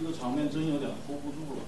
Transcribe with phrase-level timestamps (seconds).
[0.00, 1.60] 这个场面真有点 hold 不住了。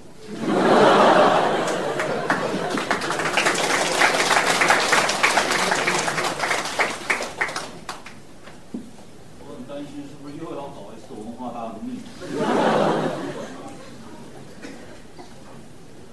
[9.39, 12.01] 我很担心是不是又要搞一次文化大革命。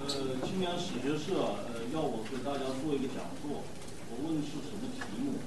[0.04, 0.06] 呃，
[0.44, 1.40] 今年史学社
[1.72, 3.64] 呃要我给大家做一个讲座，
[4.10, 5.40] 我问是什么题目，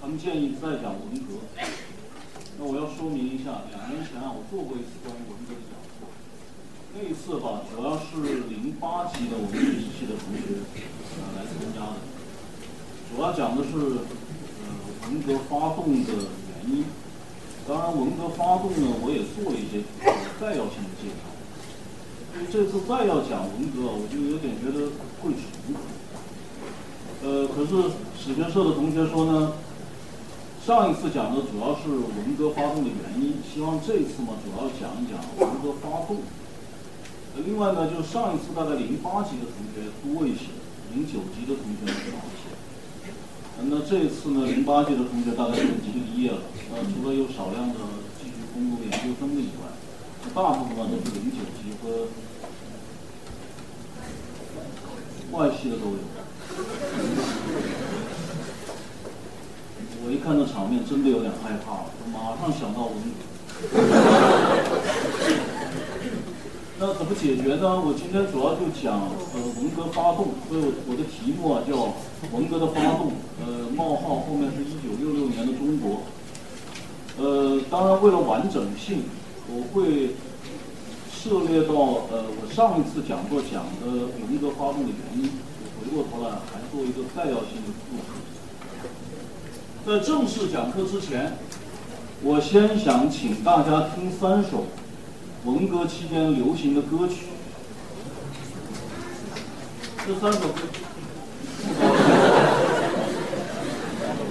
[0.00, 1.38] 他们建议再讲文革。
[2.60, 6.10] 那我要说明一下，两年前啊，我做过一次关于文革的讲座。
[6.90, 10.58] 那一次吧，主要是零八级的我们历史系的同学
[11.22, 12.02] 啊来参加的，
[13.06, 14.74] 主要讲的是呃
[15.06, 16.10] 文革发动的
[16.50, 16.82] 原因。
[17.62, 19.86] 当然，文革发动呢，我也做了一些
[20.42, 21.30] 概要性的介绍。
[22.34, 24.90] 因为这次再要讲文革，我就有点觉得
[25.22, 25.78] 会重复。
[27.22, 29.54] 呃，可是史学社的同学说呢。
[30.68, 36.20] 上一次讲的主要是文革发动的原因，希望这次嘛主要讲一讲文革发动。
[37.42, 40.50] 另外呢，就上一次大概零八级的同学多一些，
[40.92, 42.50] 零九级的同学少一些。
[43.70, 46.38] 那这次呢，零八级的同学大概经毕业了，
[46.74, 47.78] 呃，除了有少量的
[48.18, 49.70] 继续攻读研究生的以外，
[50.34, 52.10] 大部分都是零九级和
[55.30, 55.98] 外系的都有。
[60.04, 63.22] 我一看这场面，真的有点害怕了，马上想到文革。
[66.80, 67.74] 那怎么解决呢？
[67.74, 68.94] 我今天主要就讲
[69.34, 70.28] 呃文革发动，
[70.86, 71.94] 我的题目啊叫
[72.32, 76.02] 文革的发动，呃冒号后面是一九六六年的中国。
[77.18, 79.04] 呃，当然为了完整性，
[79.48, 80.14] 我会
[81.10, 81.74] 涉猎到
[82.10, 85.30] 呃我上一次讲座讲的文革发动的原因，
[85.64, 88.18] 我回过头来还做一个概要性的复述。
[89.86, 91.38] 在正式讲课之前，
[92.22, 94.66] 我先想请大家听三首
[95.44, 97.26] 文革期间流行的歌曲。
[100.08, 100.62] 这三首歌，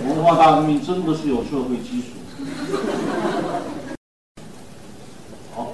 [0.07, 2.07] 文化大革命真的是有社会基础。
[5.53, 5.73] 好，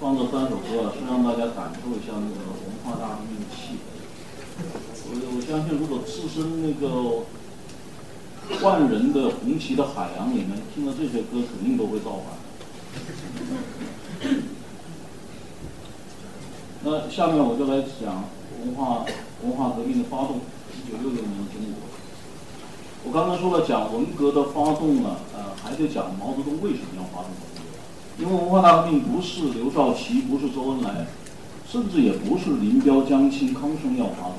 [0.00, 3.76] 放这三首歌是让大家感受一下那个文化大革命的气。
[5.10, 7.24] 我我相信，如果置身那个。
[8.62, 12.36] 万人的红旗的海洋里面，听到这些歌，肯定都会造反。
[16.82, 18.24] 那下面我就来讲
[18.64, 19.04] 文化
[19.42, 20.40] 文化革命的发动，
[20.72, 21.84] 一九六六年的中国。
[23.04, 27.60] 我刚才说了，讲文革的发动呢，呃，还得讲毛泽东为什么要发动文革。
[28.18, 31.06] 因为文化大革命不是刘少奇，不是周恩来，
[31.70, 34.34] 甚至也不是林彪、江青、康生要发动，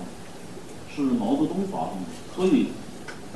[0.96, 2.68] 是毛泽东发动的，所以。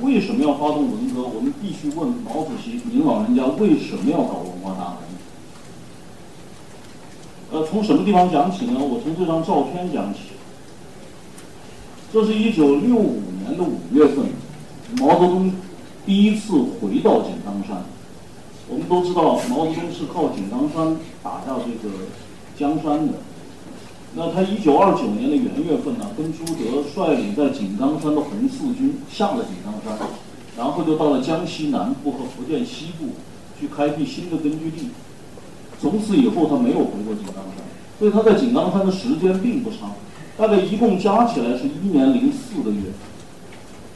[0.02, 1.20] 为什么要发动文革？
[1.20, 5.18] 我们必须问毛主席：“您老人家为什么要搞文化大革命？”
[7.60, 8.80] 呃，从什么地方讲起呢？
[8.80, 10.20] 我从这张照片讲起。
[12.12, 14.26] 这是一九六五年的五月份，
[14.98, 15.52] 毛泽东
[16.04, 17.84] 第一次回到井冈山。
[18.68, 21.94] 我们都知道，毛泽东是靠井冈山打下这个
[22.58, 23.14] 江山的。
[24.16, 30.08] 那他一九二九年的元月份呢，跟朱德率领在井冈山的红四军下了井冈山，
[30.58, 33.10] 然后就到了江西南部和福建西部
[33.60, 34.88] 去开辟新的根据地。
[35.80, 37.64] 从此以后，他没有回过井冈山，
[38.00, 39.92] 所以他在井冈山的时间并不长，
[40.40, 42.84] 大概一共加起来是一年零四个月。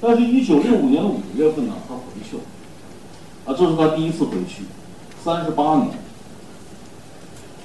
[0.01, 2.43] 但是，一九六五年的五月份呢，他回去了，
[3.47, 4.65] 啊，这是他第一次回去，
[5.25, 5.89] 三十八年。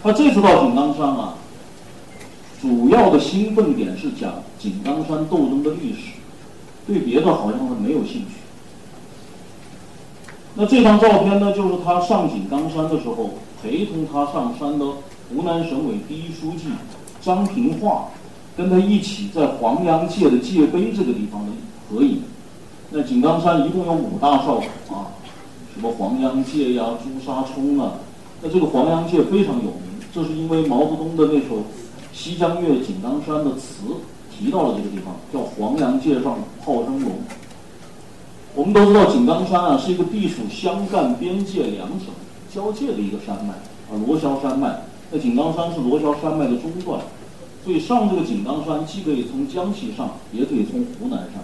[0.01, 1.35] 他这次到井冈山啊。
[2.62, 6.11] 主要的兴奋点是讲井冈山斗争的历史，
[6.85, 8.35] 对别的好像是没有兴趣。
[10.56, 13.29] 那这张照片呢，就是他上井冈山的时候，
[13.63, 14.85] 陪同他上山的
[15.29, 16.66] 湖南省委第一书记
[17.22, 18.09] 张平化，
[18.59, 21.52] 跟他一起在黄洋界的界碑这个地方的
[21.90, 22.24] 合影。
[22.90, 25.16] 那井冈山一共有五大哨口啊，
[25.74, 27.94] 什么黄洋界呀、朱砂冲啊。
[28.42, 29.81] 那这个黄洋界非常有名，
[30.14, 31.64] 这是因为毛泽东的那首。
[32.11, 33.85] 西江月·井冈山的词
[34.29, 37.11] 提到了这个地方，叫黄洋界上炮声隆。
[38.56, 42.08] 我们都知道井冈山啊是一个地处湘赣边界两省
[42.53, 43.53] 交界的一个山脉
[43.90, 44.82] 啊，罗霄山脉。
[45.11, 47.00] 那井冈山是罗霄山脉的中段，
[47.64, 51.44] 所以上这个井冈山既可以从江西上，也可以从湖南上。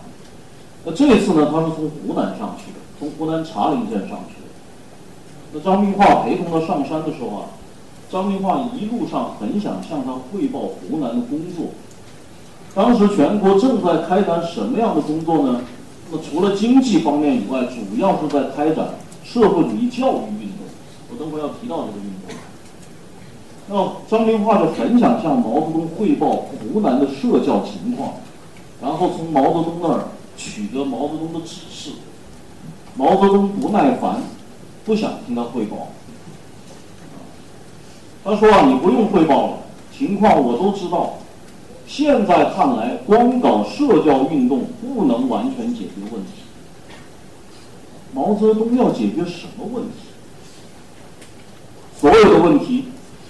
[0.86, 4.50] 那这次呢，他是从湖南上去的，从湖南茶陵县上去的。
[5.54, 7.46] 那张明化陪同他上山的时候啊。
[8.08, 11.74] 张明化一路上很想向他汇报湖南的工作。
[12.76, 15.62] 当时全国正在开展什么样的工作呢？
[16.12, 18.90] 那除了经济方面以外，主要是在开展
[19.24, 20.68] 社会主义教育运动。
[21.10, 22.15] 我等会要提到这个运动。
[23.68, 28.14] 那张明化就很想向毛泽东汇报湖南的社教情况，
[28.82, 30.08] 然后从毛泽东那儿
[30.38, 31.92] 取得毛泽东的指示。
[32.96, 34.22] 毛泽东不耐烦，
[34.86, 35.88] 不想听他汇报。
[38.24, 39.58] 他说啊，你不用汇报了，
[39.92, 41.16] 情况我都知道。
[41.88, 46.32] 现在看来，光搞社教运动不能完全解决问题。
[48.14, 49.92] 毛泽东要解决什么问题？
[52.00, 52.86] 所有的问题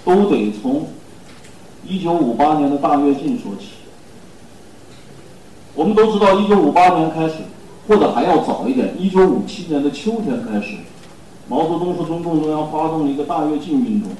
[0.06, 0.86] 都得从
[1.84, 3.70] 一九五八年的大跃进说起。
[5.74, 7.34] 我们都知道，一九五八年开始，
[7.88, 10.76] 或者还要早一点，一九五七年的秋天开始，
[11.48, 14.12] 毛泽东和中共中央发动了一个大跃进运动。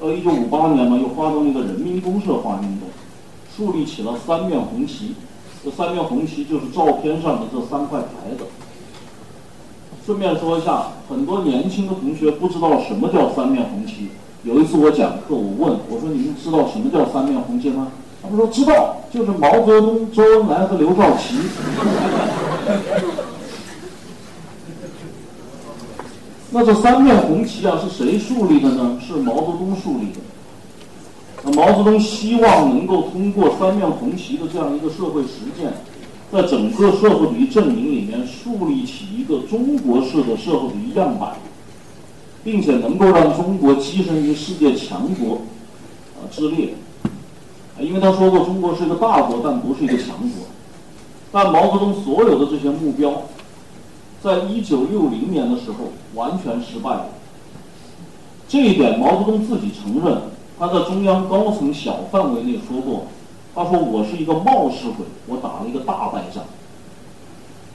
[0.00, 2.88] 到一九五八年嘛，又发动了一个人民公社化运动。
[3.54, 5.14] 树立起了三面红旗，
[5.62, 8.46] 这三面红旗就是照片上的这三块牌子。
[10.06, 14.08] 顺便说一下，很多年轻的同学不知道什么叫三面红旗。
[14.44, 21.36] 有一次我讲课，我问我说：“你们知道什么叫三面红旗吗？”他们说：“知道，就是毛泽东、周恩来和刘少奇。
[26.50, 28.98] ”那这三面红旗啊，是谁树立的呢？
[29.00, 30.18] 是毛泽东树立的。
[31.44, 35.72] 那毛泽东希望能够通过三面红旗的这样一个社会实践，
[36.32, 41.36] 在整个社会主义阵营里面树立起一个中国式的社会主义样板，
[42.44, 45.42] 并且能够让中国跻身于世界强国
[46.16, 46.74] 啊之列。
[47.04, 50.46] 啊，因为他说过中国是一个大国，但不是一个强国。
[51.30, 53.22] 但毛泽东所有的这些目标，
[54.22, 57.06] 在一九六零年的时候完全失败了。
[58.48, 60.18] 这一点毛泽东自己承认。
[60.58, 63.06] 他在中央高层小范围内说过
[63.52, 66.44] ：“他说我是一个冒失鬼，我打了一个大败仗。”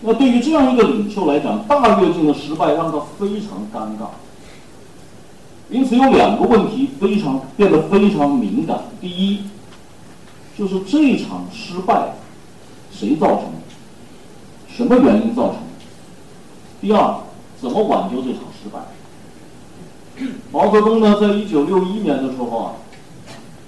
[0.01, 4.07] 那对于这样一个领袖来讲，大跃进的失败让他非常尴尬。
[5.69, 9.41] 因此有两个问题非常变得非常敏感：第一，
[10.57, 12.13] 就是这场失败
[12.91, 13.57] 谁造成的？
[14.69, 15.61] 什么原因造成的？
[16.79, 17.17] 第二，
[17.59, 18.79] 怎么挽救这场失败？
[20.51, 22.73] 毛泽东呢，在一九六一年的时候啊，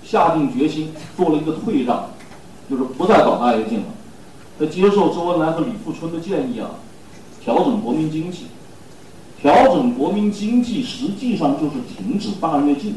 [0.03, 2.11] 下定决心做了一个退让，
[2.69, 3.85] 就是不再搞大跃进了。
[4.57, 6.71] 他接受周恩来和李富春的建议啊，
[7.43, 8.45] 调整国民经济。
[9.41, 12.95] 调整国民经济实际上就是停止大跃进，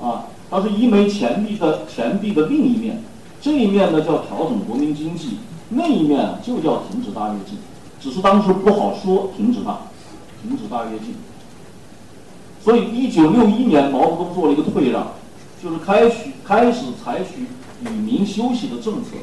[0.00, 3.02] 啊，它是一枚钱币的钱币的另一面。
[3.40, 5.38] 这一面呢叫调整国民经济，
[5.70, 7.58] 那一面就叫停止大跃进。
[8.00, 9.78] 只是当时不好说停止大，
[10.42, 11.14] 停止大跃进。
[12.62, 15.12] 所以，一九六一年，毛泽东做了一个退让，
[15.62, 17.46] 就是开始开始采取
[17.84, 19.16] 与民休息的政策，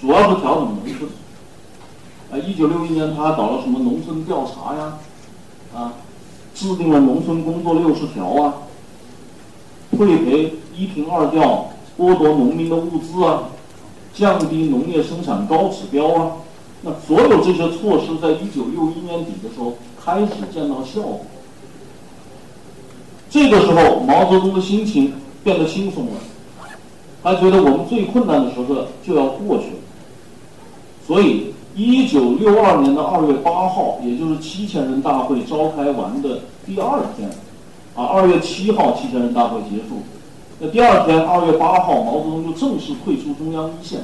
[0.00, 1.10] 主要是调整农村。
[2.32, 4.98] 啊，一九六一年，他还搞了什么农村调查呀？
[5.76, 5.92] 啊，
[6.54, 8.54] 制定了农村工作六十条啊，
[9.94, 11.68] 退赔一平二调，
[11.98, 13.50] 剥夺农民的物资啊，
[14.14, 16.32] 降低农业生产高指标啊。
[16.80, 21.20] 那所有这些措施，在一九六一年底的时候开始见到效果。
[23.28, 25.12] 这个时候，毛泽东的心情
[25.44, 26.12] 变得轻松了，
[27.22, 29.76] 他觉得我们最困难的时候就要过去了。
[31.06, 37.28] 所以，一九六二年的二月八号，也就是七千人大会召开完的第二天，
[37.94, 40.00] 啊，二月七号七千人大会结束，
[40.58, 44.00] 那第二天二月八号，毛泽东就正式退出中央一线，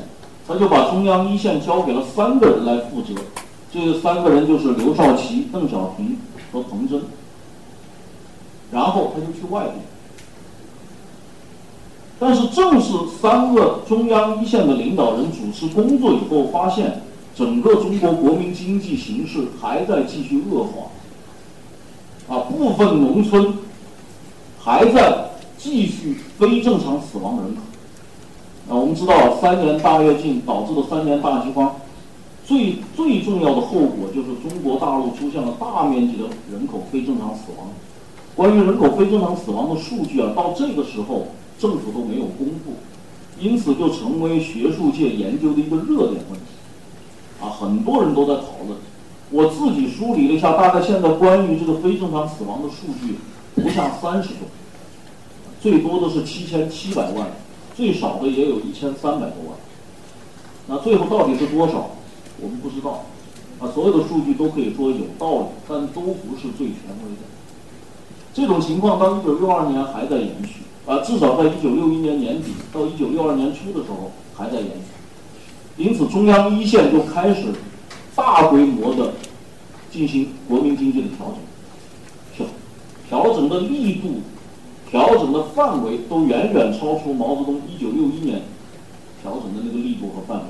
[0.47, 3.15] 他就把中央一线交给了三个人来负责，
[3.73, 6.19] 这三个人就是刘少奇、邓小平
[6.53, 7.01] 和彭真。
[8.71, 9.73] 然后他就去外地，
[12.19, 17.03] 但是正是三个中央一线的领导人主持工作以后，发现
[17.35, 23.55] 整个中国国民经济形势还在继续恶化，啊，部分农村
[24.61, 27.63] 还在继续非正常死亡人口，
[28.69, 31.75] 啊，我们知道三年大跃进导致的三年大饥荒，
[32.45, 37.69] 最最重要的后果就是中国大陆出现了大面积的人口非正常死亡。
[38.35, 42.75] 关于人口非正常死亡的数据啊，到这个时候政府都没有公布，
[43.39, 46.47] 因此就成为学术界研究的一个热点问题，
[47.43, 48.79] 啊，很多人都在讨论。
[49.31, 53.17] 我自己梳理了一下，大概现在关于这个非正常死亡的数据
[53.55, 54.47] 不下三十种，
[55.61, 57.27] 最多的是七千七百万，
[57.75, 59.59] 最少的也有一千三百多万。
[60.67, 61.91] 那最后到底是多少，
[62.41, 63.05] 我们不知道。
[63.59, 67.23] 啊，所有的数据都可以说有道理，但都不是最权威的。
[68.35, 74.93] 这种情况到一九六二年还在延续，啊，至少在一九六一年年底到一九六二年初的时候还在延续，
[75.77, 77.47] 因此中央一线就开始
[78.15, 79.13] 大规模的
[79.91, 81.35] 进行国民经济的调
[82.37, 82.47] 整，
[83.09, 84.21] 调调整的力度
[84.91, 88.43] 调整的范围都远远超出毛泽东一九六一年
[89.23, 90.45] 调整的那个力度和范围，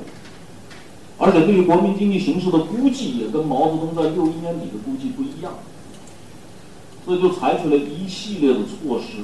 [1.18, 5.52] 而且对于国民经济形势的估计也跟毛泽东在六一年底的估计不一样，
[7.04, 9.22] 所以就采取了一系列的措施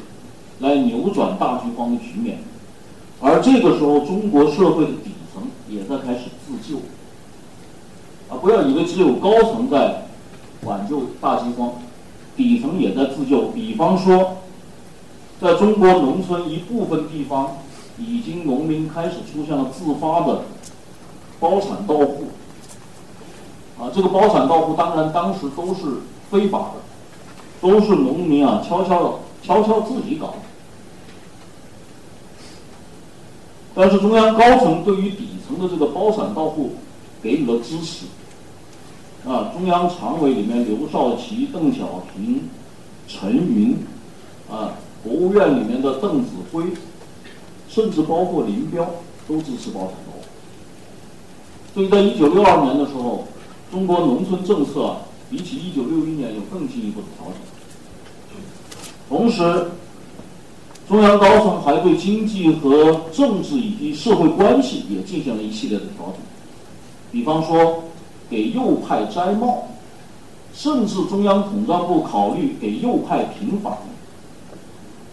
[0.61, 2.39] 来扭转大饥荒的局面，
[3.21, 5.11] 而这个时候中国社会的底
[5.69, 6.79] 也在开始自救，
[8.29, 10.07] 啊，不要以为只有高层在
[10.63, 11.73] 挽救大饥荒。
[12.37, 14.37] 底层也在自救，比方说，
[15.41, 17.57] 在中国农村一部分地方，
[17.99, 20.43] 已经农民开始出现了自发的
[21.41, 22.27] 包产到户。
[23.77, 26.81] 啊，这个包产到户当然当时都是非法的，
[27.61, 29.11] 都是农民啊悄悄的、
[29.43, 30.35] 悄悄自己搞。
[33.75, 36.75] 但是中央高层对于底层的这个包产到户
[37.21, 38.05] 给予了支持。
[39.27, 42.49] 啊，中央常委里面，刘少奇、邓小平、
[43.09, 43.77] 陈云，
[44.49, 46.63] 啊，国务院里面的邓子恢，
[47.69, 48.89] 甚至包括林彪，
[49.27, 50.23] 都支持包产到户。
[51.75, 53.27] 所以在一九六二年的时候，
[53.71, 54.97] 中国农村政策，
[55.29, 57.35] 比起一九六一年有更进一步的调整。
[59.09, 59.71] 同时，
[60.89, 66.15] 中央高层还对经济和政治以及社会关系也进行了一系列的调整，
[67.13, 67.85] 比方说。
[68.31, 69.69] 给右派摘帽，
[70.53, 73.73] 甚至中央统战部考虑给右派平反。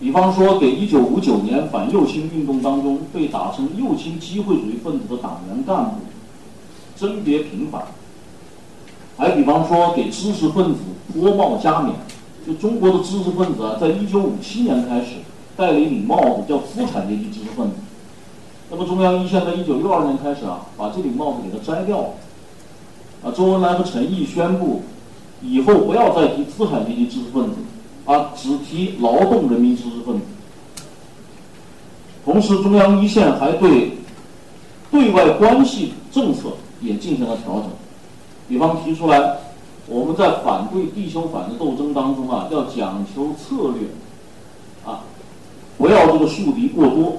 [0.01, 5.91] 比方说，给一九五九年反右倾运动当中被打成右倾机会主义分子的党员干部
[6.97, 7.83] 甄别平反。
[9.15, 10.79] 还比方说，给知识分子
[11.13, 11.95] 脱帽加冕。
[12.45, 15.11] 就中国的知识分子啊，在一九五七年开始
[15.57, 17.75] 戴了一顶帽子，叫资产阶级知识分子。
[18.69, 22.09] 那么中央一线在一九六二年开始啊，把这顶帽子给他摘掉了。
[23.23, 24.81] 啊，周恩来和陈毅宣布，
[25.41, 27.55] 以后不要再提资产阶级知识分子，
[28.05, 30.25] 啊，只提劳动人民知识分子。
[32.23, 33.97] 同时，中央一线还对
[34.91, 36.49] 对外关系政策
[36.81, 37.69] 也进行了调整，
[38.47, 39.37] 比方提出来，
[39.87, 43.87] 我们在反对地球反的斗争当中啊，要讲求策略，
[44.83, 45.03] 啊，
[45.77, 47.17] 不要这个树敌过多。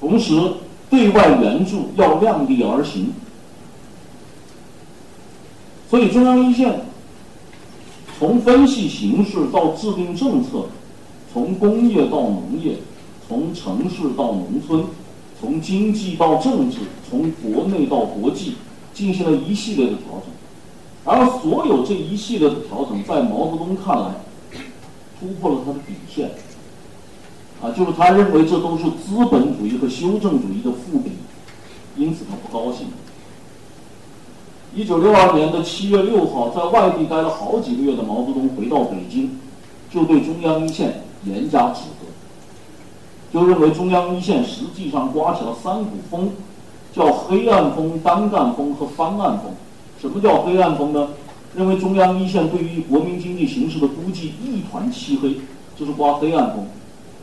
[0.00, 0.34] 同时，
[0.90, 3.12] 对外援助要量力而行。
[5.88, 6.80] 所以，中央一线
[8.18, 10.66] 从分析形势到制定政策，
[11.32, 12.76] 从工业到农业，
[13.28, 14.84] 从城市到农村，
[15.40, 16.78] 从经济到政治，
[17.08, 18.54] 从国内到国际，
[18.94, 20.24] 进行了一系列的调整。
[21.04, 24.10] 而所有这一系列的调整，在毛泽东看来，
[25.20, 26.30] 突破了他的底线。
[27.62, 31.12] 啊，就是他认为这都是资本主义和修正主义的复辟，
[31.96, 32.88] 因此他不高兴。
[34.74, 39.38] 一九六二年的七月六号，在外地待了好几个月的毛泽东回到北京，
[39.90, 42.06] 就对中央一线严加指责，
[43.32, 46.30] 就认为中央一线实际上刮起了三股风，
[46.92, 49.52] 叫黑暗风、单干风和翻案风。
[50.00, 51.10] 什么叫黑暗风呢？
[51.54, 55.36] 认为中央一线对于国民经济形势的估计一团漆黑，
[55.76, 56.66] 就是刮黑暗风。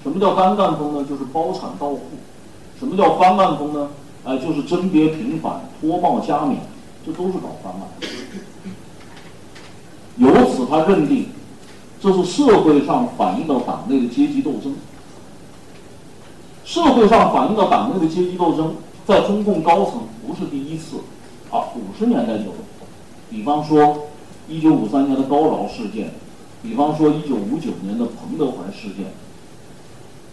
[0.04, 1.06] 什么叫单干风呢？
[1.08, 2.02] 就是包产到户。
[2.80, 3.90] 什么叫翻案风呢？
[4.24, 6.60] 哎，就是甄别平反、脱帽加冕。
[7.06, 7.82] 这都是搞翻案，
[10.18, 11.28] 由此他认定，
[12.00, 14.76] 这是社会上反映到党内的阶级斗争。
[16.66, 18.76] 社会上反映到党内的阶级斗争，
[19.08, 20.98] 在中共高层不是第一次，
[21.50, 22.54] 啊，五十年代就有。
[23.30, 24.08] 比方说，
[24.50, 26.12] 一九五三年的高饶事件，
[26.62, 29.06] 比方说一九五九年的彭德怀事件。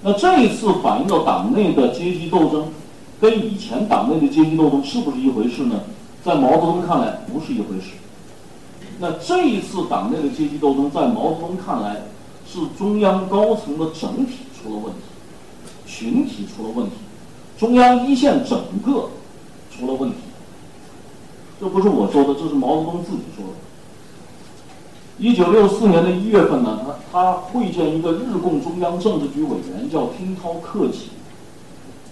[0.07, 2.69] 那这一次反映到党内的阶级斗争，
[3.21, 5.81] 跟以前党内的阶级斗争是不是一回事呢？
[6.23, 7.95] 在毛泽东看来不是一回事。
[9.01, 12.03] 那这一次党内的阶级斗争，在毛泽东看来
[12.47, 15.01] 是中央高层的整体出了问题，
[15.87, 16.93] 群体出了问题，
[17.59, 19.09] 中央一线整个
[19.77, 20.17] 出了问题。
[21.59, 23.66] 这不是我说的，这是毛泽东自己说的。
[25.19, 31.09] 一九六四年的一月份呢，他他会见一个日共中央政治局委员，叫听涛克己。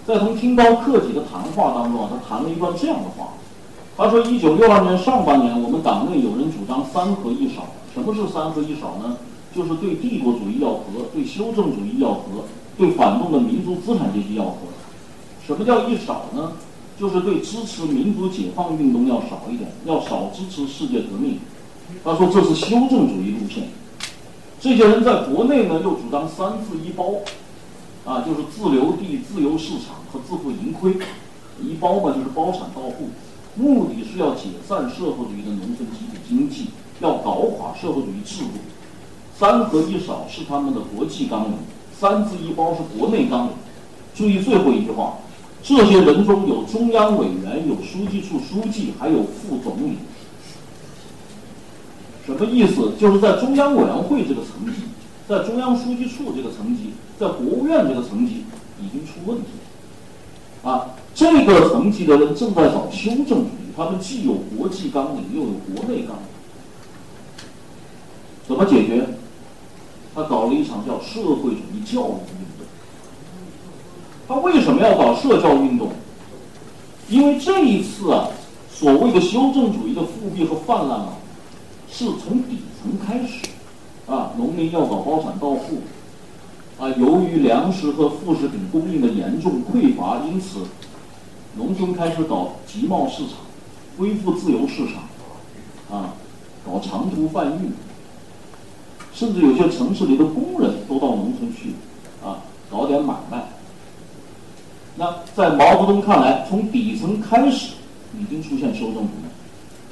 [0.06, 3.34] 在同听涛克己的谈话当中啊，他谈了一段这样的话。
[3.96, 7.66] 他说：“一九六二年上半年，我们党内有人主张三合一少。
[7.92, 9.18] 什么是三合一少呢？
[9.54, 12.23] 就是对帝国主义要和，对修正主义要和，
[12.76, 14.56] 对反动的民族资产阶级要和。
[15.46, 16.52] 什么叫一少呢？
[16.99, 21.38] 就是对支持民族解放运动要少一点，要少支持世界革命。
[22.02, 23.68] 他说这是修正主义路线。
[24.58, 27.16] 这些人在国内呢，又主张三自一包，
[28.04, 30.96] 啊，就是自留地、自由市场和自负盈亏。
[31.62, 33.10] 一包嘛，就是包产到户。”
[33.56, 36.70] 目的是要解散社会主义的农村集体经济，
[37.00, 38.58] 要搞垮社会主义制度。
[39.38, 41.52] 三合一少是他们的国际纲领，
[41.96, 43.52] 三自一包是国内纲领。
[44.12, 45.18] 注意最后一句话，
[45.62, 49.98] 这些人中有中央委员，有书记处书记，还有副总理。
[52.26, 52.93] 什么意思？
[52.99, 54.83] 就是在中央委员会这个层级，
[55.28, 58.45] 在中央书记处这个层级，在国务院这个层级
[58.81, 59.45] 已经出问题
[60.64, 60.71] 了。
[60.71, 66.25] 啊，这个层级的人正在搞修正主义，他们既有国际纲领，又有国内纲领。
[68.49, 69.07] 怎么解决？
[70.14, 72.66] 他搞了一场叫社会主义教育运动。
[74.26, 75.90] 他为什么要搞社教运动？
[77.11, 78.28] 因为这一次啊，
[78.73, 81.09] 所谓的修正主义的复辟和泛滥啊，
[81.96, 83.48] 是从底层开始。
[84.06, 85.78] 啊，农民要搞包产到户。
[86.76, 90.58] 啊，由于粮食和副食品供应的严重匮乏，因此，
[91.56, 93.36] 农村开始搞集贸市场，
[93.96, 95.96] 恢复自由市场。
[95.96, 96.14] 啊，
[96.66, 97.72] 搞长途贩运。
[99.12, 101.74] 甚至有些城市里的工人都到农村去，
[102.20, 103.44] 啊，搞点买卖。
[104.96, 107.74] 那在毛泽东看来，从底层开始
[108.18, 109.30] 已经出现修正主义，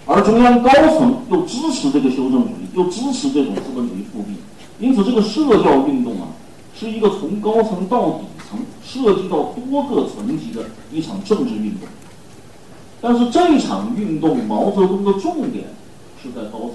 [0.06, 4.34] 而中央高层又支持这个修正主义，又支持这种资本主义复辟。
[4.80, 6.28] 因此，这个社教运动啊，
[6.76, 11.88] 是一个从高层到底层，涉及到多个层级的一场政治运动。
[13.00, 15.66] 但是这场运动，毛泽东的重点
[16.20, 16.70] 是在高层。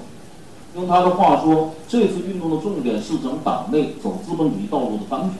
[0.75, 5.33] 用他的话说，这次运动的重点是整党内走资本主义道路的当权。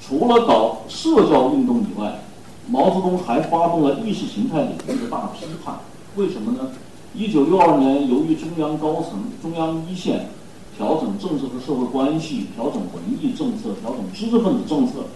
[0.00, 2.20] 除了搞社教运动以外，
[2.68, 5.76] 毛泽东还发动了意识形态领域的大批判。
[6.16, 6.70] 为什么呢？
[7.14, 10.28] 一九六二年，由于中央高层、中央一线
[10.76, 15.06] 调整政治和社会关系，调整文艺政策，调整知识分子政策，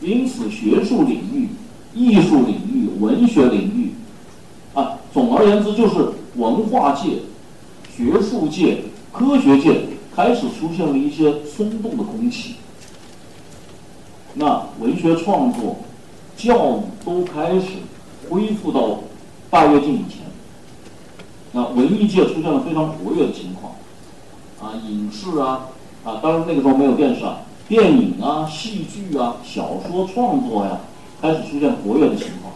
[0.00, 1.48] 因此学术领域、
[1.94, 3.94] 艺术领域、文学领域，
[4.74, 6.12] 啊，总而言之就是。
[6.36, 7.20] 文化界、
[7.96, 9.84] 学术界、科学界
[10.14, 12.56] 开始出现了一些松动的空气，
[14.34, 15.78] 那文学创作、
[16.36, 17.66] 教育都开始
[18.28, 19.00] 恢复到
[19.50, 20.26] 大跃进以前。
[21.52, 23.74] 那文艺界出现了非常活跃的情况，
[24.60, 25.68] 啊，影视啊，
[26.04, 30.80] 啊，当然那个时候没有电视啊，电影啊、戏剧啊、小说创作呀，
[31.20, 32.52] 开始出现活跃的情况。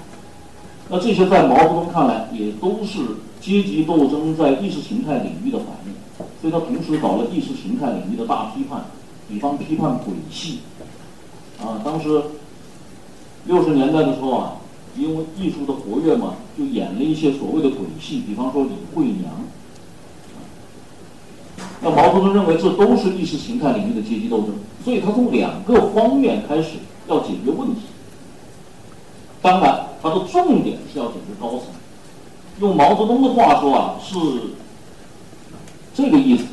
[0.89, 3.01] 那这些在毛泽东看来也都是。
[3.41, 5.95] 阶级斗争在意识形态领域的反应，
[6.43, 8.85] 所以他同时搞了意识形态领域的大批判，
[9.31, 10.59] 比方批判鬼戏，
[11.59, 12.21] 啊，当时
[13.51, 14.53] 六十年代的时候啊，
[14.97, 19.29] 因为艺术的活跃嘛，就演了一些所谓的鬼戏，比方说李慧娘。
[21.83, 24.51] 那毛泽东认为这都是意识形态领域的阶级斗争，
[24.85, 26.77] 所以他从两个方面开始
[27.09, 27.81] 要解决问题。
[29.43, 31.63] 当然，他的重点是要解决高层。
[32.61, 34.17] 用毛泽东的话说啊，是
[35.93, 36.45] 这个意思。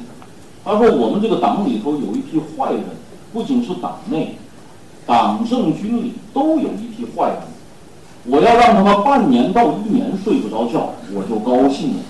[0.65, 2.83] 他说：“我们这个党里头有一批坏人，
[3.31, 4.35] 不仅是党内，
[5.07, 7.39] 党政军里都有一批坏人。
[8.25, 12.03] 我要让他们半年到一年睡不着觉，我就高兴了。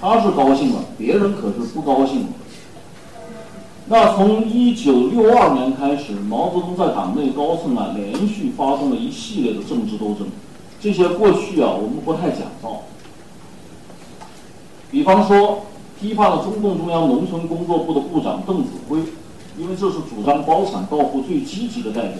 [0.00, 2.26] 他是高兴了，别人可是不高兴了。
[3.86, 10.28] 那从一九六二年开始，毛泽东在党内高层啊，连续发动了一系列的政治斗争。”
[10.78, 12.82] 这些过去啊，我们不太讲到。
[14.90, 15.62] 比方说，
[15.98, 18.98] 批判了中共中央农村工作部的部长邓子恢，
[19.58, 22.18] 因为这是主张包产到户最积极的代表。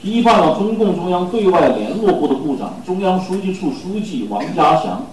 [0.00, 5.06] 批判了中共中央对外联络部的部长、中央书记处书记王家祥，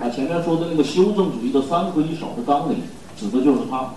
[0.00, 2.78] 啊，前面说的那个修正主义的三合一少的纲领，
[3.16, 3.90] 指的就是他。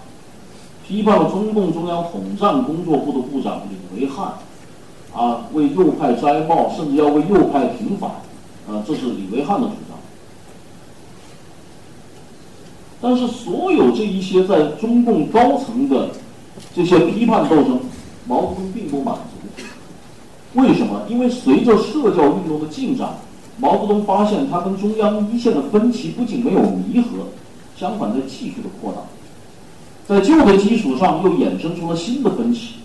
[0.88, 4.34] 批判了中共中央统战工作部的部长李维汉。
[5.12, 8.12] 啊，为右派摘帽，甚至要为右派平反，
[8.70, 9.98] 啊，这是李维汉的主张。
[13.02, 16.12] 但是，所有这一些在中共高层的
[16.76, 17.80] 这些批判斗争，
[18.28, 19.22] 毛泽东并不满足。
[20.54, 21.04] 为什么？
[21.08, 23.18] 因为随着社教运动的进展，
[23.58, 27.28] 毛泽东发现他跟中央一线的分歧不仅没有弥合，
[27.78, 29.02] 相反在继续的扩大，
[30.08, 32.76] 在旧的基础上又衍生出了新的分歧。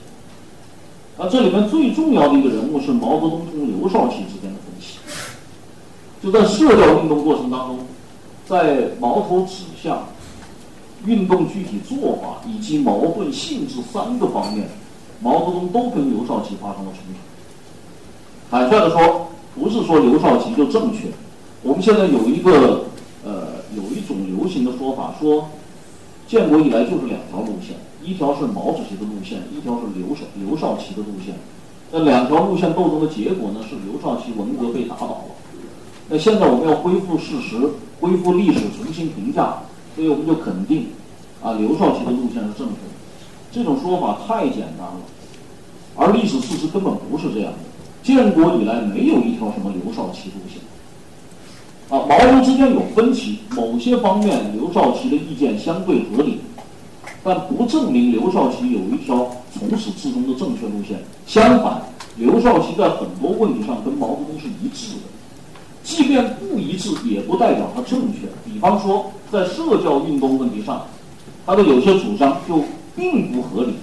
[1.17, 4.99] 那这里面最重要的一个人物是毛泽东同刘少奇之间的分歧。
[6.23, 7.79] 就在社教运动过程当中，
[8.47, 10.09] 在矛头指向、
[11.07, 14.69] 运动具体做法以及矛盾性质三个方面，
[15.21, 17.19] 毛泽东都跟刘少奇发生了冲突。
[18.51, 21.09] 坦率的说，不是说刘少奇就正确。
[21.63, 22.85] 我们现在有一个
[23.25, 25.49] 呃，有一种流行的说法，说
[26.29, 27.77] 建国以来就是两条路线。
[28.03, 31.35] 一条是毛主席的路线，一条是刘少刘少奇的路线。
[31.91, 33.61] 那两条路线斗争的结果呢？
[33.69, 35.25] 是刘少奇文革被打倒了。
[36.09, 37.57] 那现在我们要恢复事实，
[37.99, 39.57] 恢复历史，重新评价，
[39.95, 40.89] 所以我们就肯定
[41.43, 42.95] 啊刘少奇的路线是正确的。
[43.53, 45.01] 这种说法太简单了，
[45.95, 47.59] 而历史事实根本不是这样的。
[48.03, 50.61] 建国以来没有一条什么刘少奇路线。
[51.89, 56.41] 啊，毛刘之间有分歧，某些方面刘少奇的意见相对合理，
[57.23, 60.99] 但不证明刘少奇有一条从始至终的正确路线。
[61.27, 61.83] 相反，
[62.17, 65.03] 刘少奇在很多问题上跟毛泽东是一致的，
[65.85, 68.27] 即便不一致，也不代表他正确。
[68.45, 70.87] 比方说，在社教运动问题上，
[71.45, 72.65] 他的有些主张就
[72.97, 73.75] 并不合理。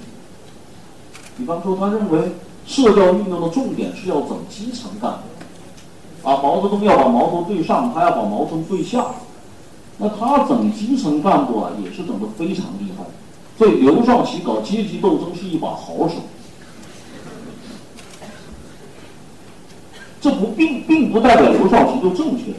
[1.38, 2.20] 比方说，他认为
[2.66, 6.28] 社教运动的重点是要整基层干部。
[6.28, 9.06] 啊，毛泽东要把矛头对上，他要把矛头对下，
[9.98, 13.06] 那他整基层干部啊，也是整得非常厉害。
[13.58, 16.16] 所以刘少奇搞阶级斗争是一把好手。
[20.22, 22.54] 这不并并不代表刘少奇就正确，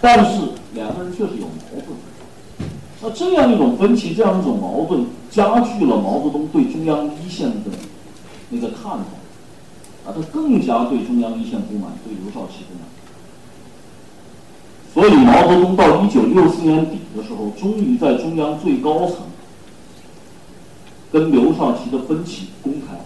[0.00, 0.40] 但是
[0.72, 1.88] 两个人确实有矛盾。
[3.02, 7.70] 那这样一种分歧，这样一种矛盾，加剧了毛泽东对中央一线的
[8.50, 9.04] 那个看法，
[10.06, 12.86] 啊，他更加对中央一线不满，对刘少奇不满。
[14.94, 19.16] 所以毛泽东到一九六四年底的时候，终于在中央最高层
[21.12, 22.96] 跟刘少奇的分歧公开。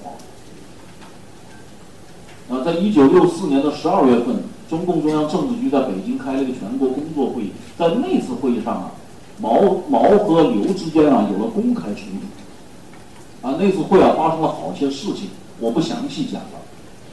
[2.52, 4.36] 啊，在一九六四年的十二月份，
[4.68, 8.92] 中共中央政治局在北京开了一个全国工作会议，在那次会议上啊，
[9.40, 13.48] 毛毛和刘之间啊有了公开冲突。
[13.48, 15.28] 啊，那次会啊发生了好些事情，
[15.60, 16.60] 我不详细讲了。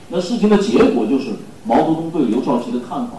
[0.09, 1.29] 那事情的结果就是
[1.63, 3.13] 毛泽东对刘少奇的看法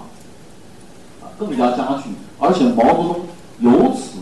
[1.23, 1.33] 啊。
[1.39, 3.17] 更加加剧，而且毛泽东
[3.61, 4.19] 由此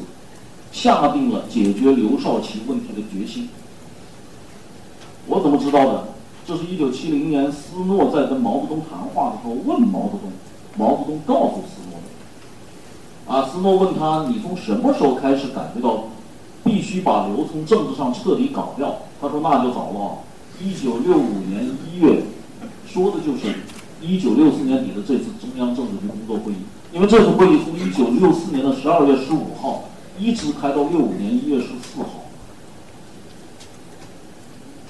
[0.71, 3.49] 下定了解决刘少奇问题的决心。
[5.27, 6.05] 我怎么知道的？
[6.49, 10.33] 这是一九七零年斯诺在跟毛泽东谈话的时候问毛泽东，
[10.79, 13.31] 毛泽东告诉斯诺的。
[13.31, 16.05] 啊，斯诺问他：“你从什么时候开始感觉到
[16.65, 20.21] 必须把刘从政治上彻底搞掉？”他说：“那就早了，
[20.59, 22.23] 一九六五年一月，
[22.87, 23.55] 说的就是
[24.01, 29.85] 一九六四年底的这次中央政治局工作会议。”因为这次会议从一九六四年的十二月十五号
[30.19, 32.25] 一直开到六五年一月十四号，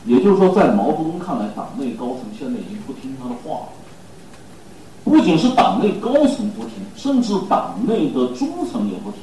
[0.08, 3.68] 也就是说，在毛泽东看来，党内高层现在已经不听他的话了。
[5.04, 9.20] 不仅是党内高层不听，甚至党内的中层也不听。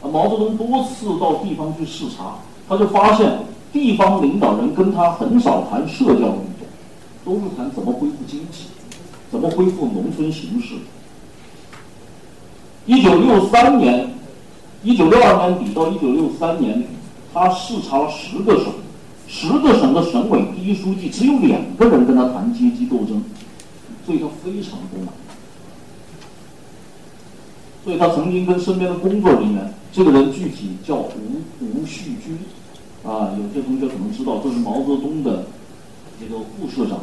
[0.00, 2.36] 啊，毛泽东多次到地方去视察，
[2.68, 3.36] 他就发现
[3.72, 6.64] 地方领导人跟他很少谈社教运动，
[7.24, 8.66] 都是谈怎么恢复经济，
[9.28, 10.76] 怎么恢复农村形势。
[12.86, 14.08] 一九六三年，
[14.84, 16.86] 一九六二年底到一九六三年，
[17.34, 18.72] 他视察了十个省，
[19.28, 23.22] 十个省的省委第一书记只有两个人跟他谈阶级斗争，
[24.06, 25.12] 所以他非常不满。
[27.84, 32.38] 所以他曾经跟身边的工作人员，这个人具体叫吴吴旭军，
[33.04, 35.44] 啊，有些同学可能知道，这是毛泽东的
[36.18, 37.00] 这个副社长。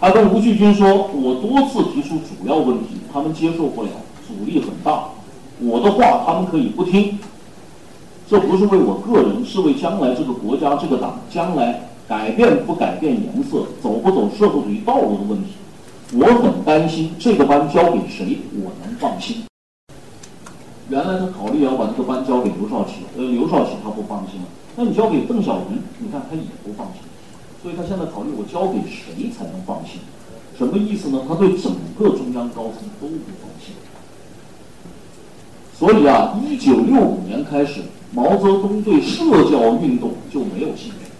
[0.00, 3.90] 他跟吴旭军说：“我多次提出主要问题，他们接受不了，
[4.26, 5.08] 阻力很大。
[5.60, 7.18] 我的话他们可以不听，
[8.28, 15.52] 这不是为我个人，是为将来这个国家、这个党将来改变不改变颜色、走不走社会主义道路的问题。
[16.12, 19.44] 我很担心这个班交给谁，我能放心。
[20.90, 24.46] 原来他考虑要把这个班交给刘少奇，呃，刘少奇他不放心了。
[24.76, 27.00] 那你交给邓小平，你看他也不放心。”
[27.62, 30.00] 所以他现在考虑我交给谁才能放心？
[30.56, 31.22] 什么意思呢？
[31.26, 33.74] 他对整个中央高层都不放心。
[35.78, 41.10] 所以啊，一九六五年开始，毛泽东对社教运动就没有信任。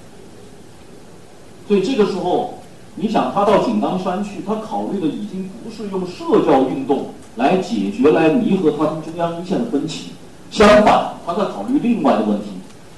[1.66, 2.54] 所以这个时候，
[2.96, 10.12] 你想他到井冈山去，他考虑的已经不是用社教运动来解决、来弥合他跟中央一线的分歧，
[10.50, 12.46] 相反，他在考虑另外的问题。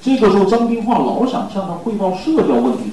[0.01, 2.91] 这个时候，张宾化老想向他汇报社交问题。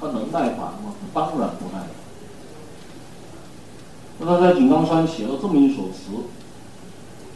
[0.00, 0.94] 他能耐烦吗？
[1.12, 1.88] 当然不耐烦。
[4.20, 6.12] 那他在井冈山写了这么一首词，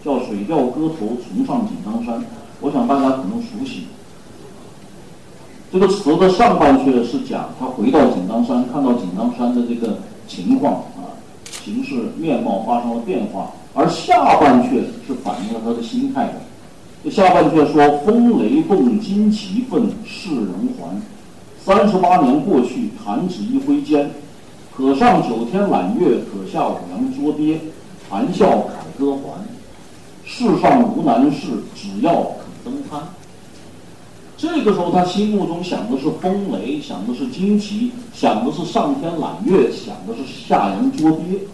[0.04, 2.20] 叫《水调歌头·重上井冈山》，
[2.62, 3.88] 我想大家可能熟悉。
[5.72, 9.98] 这个词的上半阙是讲他回到井冈山，看到井冈山的这个
[10.28, 11.18] 情况啊，
[11.50, 16.34] 形势面貌发生了变化，而下半阙是反映了他的心态的。
[17.02, 20.48] 这下半阙说：“风雷动，旌旗奋，世人
[20.78, 21.02] 还。”
[21.64, 24.10] 三十八年过去，弹指一挥间，
[24.76, 27.58] 可上九天揽月，可下五洋捉鳖，
[28.08, 29.42] 谈笑凯歌还。
[30.24, 33.00] 世上无难事，只要肯登攀。
[34.36, 41.46] 这个时候，他心目中想的是风雷，想的是旌旗，想的是上天揽月，想的是下洋捉鳖。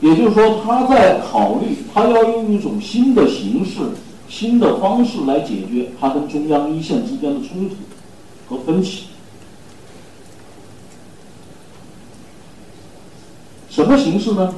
[0.00, 3.80] 也就是说，他在考虑，他要用一种新的形式、
[4.28, 7.76] 新的方式来解决他跟中央一线之间的冲突
[8.48, 9.04] 和分歧。
[13.68, 14.54] 什么形式呢？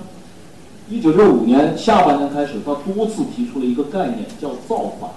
[0.88, 5.10] 一九六五年下半年开始，他多次提出了一个概念，叫造反。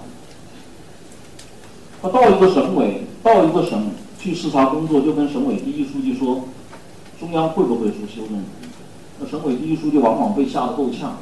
[2.02, 6.42] 他到一个省委，到一个省去视察工作，就跟省委第一书记说
[7.20, 8.68] ：“中央会不会出修正主义？”
[9.20, 11.18] 那省委第一书记往往被吓得够呛，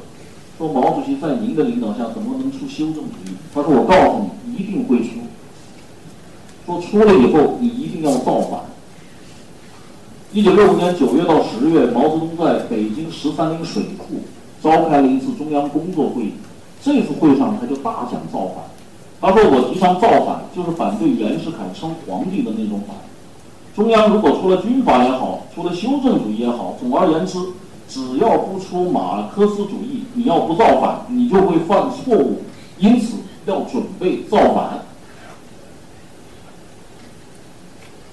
[0.57, 5.09] 说：“毛主席在您的领导下怎么能出修正主义？”他说：“我告诉你，一定会出。
[6.65, 8.61] 说出了以后，你一定要造反。”
[10.33, 14.21] 一九六五年九月到十月，毛泽东在北京十三陵水库。
[14.61, 16.33] 召开了一次中央工作会议，
[16.81, 18.63] 这次会上他就大讲造反。
[19.21, 22.95] 他说：“我提倡造反，就是反对袁世凯称皇帝的那种反。
[23.75, 27.37] 中央如果出了军阀也好，出了修正主义也好，总而言之，
[27.89, 32.41] 只要不出马克思主义，你要不造反，你就会犯错误。
[32.77, 34.79] 因此要准备造反。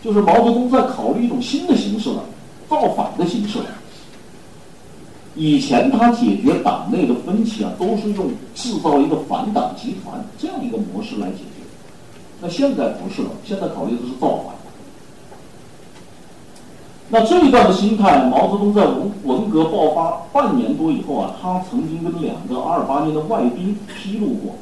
[0.02, 2.24] 就是毛泽东在考虑一种新的形式了，
[2.68, 3.66] 造反的形式了。”
[5.36, 11.62] 以前他解决党内的分歧啊，都是用制造一个反党集团这样一个模式来解决。
[12.40, 14.54] 那现在不是了，现在考虑的是造反。
[17.08, 24.54] 那这一段的心态，毛泽东在文文革爆发半年多以后啊，他曾经跟两个阿尔巴尼亚的外宾披露过。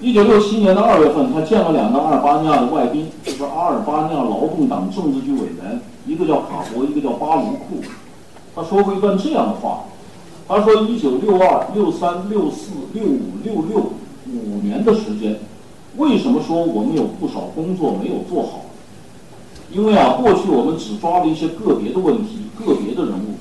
[0.00, 7.82] 一九六七年的二月份，他见了两个阿尔巴尼亚的外宾，就是阿尔巴尼亚劳动党政治局委员，一个叫卡博，一个叫巴卢库。
[8.54, 9.84] 他说过一段这样的话，
[10.46, 13.78] 他说：“一九六二、六三、六四、六五、六六
[14.26, 15.40] 五年的时间，
[15.96, 18.60] 为什么说我们有不少工作没有做好？
[19.72, 23.34] 因为啊，过去我们只抓了一些个别的问题、个别的人物，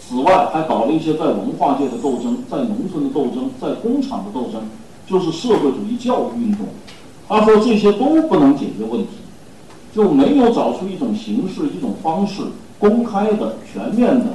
[0.00, 4.62] 此外还搞了一些在文化界的斗争、在农村的斗争、在工厂的斗争，
[5.06, 6.66] 就是社会主义教育运动。
[7.28, 9.08] 他说这些都不能解决问题，
[9.92, 12.42] 就没有找出一种形式、一种方式，
[12.78, 14.26] 公开的、全面的。”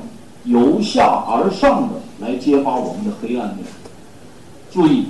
[0.45, 3.59] 由下而上的来揭发我们的黑暗面。
[4.71, 5.07] 注意，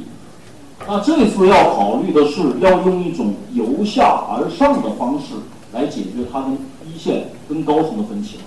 [0.87, 5.35] 那这次要考虑的是要用一种由下而上的方式
[5.71, 6.53] 来解决他跟
[6.85, 8.37] 一线、跟高层的分歧。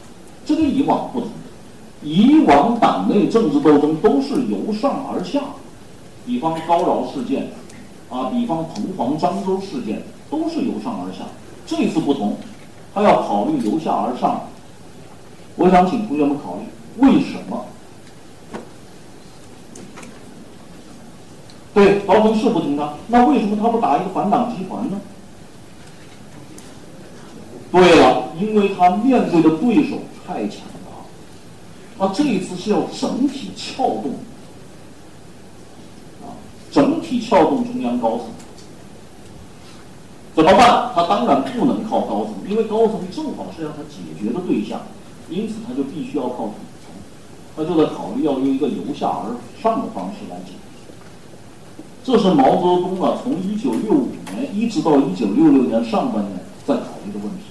[0.45, 1.29] 这跟以往不同。
[2.03, 5.41] 以往党内政治斗争都是由上而下，
[6.27, 7.51] 比方高饶事件，
[8.11, 11.25] 啊，比方彭黄漳州事件，都是由上而下。
[11.67, 12.37] 这次不同，
[12.93, 14.43] 他要考虑由下而上。
[15.57, 16.65] 我想请同学们考虑。
[16.99, 17.67] 为什么？
[21.75, 25.01] 对，高层是不听他，那为什么他不打一个反党集团呢？
[27.73, 30.93] 对了，因为他面对的对手太强大，
[31.99, 34.13] 他这一次是要整体撬动，
[36.23, 36.39] 啊，
[36.71, 38.27] 整体撬动中央高层，
[40.37, 40.93] 怎么办？
[40.95, 44.83] 他当然不能靠高层，因为高层正好是让他解决的对象，
[45.31, 46.51] 因此他就必须要靠。
[47.57, 49.31] 他就在考虑要用一个由下而
[49.63, 50.59] 上的方式来解决，
[52.03, 57.45] 这是毛泽东啊从一九六五年一直到一九六六年上半年在考虑的问题。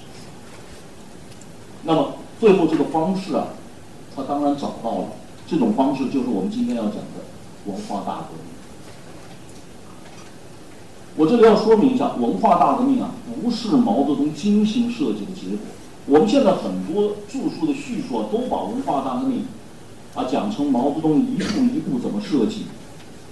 [1.84, 3.46] 那么最后这个方式啊，
[4.14, 5.06] 他当然找到了，
[5.46, 7.24] 这种方式就是我们今天要讲的
[7.64, 8.52] 文化大革命。
[11.16, 15.60] 我这里要说明一下，文化大革命啊不是毛泽东精心设计的结果。
[16.06, 19.44] 我们现在很多著述的叙述啊，都把文化大革命。
[20.14, 22.66] 啊，讲成毛泽东一步一步怎么设计，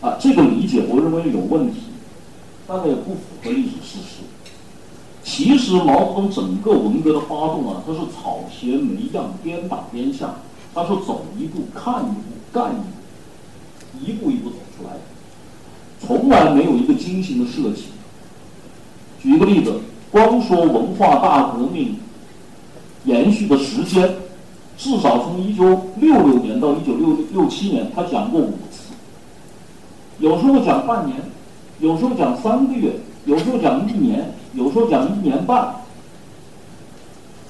[0.01, 1.79] 啊，这个理解我认为有问题，
[2.67, 4.25] 但是也不符合历史事实。
[5.23, 10.35] 其实毛泽东整个文革的发动啊，他是草鞋没样，边打边下，
[10.75, 12.21] 他是走一步看一步
[12.53, 15.01] 干一步，一步一步走出来的，
[16.05, 17.85] 从来没有一个精心的设计。
[19.21, 19.79] 举一个例子，
[20.11, 21.95] 光说文化大革命
[23.05, 24.09] 延续的时间。
[24.79, 25.65] 至少从一九
[25.97, 28.95] 六六年到一九六六七年，他讲过五次。
[30.19, 31.19] 有时候讲半年，
[31.79, 32.95] 有时候讲三个月，
[33.27, 35.77] 有时候讲一年，有时候讲一年半。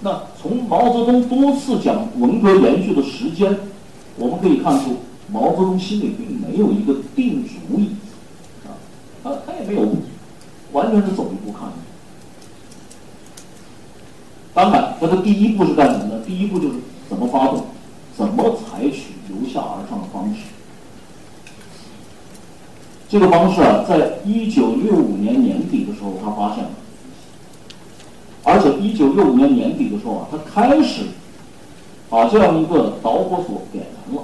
[0.00, 3.56] 那从毛泽东多次讲文革延续的时间，
[4.16, 4.96] 我们可以看出，
[5.30, 7.90] 毛泽东心里并没有一个定主意，
[8.66, 8.74] 啊，
[9.22, 9.88] 他他也没有，
[10.72, 11.78] 完全是走一步看一步。
[15.12, 16.22] 当然，他的第一步是干什么呢？
[16.26, 16.74] 第一步就是。
[17.08, 17.66] 怎么发动？
[18.16, 20.44] 怎么采取由下而上的方式？
[23.06, 26.70] 这个方式啊，在一九六五年年底的时候，他发现了，
[28.44, 31.02] 而且一九六五年年底的时候啊，他开始
[32.08, 34.22] 把这样一个导火索点燃了。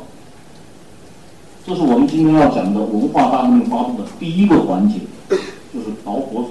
[1.66, 5.00] 这是我们今天要讲的文化大革命发动的第一个环节，
[5.74, 6.50] 就是导火索。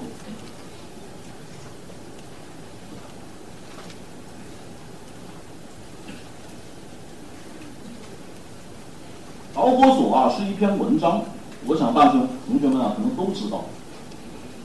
[9.54, 11.24] 导火索啊，是一篇文章，
[11.66, 13.66] 我想大学同学们啊可能都知道，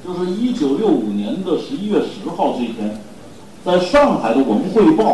[0.05, 3.01] 就是一九六五年的十一月十号这一天，
[3.65, 5.05] 在上海的《文汇报》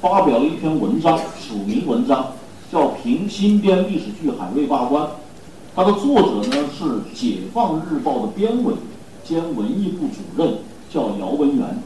[0.00, 2.28] 发表了一篇文章，署名文章
[2.70, 5.02] 叫《评新编历史剧《海瑞罢官》，
[5.74, 8.74] 它的作者呢是《解放日报》的编委
[9.24, 10.58] 兼文艺部主任，
[10.92, 11.82] 叫姚文元。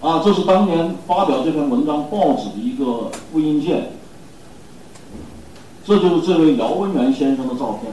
[0.00, 3.92] 啊，这是当年发表这篇文章报纸的一个复印件。
[5.88, 7.90] 这就是这位姚文元先生的照片。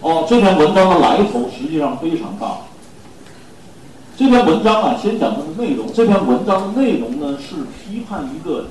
[0.00, 2.62] 哦，这篇文章的来头实际上非常大。
[4.16, 5.86] 这篇文章啊，先讲它的内容。
[5.92, 8.66] 这篇文章的内容呢，是批判一个，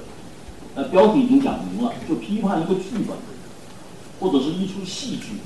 [0.76, 3.16] 呃，标题已经讲明了，就批判一个剧本，
[4.20, 5.38] 或者是一出戏剧，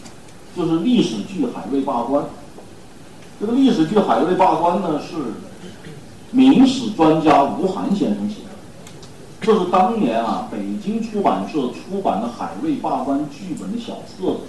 [0.56, 2.24] 就是历史剧《海瑞罢官》。
[3.40, 5.18] 这个历史剧《海瑞罢官》呢是。
[6.32, 8.50] 明史专家吴晗先生写的，
[9.40, 14.40] 这是当年啊北京出版社出版的海瑞罢官剧本的小册子，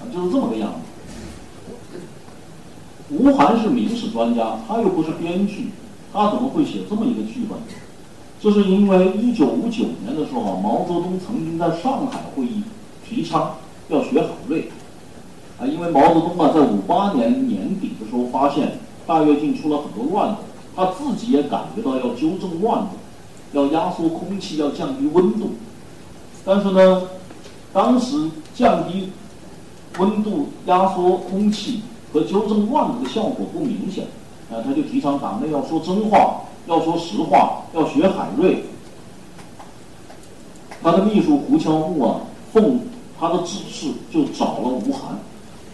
[0.00, 0.78] 啊就是这么个样子。
[3.10, 5.70] 吴晗是明史专家，他又不是编剧，
[6.12, 7.58] 他怎么会写这么一个剧本？
[8.40, 12.62] 这是因为一九五九年的时候，毛泽东曾经在上海会议
[13.06, 13.56] 提倡
[13.88, 14.70] 要学海瑞，
[15.58, 20.42] 啊，因为毛泽东啊在五八年年底的时候发现大跃进出了很多乱子。
[20.76, 22.96] 他自己也感觉到要纠正乱子，
[23.52, 25.50] 要压缩空气，要降低温度。
[26.44, 27.02] 但是呢，
[27.72, 29.10] 当时降低
[29.98, 31.82] 温度、压缩空气
[32.12, 34.04] 和纠正乱子的效果不明显，
[34.50, 38.64] 啊，他就提倡党内要说真话，要说实话，要学海瑞。
[40.82, 42.20] 他的秘书胡乔木啊，
[42.52, 42.80] 奉
[43.18, 45.12] 他的指示就找了吴晗，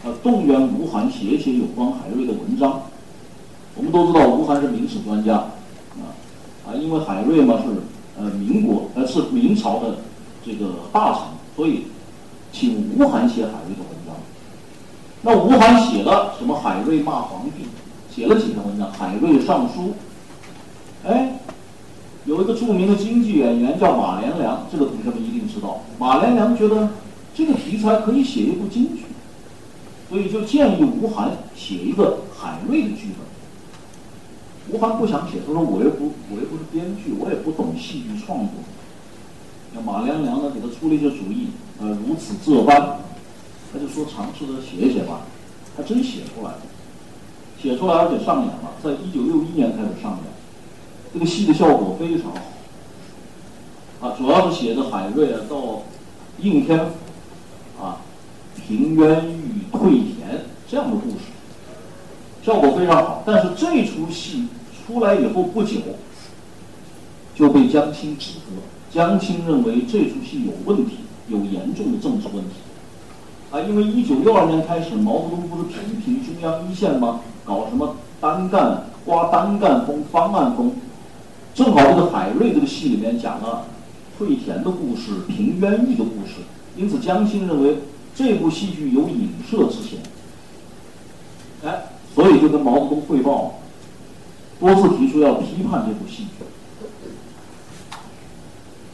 [0.05, 2.83] 啊，动员吴晗写写有关海瑞的文章。
[3.81, 6.13] 我们都知道吴晗是明史专家，啊
[6.67, 7.71] 啊，因为海瑞嘛是
[8.23, 10.01] 呃民国呃是明朝的
[10.45, 11.23] 这个大臣，
[11.57, 11.85] 所以
[12.53, 14.15] 请吴晗写海瑞的文章。
[15.23, 16.57] 那吴晗写了什么？
[16.57, 17.65] 海瑞骂皇帝，
[18.15, 18.93] 写了几篇文章。
[18.93, 19.95] 海瑞上书，
[21.07, 21.39] 哎，
[22.27, 25.81] 有一个著名的京剧演员叫马连良，这个同学们一定知道。
[25.99, 26.91] 马连良觉得
[27.35, 29.05] 这个题材可以写一部京剧，
[30.11, 33.30] 所以就建议吴晗写一个海瑞的剧本。
[34.69, 38.51] 吴晗不想写，他说我又不，我又不是编剧，我也不懂戏剧创作。
[39.73, 41.49] 那马良良呢，给他出了一些主意，
[41.81, 42.99] 呃，如此这般，
[43.73, 45.23] 他就说尝试着写一写吧，
[45.77, 46.63] 他真写出来了，
[47.61, 50.25] 写出来而且上演了，在一九六一年开始上演，
[51.13, 52.33] 这个戏的效果非常
[54.01, 55.83] 好，啊，主要是写的海瑞啊到
[56.41, 58.03] 应天府，啊，
[58.57, 61.30] 平冤狱退田这样的故事，
[62.51, 64.49] 效果非常好，但是这出戏。
[64.85, 65.77] 出来以后不久，
[67.37, 68.57] 就被江青指责。
[68.93, 70.97] 江青认为这出戏有问题，
[71.29, 72.57] 有严重的政治问题。
[73.53, 77.21] 啊，因为一九六二年开始，毛泽东不是批评中央一线吗？
[77.45, 80.73] 搞什么单干、刮单干风、方案风。
[81.55, 83.67] 正好这个海瑞这个戏里面讲了
[84.19, 86.41] 退田的故事、平冤狱的故事，
[86.77, 87.77] 因此江青认为
[88.13, 90.01] 这部戏剧有影射之嫌。
[91.65, 91.85] 哎，
[92.21, 93.55] 所以就跟毛泽东汇报。
[94.59, 96.45] 多次提出要批判这部戏剧，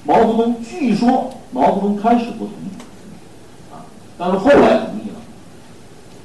[0.04, 3.82] 毛泽东据说毛泽东开始不同意，啊，
[4.16, 5.16] 但是后来同意了。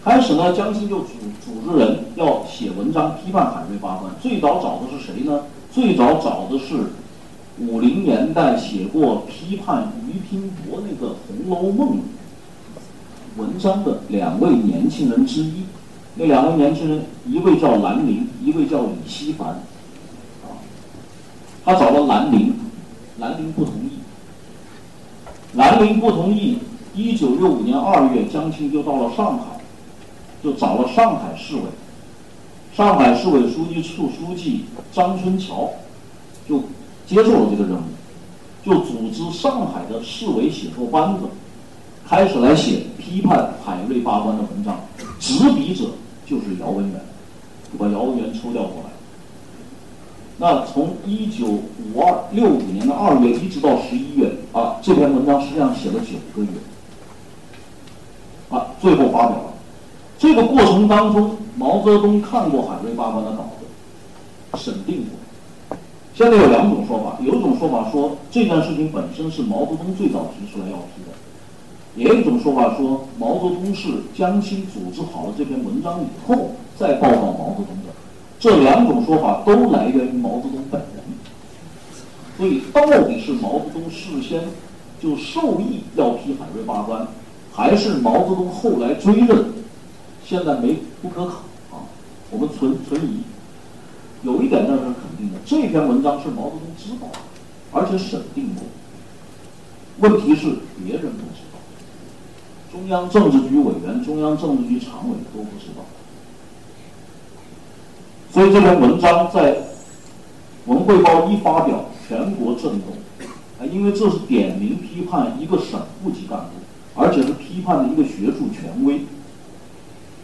[0.04, 4.14] 开始呢，江青就组组织人要写文章批判海瑞罢官。
[4.22, 5.46] 最早找的是谁呢？
[5.72, 6.92] 最早找的是
[7.58, 11.98] 五零年代写过批判俞平伯那个《红楼梦》
[13.38, 15.64] 文章的两位年轻人之一。
[16.16, 19.48] 那两位年轻人，一位叫兰陵，一位叫李希凡，
[20.44, 20.60] 啊，
[21.64, 22.54] 他找了兰陵，
[23.18, 24.00] 兰陵不同意，
[25.54, 26.60] 兰陵不同意。
[26.94, 29.62] 一九六五年二月，江青就到了上海，
[30.44, 31.62] 就找了上海市委，
[32.76, 35.70] 上海市委书记处书记张春桥，
[36.50, 36.64] 就
[37.08, 37.84] 接受了这个任务，
[38.66, 41.22] 就组织上海的市委写作班子，
[42.06, 44.78] 开始来写批判海瑞罢官的文章，
[45.22, 45.86] 执笔者。
[46.24, 47.02] 就是姚文元，
[47.78, 48.90] 把姚文元抽调过来。
[50.38, 56.52] 那从一九五二六五年的二月一直到十一月啊，这篇文章实际上写了九个月，
[58.50, 59.54] 啊，最后发表了。
[60.18, 65.04] 这个过程当中，毛泽东看过海瑞爸爸的稿子，审定
[65.68, 65.78] 过，
[66.16, 71.12] 现在有两种说法，有一种说法说这件事情本身是毛泽东最早提出来要批的，
[71.96, 77.92] 也有一种说法说毛泽东是江青组织好了这篇文章以后再报告毛泽东的。
[78.40, 81.04] 这两种说法都来源于毛泽东本人，
[82.38, 84.42] 所以到底是毛泽东事先
[85.00, 87.08] 就授意要批海瑞罢官，
[87.52, 89.46] 还是毛泽东后来追认，
[90.26, 91.34] 现在没不可考
[91.72, 91.86] 啊，
[92.32, 93.22] 我们存存疑。
[94.24, 97.20] 有一点那是肯定的，这篇文章是毛泽东知道的，
[97.72, 98.64] 而且审定过。
[100.00, 100.48] 问题是
[100.84, 101.41] 别人不知，
[102.72, 105.84] 中央政治局委员、中央政治局常委都不知道。
[108.32, 109.56] 所以这篇文章在
[110.66, 112.94] 《文汇报》一发表，全国震动，
[113.60, 116.46] 啊，因为这是点名批判一个省部级干部，
[116.96, 119.02] 而且是批判的一个学术权威。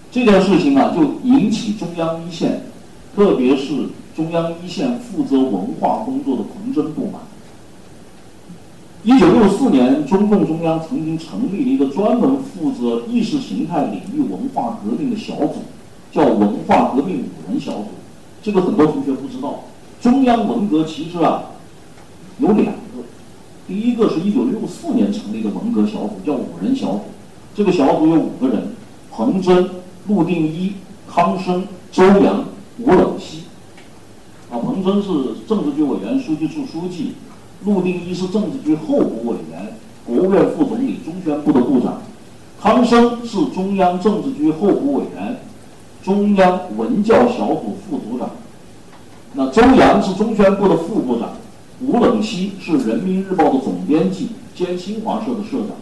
[0.09, 2.61] 这件事情啊，就引起中央一线。
[3.15, 7.19] 特别是中央一线负责文化工作的彭真不满。
[9.07, 15.59] 一九六四年，中共中央曾经成立了一个专门负责意识形态领域文化革命的小组，
[16.11, 17.85] 叫文化革命五人小组。
[18.43, 19.63] 这个很多同学不知道，
[20.01, 21.41] 中央文革其实啊
[22.39, 23.05] 有两个，
[23.65, 27.01] 第一个是一九六四年成立的文革小组，叫五人小组。
[27.55, 28.75] 这个小组有五个人：
[29.09, 29.69] 彭真、
[30.09, 30.73] 陆定一、
[31.09, 32.43] 康生、周扬。
[32.79, 33.43] 吴冷西，
[34.51, 35.07] 啊，彭真是
[35.47, 37.13] 政治局委员、书记处书记，
[37.65, 39.73] 陆定一是政治局候补委员、
[40.05, 42.01] 国务院副总理、中宣部的部长，
[42.61, 45.37] 康生是中央政治局候补委员、
[46.03, 48.29] 中央文教小组副组长，
[49.33, 51.29] 那周扬是中宣部的副部长，
[51.81, 55.75] 吴冷西是人民日报的总编辑兼新华社的社长。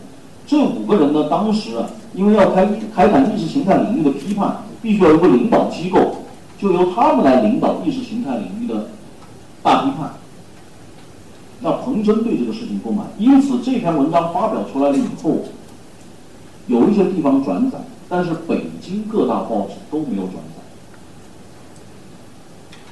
[0.48, 6.24] 这五个人呢，当时啊，因为要开开展意识形态领域的批判，必须要有个领导机构。
[6.58, 8.88] 就由他们来领导意识形态领域的
[9.62, 10.10] 大批判。
[11.66, 15.40] 那彭真对这个事情不满，因此这篇文章发表出来了以后，
[16.68, 20.62] 有一些地方转载，但是北京各大报纸都没有转载。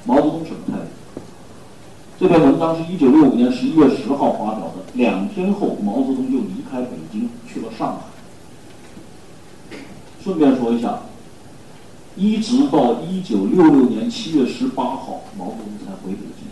[0.06, 1.22] 毛泽东什么态度？
[2.20, 9.78] 这篇文章是一九六五年十一月十号发表的，两天后毛泽东就离开北京去了上海。
[10.24, 10.98] 顺便说一下。
[12.16, 16.48] 一直到一九六六年七月十八号，毛泽东才回北京。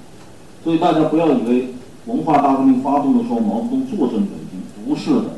[0.64, 1.74] 所以大家不要以为
[2.06, 5.38] 文化大革命发动的时候毛泽东坐镇北京，不是的，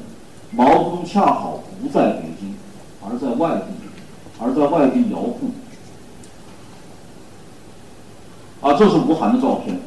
[0.52, 2.56] 毛泽东恰好不在北京，
[3.02, 3.66] 而在外地，
[4.40, 5.52] 而在外地遥控。
[8.62, 9.78] 啊，这是吴晗的照片。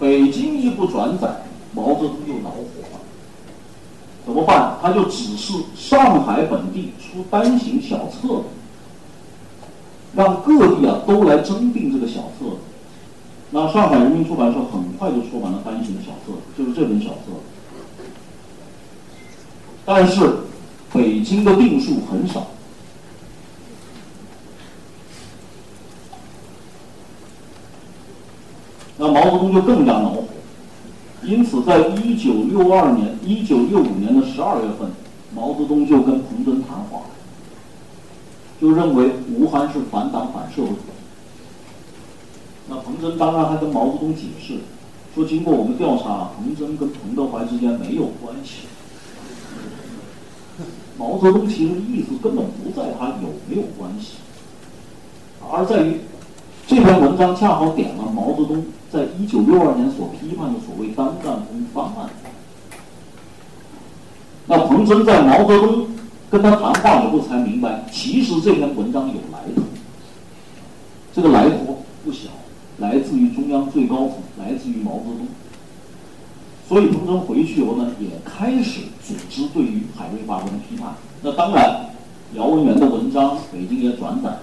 [0.00, 1.42] 北京一不转载，
[1.72, 3.00] 毛泽东就恼火了。
[4.26, 4.76] 怎么办？
[4.82, 8.44] 他就指示上海本地出单行小册子，
[10.14, 12.56] 让各地啊都来征订这个小册子。
[13.50, 17.40] 那上海人民出版社很快就出版了单行的小册子，就是这本小册子。
[19.84, 20.38] 但是
[20.92, 22.46] 北京的订数很少，
[28.96, 30.24] 那毛泽东就更加恼火。
[31.22, 34.90] 因此，在一九六二年、一九六五年的十二月份，
[35.34, 37.02] 毛泽东就跟彭真谈话，
[38.60, 40.70] 就认为吴晗是反党反社会。
[42.68, 44.58] 那彭真当然还跟毛泽东解释，
[45.14, 48.66] 说经过我们调查，彭真跟彭德怀之间没有关系。
[50.96, 54.14] 毛泽东其实意思根本不在他有没有关系，
[55.50, 56.00] 而在于
[56.66, 58.64] 这篇文章恰好点了毛泽东。
[58.92, 62.08] 在一九六二年所批判的所谓单干工方案，
[64.46, 65.88] 那彭真在毛泽东
[66.34, 69.62] 跟他谈话以后才明白，其实这篇文章有来头，
[71.12, 72.28] 这个来头不小，
[72.78, 75.28] 来自于中央最高层，来自于毛泽东。
[76.68, 80.94] 所以彭真回去以后呢，也开始组织对于海瑞罢官的批判。
[81.22, 81.90] 那当然，
[82.34, 84.38] 姚文元的文章北京也转载。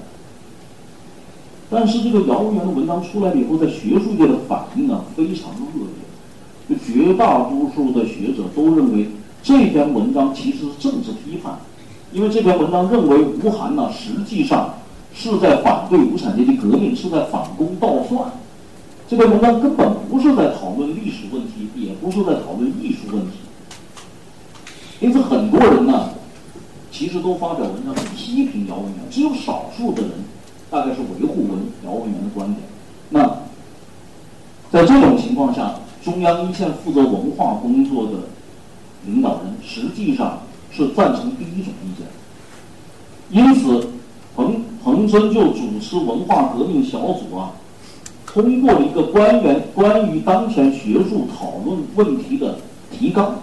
[1.69, 5.87] 但是这个姚文元的文章出来了以后，在学术界的反应呢非常恶
[6.69, 9.09] 劣，就绝大多数的学者都认为
[9.43, 11.57] 这篇文章其实是政治批判，
[12.12, 14.76] 因为这篇文章认为吴晗呢实际上
[15.14, 18.32] 是在反对无产阶级革命，是在反攻倒算。
[19.07, 23.38] 这篇文章根本不是在讨论历史问题，也不是在讨论艺术问题。
[24.99, 26.09] 因此，很多人呢
[26.91, 30.12] 其实都发表文章批评姚文元，只有少数的人。
[30.70, 32.59] 大概是维护文姚文元的观点。
[33.09, 33.28] 那
[34.72, 38.12] 在这种情况下，中央一线负责文化工作的
[39.05, 42.07] 领导人实际上是赞成第一种意见。
[43.30, 43.89] 因此，
[44.36, 47.51] 彭彭真就主持文化革命小组啊，
[48.26, 52.55] 通过了一个关员关于当前学术讨论问题的
[52.91, 53.39] 提纲。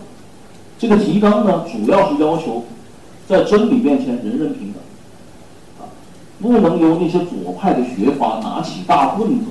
[0.79, 2.65] 这个提纲呢，主要是要求
[3.27, 4.83] 在真理面前人人平等，
[5.81, 5.89] 啊，
[6.41, 9.47] 不能由那些左派的学阀拿起大棍子，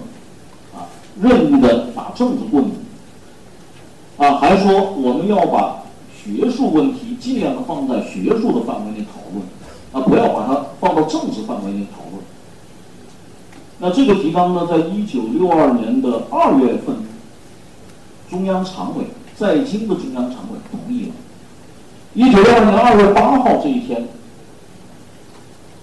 [0.74, 0.88] 啊，
[1.22, 2.72] 任意的打政治棍子，
[4.24, 5.84] 啊，还说我们要把
[6.28, 9.46] 学术问题尽量的放在学术的范围内讨论。
[9.94, 12.22] 啊，不要把它放到政治范围内讨论。
[13.80, 16.98] 那这个提纲呢，在一九六二年的二月份，
[18.30, 19.06] 中央常委
[19.38, 21.14] 在京的中央常委同意了。
[22.14, 24.10] 一九六二年二月八号这一天，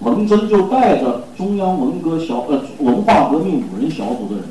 [0.00, 4.44] 彭真就带着中央文革小呃文化革命五人小组的人，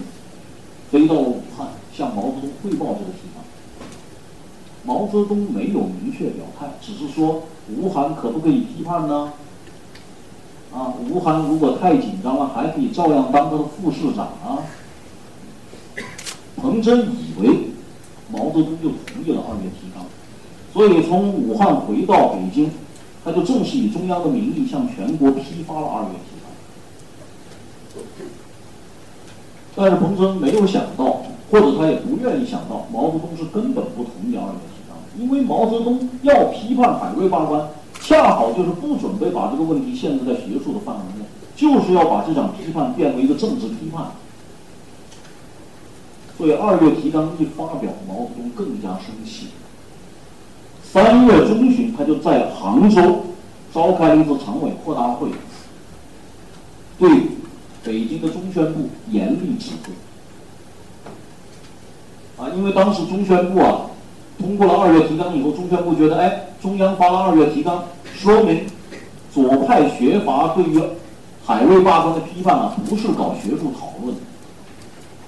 [0.89, 3.32] 飞到了武汉，向毛泽东汇报这个提纲。
[4.85, 9.33] 毛泽东没有明确表态，只是说吴晗可不可以批判呢？
[10.73, 14.65] 啊，吴晗如果太紧张了，还可以照样当他的副市长啊。
[16.57, 17.69] 彭真以为
[18.31, 20.03] 毛泽东就同意了二月提纲，
[20.73, 22.71] 所以从武汉回到北京，
[23.23, 28.03] 他就正式以中央的名义向全国批发了二月提纲。
[29.75, 31.21] 但是彭真没有想到，
[31.51, 34.59] 或者他也不愿意想到，毛泽东是根本不同意二月，
[35.17, 37.69] 因为毛泽东要批判海瑞罢官。
[38.01, 44.07] 恰好就是不准备把这个问题限制在学术的范围内，就是要把这场批判变为一个政治批判。
[46.37, 49.47] 所以二月提纲一发表，毛泽东更加生气。
[50.83, 53.23] 三月中旬，他就在杭州
[53.73, 55.29] 召开了一次常委扩大会，
[56.99, 57.09] 对
[57.85, 59.93] 北京的中宣部严厉指责。
[62.43, 63.91] 啊，因为当时中宣部啊。
[64.39, 68.65] 通过了二月提纲以后，中宣部觉得，哎，中央发了二月提纲，说明
[69.31, 70.81] 左派学阀对于
[71.45, 74.15] 海瑞罢官的批判啊，不是搞学术讨论，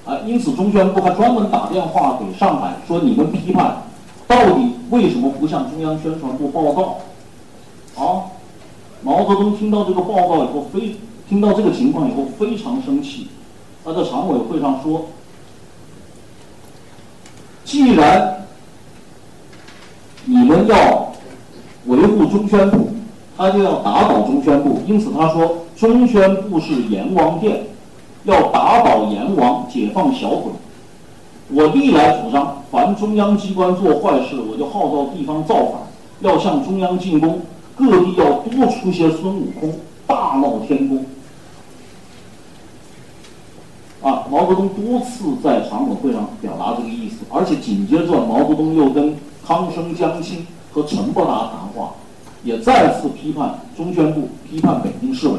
[0.06, 3.84] 啊，因此中宣部还专门打电话给上海说，你们批判
[4.28, 6.98] 到底为什么不向中央宣传部报告？
[7.96, 8.32] 啊，
[9.02, 10.96] 毛泽东听到这个报告以后，非
[11.30, 13.28] 听到这个情况以后非常生气，
[13.84, 15.08] 他在常委会上说，
[17.64, 18.45] 既然
[20.28, 21.12] 你们要
[21.86, 22.88] 维护中宣部，
[23.38, 24.82] 他就要打倒中宣部。
[24.88, 27.68] 因此他说，中宣部是阎王殿，
[28.24, 30.52] 要打倒阎王，解放小鬼。
[31.50, 35.74] 我历来主张，凡中央机关做坏事，我就号召地方造反，
[36.22, 37.42] 要向中央进攻，
[37.76, 39.76] 各地要多出些孙悟空，
[40.08, 41.06] 大闹天宫。
[44.02, 49.16] 啊，毛泽东多次在常委会上表达这个意思，而且紧接着毛泽东又跟。
[49.46, 51.94] 康生、江青和陈伯达谈话，
[52.44, 55.36] 也再次批判中宣部，批判北京市委，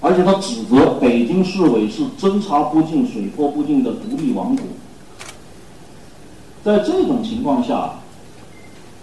[0.00, 4.64] 而且他指责北京市委是侦察不进、水泼不进的独立王国。
[6.62, 7.92] 在这种情况下，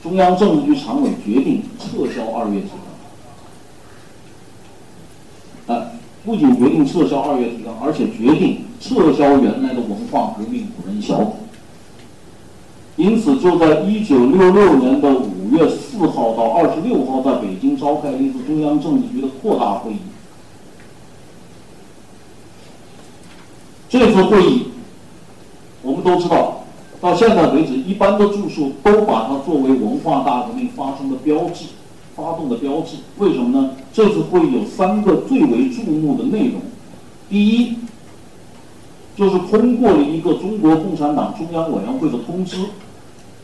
[0.03, 2.69] 中央政治局常委决定撤销二月提
[5.65, 5.75] 纲。
[5.75, 5.87] 啊，
[6.25, 11.33] 不仅决定撤销二月提纲，而且决定撤销原来的文化革命五人小组。
[12.95, 19.97] 因此，就在一九六六年的五月四号到二十六号，在北京召开了一次中央政治局的扩大会议。
[23.89, 24.67] 这次会议，
[25.81, 26.65] 我们都知道，
[27.01, 31.65] 到现在为止，一般的著述都把它作为文化大革命发生的标志、
[32.15, 32.97] 发动的标志。
[33.17, 33.71] 为什么呢？
[33.91, 36.61] 这次会议有三个最为注目的内容：
[37.29, 37.77] 第一，
[39.15, 42.57] 就是通过了一个中国共产党中央委员会的通知。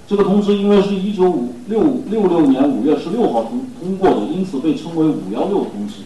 [0.08, 5.98] 这个通知因为是一九五六六六年五月十六号通通过的，因此被称为“五幺六通知”。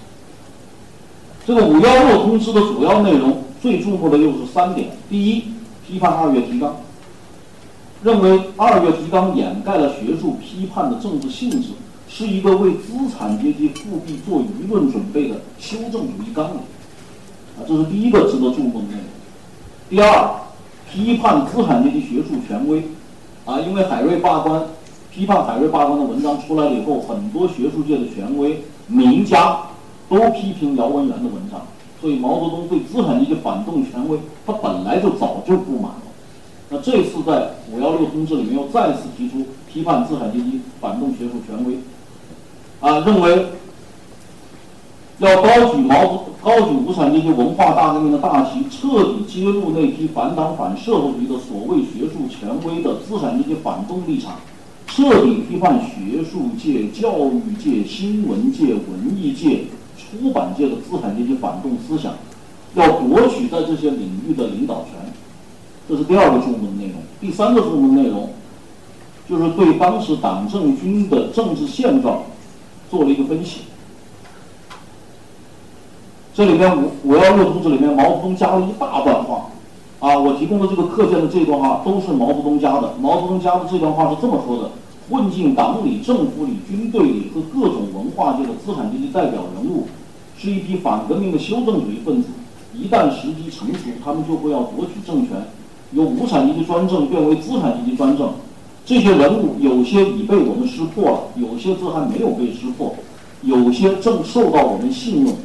[1.47, 5.43] 这个“五幺六通知”的主要内容，最注目的又是三点：第一，
[5.87, 6.75] 批判二月提纲，
[8.03, 11.69] 认为二月提纲掩盖了学术批判的政治性质，
[12.09, 16.57] 是一个为资产阶级复辟做舆论准备的修正主义纲领。
[17.57, 19.12] 啊，这是第一个值得注目的内容。
[19.93, 20.27] 第二，
[20.89, 22.83] 批判资产阶级学术权威。
[23.45, 24.63] 啊，因为海瑞罢官，
[25.11, 29.55] 批判海瑞罢官的文章出来了以后，很多学术界的权威、名家
[30.09, 31.61] 都批评姚文元的文章，
[32.01, 34.17] 所以毛泽东对资产阶级反动权威，
[34.47, 36.01] 他本来就早就不满了。
[36.69, 41.77] 那这次在五幺六通知里面又再次提出批判资产阶级反动学术权威，
[42.79, 43.45] 啊，认为
[45.19, 54.37] 要高举毛高举无产阶级文化大革命的大旗，彻底揭露那批反党反社会主义的所谓学术权威的资产阶级反动立场，
[54.87, 62.13] 彻底批判学术界、教育界、新闻界、文艺界、出版界的资产阶级反动思想，
[62.73, 65.13] 要夺取在这些领域的领导权。
[65.87, 66.95] 这是第二个中文内容。
[67.21, 68.29] 第三个中文内容，
[69.29, 72.23] 就是对当时党政军的政治现状
[72.89, 73.59] 做了一个分析。
[76.35, 79.49] 这里面五五幺六通知里面，毛泽东加了一大段话，
[79.99, 82.95] 啊，我提供的这个课件的这段话都是毛泽东加的。
[82.99, 84.71] 毛泽东加的这段话是这么说的：
[85.11, 89.83] 混进党里、政府里、军队里和各种文化界的资产阶级代表人物，
[90.35, 92.29] 是一批反革命的修正主义分子。
[92.73, 95.37] 一旦时机成熟，他们就会要夺取政权。
[95.91, 98.31] 由无产阶级专政变为资产阶级专政，
[98.83, 102.95] 这些人物有些已被我们识破了，有些则还没有被识破，
[103.43, 105.35] 有些正受到我们信用，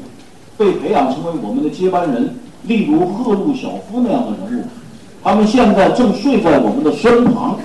[0.59, 2.36] 被培养成为我们的接班人。
[2.64, 4.64] 例如赫鲁晓夫那样的人物，
[5.22, 7.59] 他们现在正睡在我们的身旁。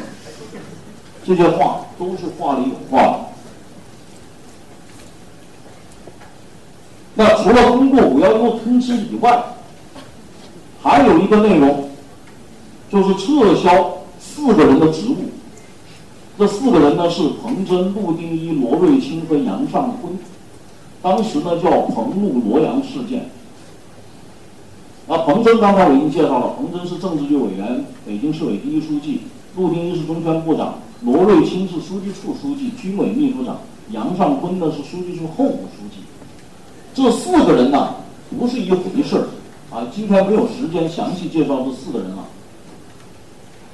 [1.26, 3.20] 这些话都是话里有话的。
[7.16, 9.44] 那除了通过五幺六通知以外，
[10.82, 11.90] 还有一个内容。
[12.92, 15.16] 就是撤销四个人的职务，
[16.38, 20.16] 这四个人呢是彭真、陆定一、罗瑞卿和杨尚昆，
[21.04, 23.30] 当时呢叫彭陆罗杨事件。
[25.06, 29.24] 啊，彭真刚才我已经介绍了，彭真是政治局委员、北京市委第一书记，
[29.58, 33.58] 陆定一是中宣部长，罗瑞卿是书记处书记、军委秘书长，
[33.92, 35.98] 杨尚昆呢是书记处候补书记。
[36.94, 37.96] 这四个人呢
[38.40, 39.28] 不是一回事儿，
[39.76, 42.24] 啊，今天没有时间详细介绍这四个人了。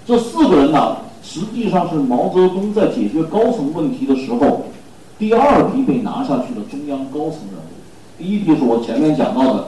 [0.08, 4.64] 这四个人呢，实际上是毛泽东在解决高层问题的时候，
[5.20, 7.76] 第二批被拿下去的中央高层人物。
[8.18, 9.64] 第一批是我前面讲到的，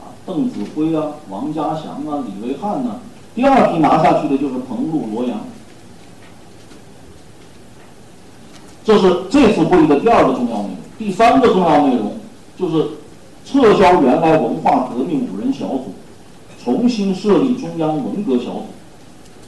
[0.00, 2.98] 啊，邓子恢啊，王家祥啊，李维汉呢。
[3.34, 5.38] 第二批拿下去的就是彭路、罗阳。
[8.82, 10.76] 这是这次会议的第二个重要内容。
[10.98, 12.14] 第三个重要内容
[12.56, 12.88] 就是
[13.44, 15.92] 撤销原来文化革命五人小组，
[16.64, 18.62] 重新设立中央文革小组。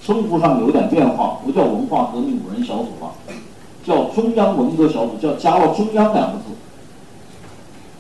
[0.04, 3.14] 称呼上有点变化，不叫文化革命五人小组了，
[3.84, 6.44] 叫中央文革小组，叫加了“中央”两个字。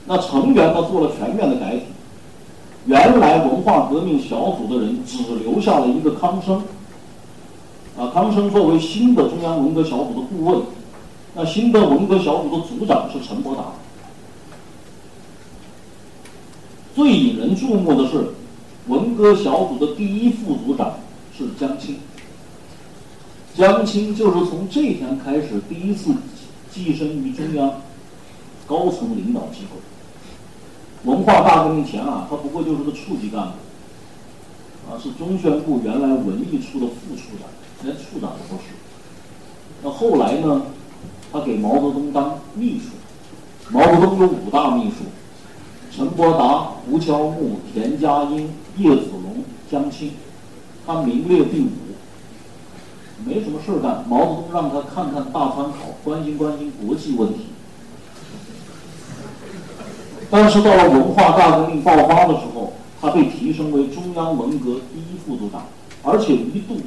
[0.06, 1.82] 那成员呢做了全面的改组，
[2.86, 6.62] 原来文化革命小组的人只留下了一个康生，
[7.96, 10.62] 啊，康生作为新的中央文革小组的顾问，
[11.34, 13.64] 那新的文革小组的组长是陈伯达。
[16.94, 18.34] 最引人注目的是，
[18.86, 20.94] 文革小组的第一副组长。
[21.34, 21.96] 是江青，
[23.54, 26.10] 江青就是从这天开始第一次
[26.74, 27.82] 跻身于中央
[28.66, 29.78] 高层领导机构。
[31.04, 33.52] 文化大革命前啊，他不过就是个处级干部，
[34.88, 37.48] 啊，是中宣部原来文艺处的副处长，
[37.82, 38.70] 连处长都不是。
[39.82, 40.62] 那后来呢，
[41.30, 42.90] 他给毛泽东当秘书。
[43.68, 44.96] 毛泽东有五大秘书：
[45.94, 48.48] 陈伯达、胡乔木、田家英、
[48.78, 50.12] 叶子龙、江青。
[50.86, 51.68] 他名列第五，
[53.24, 54.04] 没什么事儿干。
[54.08, 57.46] 毛泽东让他看看大参考，关心关心国际问题。
[60.30, 65.64] 但是到了文化大革命爆发的时候，他被提升为中央文革第一副组长，
[66.02, 66.80] 而且一度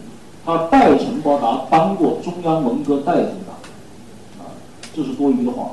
[0.46, 3.56] 他代陈伯达当过中央文革代组长，
[4.40, 4.50] 啊，
[4.96, 5.72] 这是多余的话。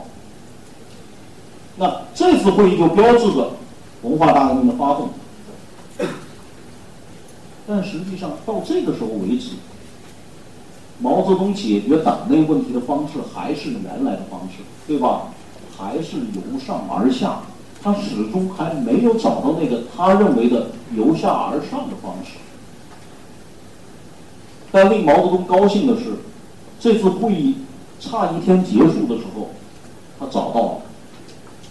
[1.76, 3.52] 那这次会议就标志着
[4.02, 5.08] 文化大革命的发动。
[7.66, 9.52] 但实际上，到这个时候为止，
[11.02, 15.22] 毛泽东解决党内问题的方式还是原来的方式，对吧？
[15.76, 17.40] 还是由上而下，
[17.82, 22.38] 他始终还没有找到那个他认为的由下而上的方式。
[24.70, 26.12] 但令毛泽东高兴的是，
[26.78, 27.56] 这次会议
[27.98, 29.50] 差一天结束的时候，
[30.20, 30.78] 他找到了，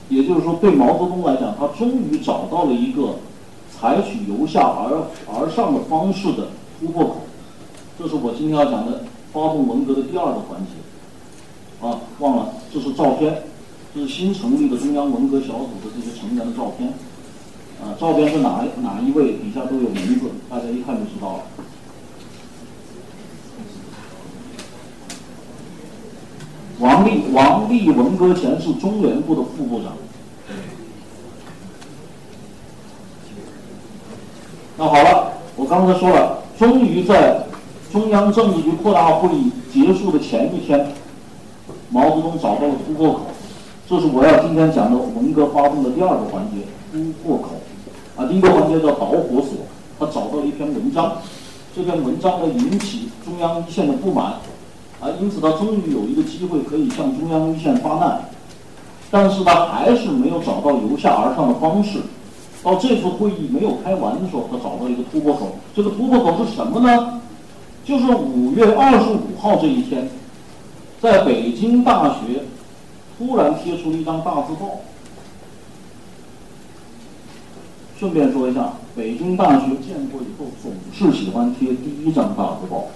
[0.10, 3.16] 也就是说，对毛泽东来讲，他终于找到了一个。
[3.74, 7.18] 采取由下而而上的方式的突破口，
[7.98, 9.04] 这是我今天要讲的
[9.34, 11.86] 发动文革的第二个环节。
[11.86, 13.44] 啊，忘了，这是照片，
[13.96, 16.94] 这是新成立的中央文革小组的这些成员的照片。
[17.82, 19.34] 啊，照片是哪哪一位？
[19.34, 21.44] 底下都有名字，大家一看就知道了。
[26.80, 29.94] 王立，王立文革前是中联部的副部长。
[34.78, 37.44] 那好了，我刚才说了，终于在
[37.92, 40.94] 中央政治局扩大会议结束的前一天，
[41.90, 43.20] 毛泽东找到了突破口，
[43.86, 46.64] 这是我要今天讲的文革发动的第二个环节——
[46.94, 47.50] 突破口。
[48.16, 49.58] 啊，第一个环节叫导火索，
[50.00, 51.18] 他找到了一篇文章，
[51.76, 54.36] 这篇文章呢引起中央一线的不满，
[55.02, 58.22] 啊，因此他终于有一个机会可以向中央一线发难。
[59.10, 62.00] 但是他还是没有找到由下而上的方式。
[62.64, 65.58] 到这次会议没有开完的时候，他找到一个突破口。
[65.76, 67.20] 这个突破口是什么呢？
[67.86, 70.10] 就是五月二十五号这一天，
[71.02, 72.44] 在北京大学
[73.18, 74.82] 突然贴出了一张大字报。
[78.00, 82.88] 顺便说一下，北京大学建国以后总是喜欢贴第一张大字报。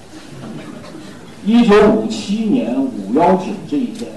[1.46, 4.10] 一九五七年五幺九这一天。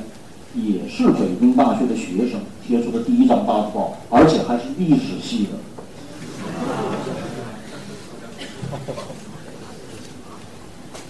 [0.54, 5.50] 也是北京大学的学生贴出的第一张大字报，而且还是历史系的。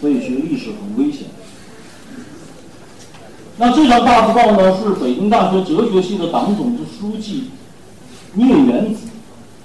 [0.00, 1.26] 所以学历史很危险。
[3.56, 7.50] 那这张大字报呢，是北京大学哲学系的党总支书记
[8.34, 9.08] 聂元子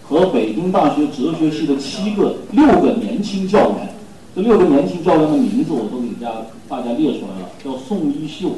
[0.04, 3.94] 和北京大学哲学系的七个六个年轻教员，
[4.36, 6.36] 这六个年轻教员的名字我都给大家
[6.68, 8.52] 大家列出来了，叫宋一秀。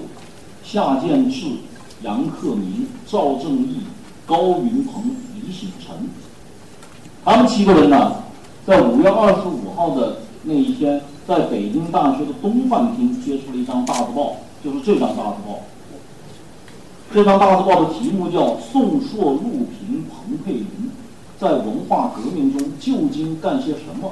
[0.64, 1.46] 夏建志、
[2.02, 3.82] 杨克明、赵正义、
[4.26, 5.96] 高云鹏、李醒臣，
[7.24, 8.16] 他们七个人呢，
[8.66, 15.62] 在五月二十五号的那一天，在北京大学的东饭厅贴出了一张大字报，就是这张大字报。
[17.14, 20.68] 这张大字报的题目叫《宋硕、陆平、彭佩云
[21.40, 24.10] 在文化革命中究竟干些什么》。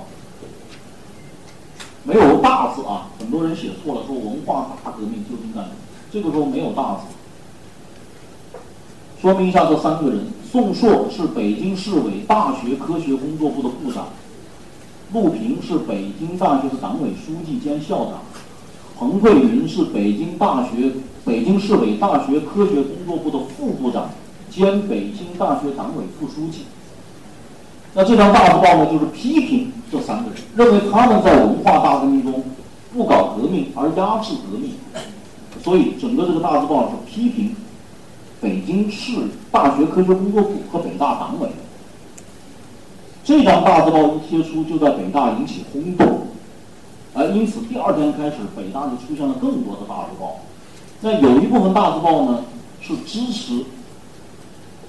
[2.04, 5.76] 没有大字啊，很多人写错了，说文化大革命究竟干什么？
[6.12, 8.60] 这个时候没有大字，
[9.22, 14.08] 说明一下这三个人：宋硕是北京市委大学科学工作部的部长，
[15.14, 18.14] 陆平是北京大学的党委书记兼校长，
[18.98, 20.92] 彭慧云是北京大学、
[21.24, 24.10] 北京市委大学科学工作部的副部长
[24.50, 26.64] 兼北京大学党委副书记。
[27.94, 32.44] 那这张大字报呢，就是批评这三个人，认为他们在文化大革命中
[32.92, 34.72] 不搞革命而压制革命。
[35.64, 37.56] 所以，整个这个大字报是批评
[38.42, 39.12] 北京市
[39.52, 41.50] 大学科学工作部和北大党委。
[43.24, 46.28] 这张大字报一贴出，就在北大引起轰动，
[47.14, 50.42] 而因此第二天开始，北大就出现了更多的大字报。
[51.00, 52.44] 那有一部分大字报呢
[52.82, 53.64] 是支持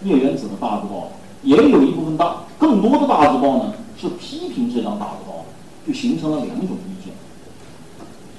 [0.02, 1.12] 聂元子的大字报，
[1.42, 5.44] 也有一部分大更多的大字报呢是批评这张大字报，
[5.86, 7.12] 就形成了两种意见。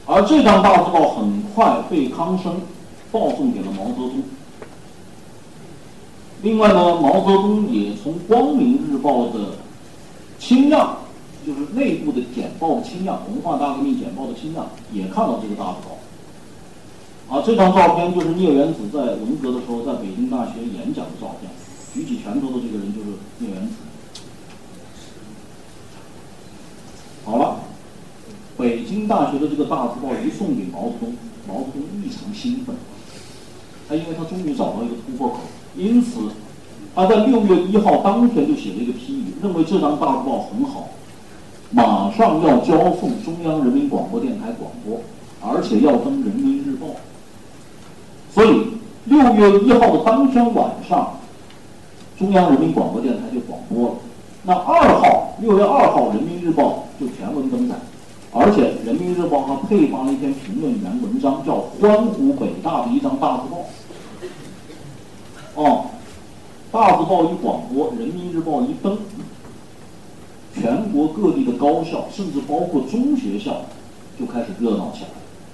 [0.05, 2.61] 而这张大字报很快被康生
[3.13, 4.23] 报送给了毛泽东。
[6.41, 9.39] 另外呢，毛泽东也从《光明日报》的
[10.45, 10.97] 清样，
[11.43, 15.97] 就是内部的简报的清样，文化大革命简报的清样，也看到这个大字报。
[17.35, 21.49] 啊，这张照片就是聂元子在文革的时候在北京大学演讲的照片，
[21.95, 23.07] 举起拳头的这个人就是
[23.39, 23.73] 聂元子。
[27.25, 27.61] 好了。
[28.57, 31.15] 北京大学的这个大字报一送给毛泽东，
[31.45, 32.73] 毛泽东异常兴奋。
[33.89, 35.41] 他因为他终于找到一个突破口，
[35.75, 36.29] 因此
[36.95, 40.87] 他在六月一号当天就写了一个批语，认为这张大字报很好，
[41.71, 45.01] 马上要交送中央人民广播电台广播，
[45.41, 46.87] 而且要登人民日报。
[48.33, 48.67] 所以
[49.05, 51.19] 六月一号的当天晚上，
[52.17, 53.95] 中央人民广播电台就广播了。
[54.43, 57.75] 那二号，六月二号，人民日报就全文登载。
[58.31, 63.65] 而且，《人民日报》还配发了一篇评论员文章，叫“欢呼北大的一张大字报”。
[65.55, 65.85] 哦，
[66.75, 68.97] 大字报一广播，《人民日报》一登，
[70.53, 73.61] 全国各地的高校，甚至包括中学校，
[74.19, 75.09] 就开始热闹起来，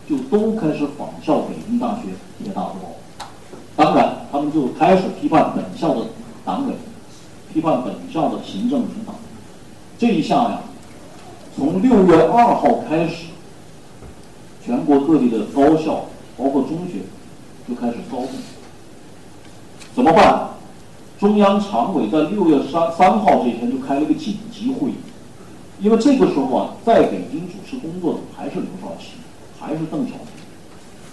[0.10, 2.06] 就都开始仿效北京大学
[2.44, 3.28] 贴大字报。
[3.76, 6.08] 当然，他们就开始批判本校的
[6.44, 6.74] 党委，
[7.54, 9.14] 批判本校的行政领导。
[10.00, 10.62] 这一下呀。
[11.56, 13.28] 从六月二号开始，
[14.66, 16.06] 全国各地的高校，
[16.36, 17.02] 包括中学，
[17.70, 18.30] 就开始骚动。
[19.94, 20.48] 怎么办？
[21.22, 24.96] 中央常委在六月三三号这天就开了一个紧急会议，
[25.80, 29.12] 因为这个时候啊，在北京主持工作的还是刘少奇，
[29.60, 30.26] 还是邓小平。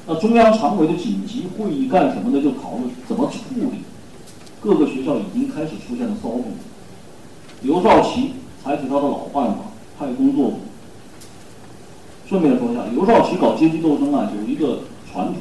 [0.07, 2.43] 那中央常委的紧急会议干什么呢？
[2.43, 3.81] 就讨论怎么处理
[4.63, 6.45] 各个学校已经开始出现的骚动。
[7.61, 8.31] 刘少奇
[8.65, 9.59] 采取他的老办法。
[9.99, 10.57] 派工作组。
[12.27, 14.79] 顺便说一下，刘少奇搞阶级斗争啊，有一个
[15.13, 15.35] 传统，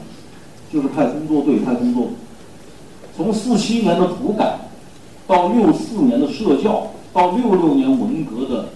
[0.74, 2.12] 就是派工作队、派工作组。
[3.18, 4.60] 从四七年的土改，
[5.26, 8.70] 到六四年的社教，到六六年文革的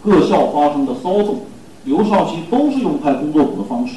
[0.00, 1.40] 各校发生的骚动，
[1.84, 3.94] 刘少奇都是用派工作组的方式。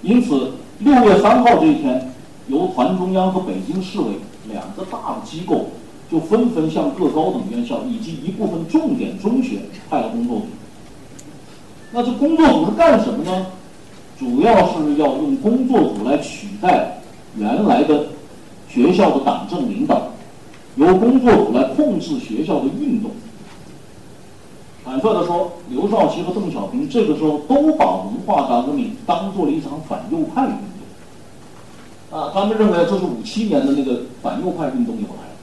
[0.00, 2.10] 因此，六月三号这一天，
[2.48, 4.06] 由团中央和北京市委
[4.50, 5.66] 两个大的机构。
[6.10, 10.46] 就纷纷向各高等院校以及一部分重点中学派了工作组。
[11.90, 13.46] 那这工作组是干什么呢？
[14.18, 17.00] 主要是要用工作组来取代
[17.36, 18.06] 原来的
[18.68, 20.02] 学校的党政领导，
[20.76, 23.10] 由工作组来控制学校的运动。
[24.84, 30.50] 坦率的说，刘少奇和邓小平这个时候都把文化大革命当做了一场反右派运
[32.10, 35.36] 动，啊，他们认为这是五七年的那个反右派运动又来了，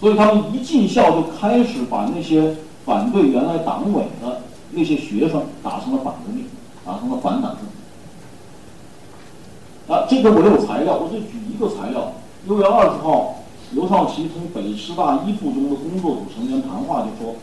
[0.00, 6.44] 所以他们一进校就开始把那些反对原来党委的那些学生打成了反革命，
[6.84, 7.56] 打成了反党。
[10.08, 12.12] 这个我有材料，我就举一个材料：
[12.46, 13.36] 六月二十号，
[13.70, 17.34] 刘少奇同北师大一附中的工作组成员谈话就说。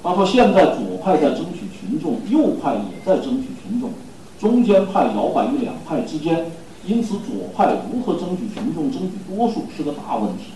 [0.00, 3.90] 他说：“现在左派在争取群众，右派也在争取群众，
[4.38, 6.46] 中间派摇摆于两派之间，
[6.86, 10.52] 因此左派如何争取群众、争取多数是个大问题。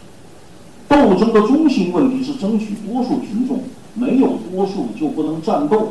[0.89, 3.59] 斗争的中心问题是争取多数群众，
[3.95, 5.89] 没有多数就不能战斗，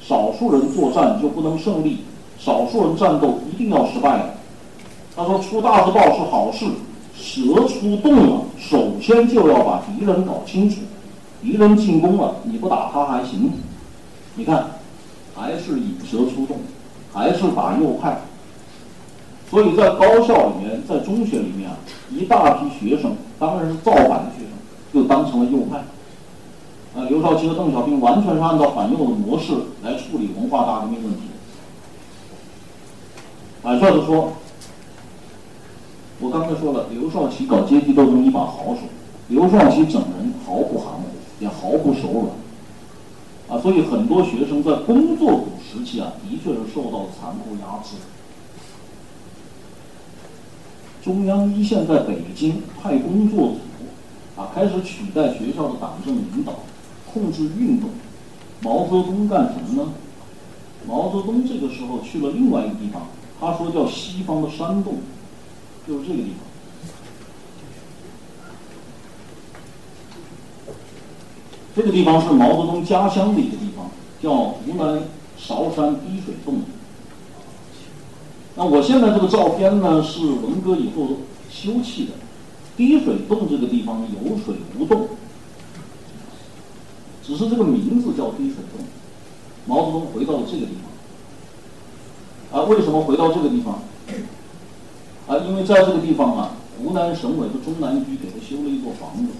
[0.00, 1.98] 少数人作战就不能胜利，
[2.36, 4.34] 少数人战斗一定要失败。”
[5.18, 6.64] 他说：“出大字报是好事，
[7.12, 10.76] 蛇出洞了，首先就要把敌人搞清楚。”
[11.42, 13.50] 敌人进攻了，你不打他还行。
[14.36, 14.64] 你看，
[15.34, 16.58] 还是引蛇出洞，
[17.12, 18.20] 还是打右派。
[19.50, 21.76] 所以在高校里面，在中学里面啊，
[22.10, 24.52] 一大批学生，当然是造反的学生，
[24.92, 25.78] 就当成了右派。
[26.94, 29.52] 啊，刘少奇和邓小平完全是按照反右的模式
[29.82, 31.22] 来处理文化大革命问题。
[33.64, 34.32] 坦率的说，
[36.20, 38.82] 我刚才说了，刘少奇搞阶级斗争一把好手，
[39.28, 41.08] 刘少奇整人毫不含糊。
[41.40, 47.94] 也毫不手软，啊，所以很多学生在工作组时期啊，的确是受到残酷压制。
[51.00, 53.58] 中央一线在北京派工作组，
[54.36, 56.54] 啊，开始取代学校的党政领导，
[57.12, 57.90] 控制运动。
[58.60, 59.92] 毛泽东干什么呢？
[60.88, 63.02] 毛泽东这个时候去了另外一个地方，
[63.38, 64.96] 他说叫西方的山洞，
[65.88, 66.46] 就是这个地方。
[71.74, 75.04] 这个地方是毛泽东家乡的一个地方，叫湖南
[75.38, 76.60] 韶山滴水洞。
[78.56, 81.18] 那我现在这个照片呢，是文革以后
[81.48, 82.12] 修葺的。
[82.76, 85.08] 滴水洞这个地方有水无洞，
[87.24, 88.84] 只是这个名字叫滴水洞。
[89.66, 90.72] 毛泽东回到了这个地
[92.50, 92.60] 方。
[92.60, 93.82] 啊，为什么回到这个地方？
[95.28, 99.32] 啊，因为在这个地方啊，湖南省委的中南局给他修了一座房子。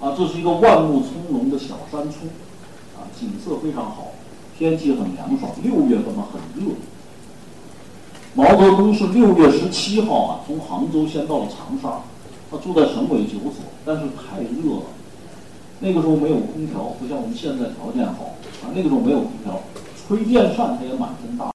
[0.00, 2.28] 啊，这是一个万木葱茏的小山村，
[2.96, 4.08] 啊，景色非常好，
[4.58, 5.52] 天气很凉爽。
[5.62, 6.72] 六月份嘛，很热。
[8.34, 12.00] 毛泽东是六月十七号啊，从杭州先到了长沙，
[12.50, 14.82] 他住在省委九所，但是太热了。
[15.78, 19.60] 那个时候没有空调，不像我们现在条件好，啊，那个时候没有空调，
[20.08, 21.50] 吹电扇他也满身大。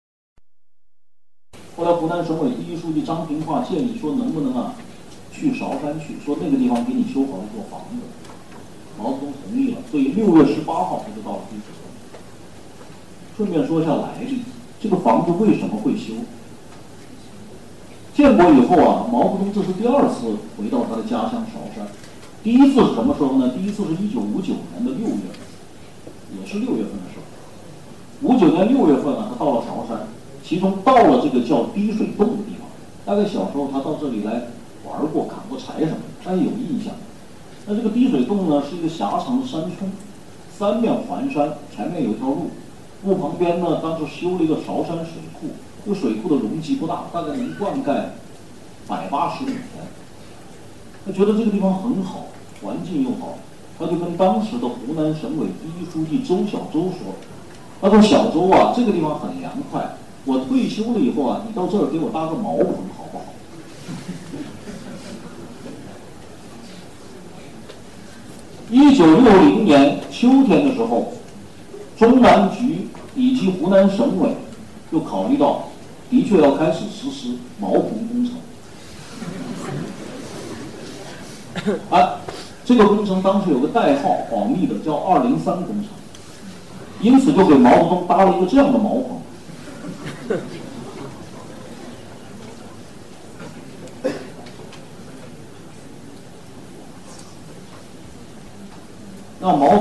[1.77, 4.75] 后来湖南省委第一书记张平化建议说，能不能啊，
[5.31, 7.97] 去韶山去，说那个地方给你修好一座房子。
[8.97, 11.91] 毛泽东同意了，所以六月十八号他就到了滴水洞。
[13.35, 14.39] 顺便说一下来历，
[14.79, 16.13] 这个房子为什么会修？
[18.13, 21.85] 建国以后啊，毛泽东这是第二次回到他的家乡韶山。
[22.41, 23.49] 第一次是什么时候呢？
[23.49, 25.27] 第一次是一九五九年的六月，
[26.39, 27.25] 也是六月份的时候。
[28.21, 30.07] 五九年六月份啊，他到了韶山，
[30.47, 32.67] 其中到了这个叫滴水洞的地方。
[33.03, 34.43] 大概小时候他到这里来
[34.83, 36.93] 玩过，砍过柴什么的，他有印象。
[37.65, 39.91] 那这个滴水洞呢，是一个狭长的山村，
[40.55, 42.51] 三面环山，前面有一条路，
[43.03, 45.47] 路旁边呢，当时修了一个韶山水库，
[45.83, 48.05] 这个水库的容积不大，大概能灌溉
[48.87, 49.83] 百八十亩田。
[51.05, 52.27] 他觉得这个地方很好，
[52.61, 53.37] 环境又好，
[53.77, 57.13] 他就跟当时的湖南省委第一书记周小舟说
[57.81, 59.95] ：“他说小周啊，这个地方很凉快，
[60.25, 62.67] 我退休了以后啊，你到这儿给我搭个茅棚
[62.97, 63.25] 好不好？”
[68.71, 71.13] 一九六零年秋天的时候，
[71.95, 74.35] 中南局以及湖南省委
[74.91, 75.69] 就考虑到，
[76.09, 78.33] 的确要开始实施茅棚工程。
[81.91, 82.19] 啊，
[82.65, 85.85] 这个工程当时有个代号，保密的，叫“二零三工程”，
[87.01, 89.14] 因此就给毛泽东搭了一个这样的茅棚。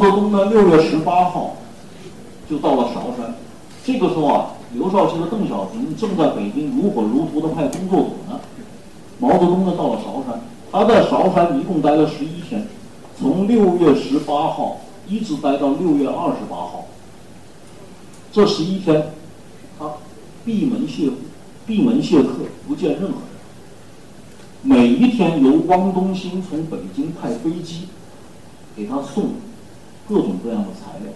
[0.04, 0.44] 毛泽东呢？
[0.50, 1.56] 六月十八号
[2.48, 3.34] 就到了韶山。
[3.84, 8.38] 这个时候啊，刘少奇和邓小平正在北京如火如荼的派工作组呢。
[9.18, 10.40] 毛泽东呢到了韶山，
[10.70, 12.66] 他在韶山一共待了十一天，
[13.18, 16.84] 从六月十八号一直待到六月二十八号。
[18.30, 19.10] 这十一天，
[19.78, 19.86] 他
[20.44, 21.08] 闭门谢，
[21.66, 22.28] 闭门谢客，
[22.68, 23.14] 不见任何人。
[24.60, 27.88] 每一天由汪东兴从北京派飞机
[28.76, 29.30] 给他送
[30.08, 31.12] 各种各样的材料。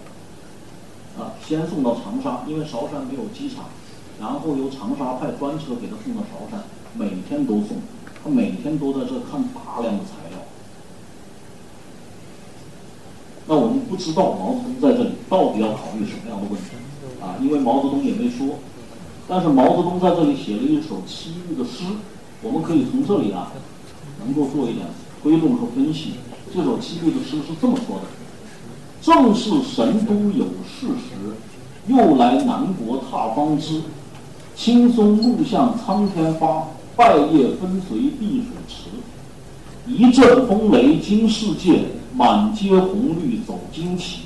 [1.17, 3.65] 啊，先送到长沙，因为韶山没有机场，
[4.21, 6.63] 然后由长沙派专车给他送到韶山，
[6.93, 7.77] 每天都送，
[8.23, 10.39] 他每天都在这看大量的材料。
[13.47, 16.69] 那我们不知道毛泽东在这里到底要考虑什么样的问题
[17.19, 17.35] 啊？
[17.41, 18.59] 因为毛泽东也没说，
[19.27, 21.83] 但是毛泽东在这里写了一首七律的诗，
[22.43, 23.51] 我们可以从这里啊，
[24.23, 24.85] 能够做一点
[25.21, 26.13] 推论和分析。
[26.53, 28.18] 这首七律的诗是这么说的。
[29.01, 31.35] 正是神都有事时，
[31.87, 33.81] 又来南国踏芳枝。
[34.55, 38.89] 青松露向苍天发，败叶分随碧水池。
[39.87, 44.23] 一阵风雷惊世界，满街红绿走旌旗。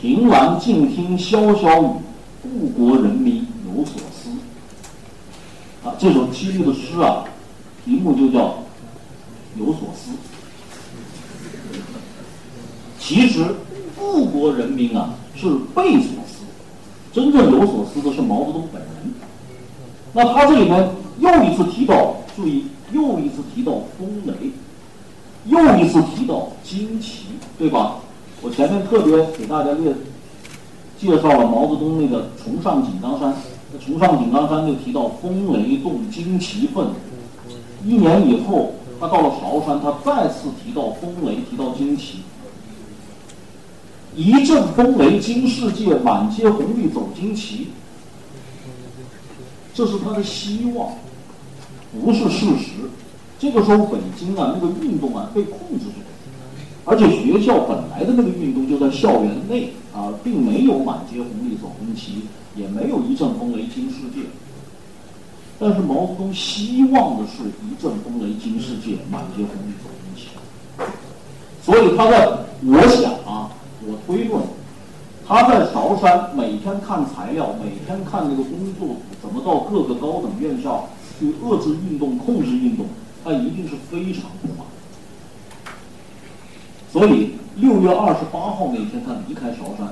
[0.00, 1.88] 凭栏静听潇潇雨，
[2.42, 4.30] 故国人民有所思。
[5.86, 7.24] 啊，这首七律的诗啊，
[7.84, 8.38] 题目就叫
[9.58, 10.10] 《有所思》。
[12.98, 13.54] 其实。
[14.02, 15.46] 富国人民啊，是
[15.76, 16.42] 被所思，
[17.12, 19.14] 真正有所思的是毛泽东本人。
[20.12, 20.90] 那他这里面
[21.20, 24.50] 又一次提到，注意，又一次提到风雷，
[25.46, 27.26] 又一次提到旌旗，
[27.56, 27.98] 对吧？
[28.42, 29.94] 我前面特别给大家列
[30.98, 33.32] 介绍了毛泽东那个崇尚井冈山，
[33.78, 36.88] 崇尚井冈山就提到风雷动，旌旗奋。
[37.86, 42.18] 一年以后，他到了韶山，他再次提到风雷，提到旌旗。
[44.14, 47.68] 一阵风雷惊世界，满街红绿走旌旗。
[49.74, 50.92] 这是他的希望，
[51.98, 52.90] 不是事实。
[53.38, 56.04] 这个时候，北京啊，那个运动啊被控制住了，
[56.84, 64.28] 而且学校本来的那个运动就在校园内啊，并没有满街红绿走红旗，也没有一阵风雷惊世界。
[65.58, 70.28] 但是毛泽东希望的是一阵风雷惊世界，满街红绿走红旗。
[71.64, 72.28] 所以他在，
[72.66, 73.50] 我想啊。
[73.84, 74.40] 我推论，
[75.26, 82.86] 他在韶山每天看材料，每天看那个工作怎么到各个高等院校去遏制运动、控制运动，
[83.24, 84.66] 他一定是非常不满。
[86.92, 89.88] 所以六月二十八号那天，他离开韶山，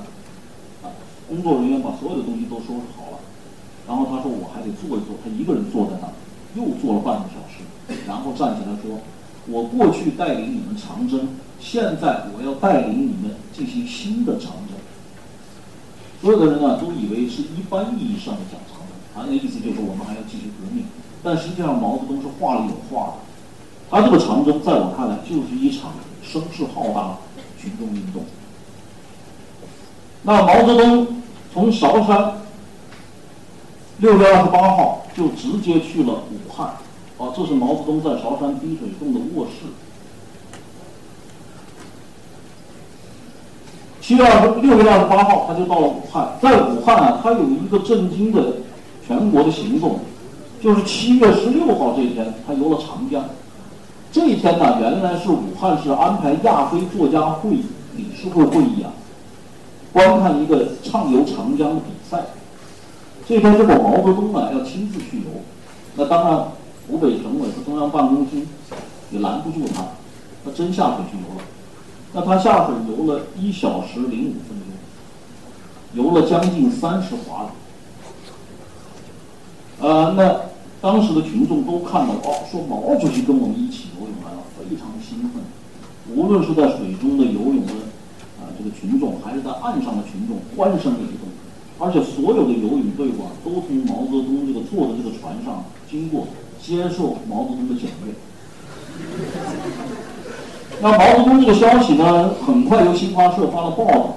[0.83, 0.93] 啊，
[1.27, 3.19] 工作人员把所有的东西都收拾好了，
[3.87, 6.13] 然后他说我还得坐一坐，他一个人坐在那儿，
[6.55, 7.63] 又坐了半个小时，
[8.07, 8.99] 然后站起来说
[9.47, 11.27] ：“我过去带领你们长征。”
[11.61, 14.75] 现在我要带领你们进行新的长征。
[16.19, 20.85] 所有的人啊都以为是一般意义上的讲长征，他那意思就是我们还要继续革命。
[21.23, 23.13] 但实际上毛泽东是话里有话的，
[23.89, 25.91] 他这个长征在我看来就是一场
[26.23, 27.17] 声势浩大的
[27.59, 28.23] 群众运动。
[30.23, 31.21] 那毛泽东
[31.53, 32.41] 从韶山
[33.97, 36.67] 六月二十八号就直接去了武汉，
[37.17, 39.67] 啊，这是毛泽东在韶山滴水洞的卧室。
[44.11, 46.27] 七月二十六月二十八号，他就到了武汉。
[46.41, 48.43] 在武汉啊，他有一个震惊的
[49.07, 49.99] 全国的行动，
[50.61, 53.23] 就是七月十六号这一天，他游了长江。
[54.11, 57.63] 这一天呢，原来是武汉市安排亚非作家会议
[57.95, 58.91] 理事会会议啊，
[59.93, 62.21] 观看一个畅游长江的比赛。
[63.25, 65.29] 这天如果毛泽东啊要亲自去游，
[65.95, 66.37] 那当然
[66.85, 68.45] 湖北省委和中央办公厅
[69.09, 69.81] 也拦不住他，
[70.43, 71.45] 他真下水去游了。
[72.13, 74.67] 那他下水游了一小时零五分钟，
[75.93, 77.49] 游了将近三十华里。
[79.79, 80.41] 呃，那
[80.81, 85.41] 当时的群众都看到哦，说毛主席跟我们一起游泳来了，非常兴奋。
[86.13, 87.73] 无论是在水中的游泳的
[88.39, 91.29] 啊这个群众，还是在岸上的群众，欢声雷动。
[91.79, 96.27] 而且所有的游泳队伍啊，都从毛泽东这个坐的这个船上经过，
[96.61, 98.13] 接受毛泽东的检阅。
[100.81, 104.15] 那毛泽东这个消息呢，很快由新华社发了报道。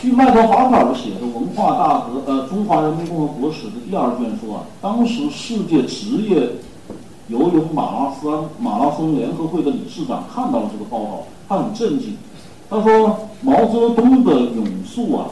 [0.00, 6.50] 据麦克法克尔写的《文化大革呃中华人民共和国史》的第二卷说啊，当时世界职业
[7.28, 12.16] 游泳马拉松马拉松联合会的理事长看到了这个报道，他很震惊。
[12.68, 15.30] 他说毛泽东的泳速啊，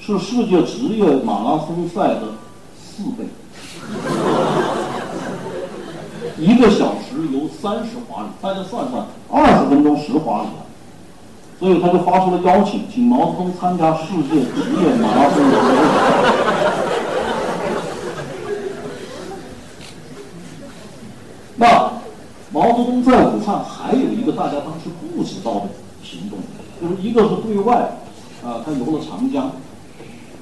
[0.00, 2.22] 是世界职业马拉松赛的
[2.76, 3.24] 四倍。
[6.44, 10.48] 一个小时游三十华里，大家算算，二十分钟十华里！
[11.58, 15.42] 所以他就发出了邀请，请毛泽东参加世界职业马拉松。
[21.56, 21.92] 那
[22.52, 25.68] 毛泽东在武汉还有一个大家当时不知道的
[26.02, 26.38] 行动，
[26.78, 27.96] 就是一个是对外，
[28.44, 29.44] 啊，他游了长江；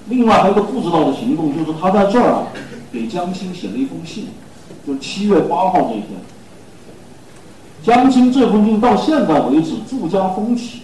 [0.09, 2.49] 另外还有一个不知道的行动，就是他在这儿啊，
[2.93, 4.31] 给江青写了一封信，
[4.87, 6.09] 就七月八号这一天。
[7.83, 10.83] 江青这封信到现在为止注加封起，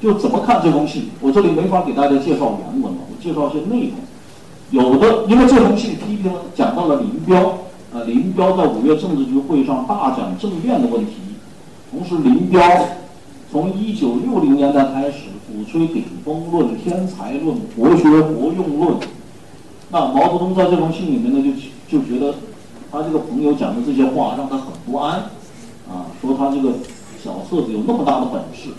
[0.00, 1.10] 就怎么看这封信？
[1.20, 3.92] 我这里没法给大家介绍原文了，我介绍一些内容。
[4.70, 7.58] 有的，因为这封信批评讲到了林彪，
[7.92, 11.12] 呃，林彪在五月政治局会上大讲政变的问题，
[11.90, 12.60] 同时林彪
[13.52, 15.30] 从一九六零年代开始。
[15.46, 18.96] 鼓吹顶峰论、天才论、国学活用论，
[19.90, 21.54] 那毛泽东在这封信里面呢，
[21.88, 22.34] 就就觉得
[22.94, 25.22] 他这个朋友讲的这些话让他很不安，
[25.90, 26.74] 啊，说他这个
[27.22, 28.70] 小册子有那么大的本事。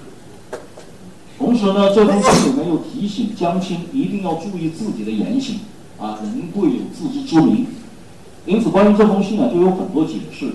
[1.37, 5.59] 同时呢，这封信里面又提醒江青一定要注意自己的言行，
[5.99, 7.67] 啊，人贵有自知之明。
[8.45, 10.53] 因此，关于这封信呢，就有很多解释，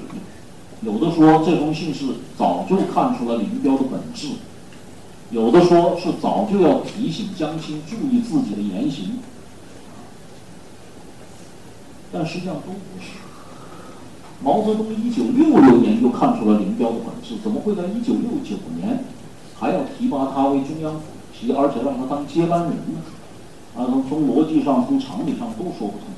[0.80, 2.06] 有的说这封信是
[2.38, 4.28] 早就看出了林彪的本质。
[5.30, 9.18] 有的说是早就要提醒江青注意自己的言行，
[12.10, 13.29] 但实际上都不是。
[14.42, 19.04] 毛泽东一九六六年就看出了林彪的本事，怎么会在一九六九年
[19.58, 21.00] 还要提拔他为中央主
[21.32, 23.02] 席，而且让他当接班人呢？
[23.76, 26.08] 啊，从从逻辑上、从常理上都说不通。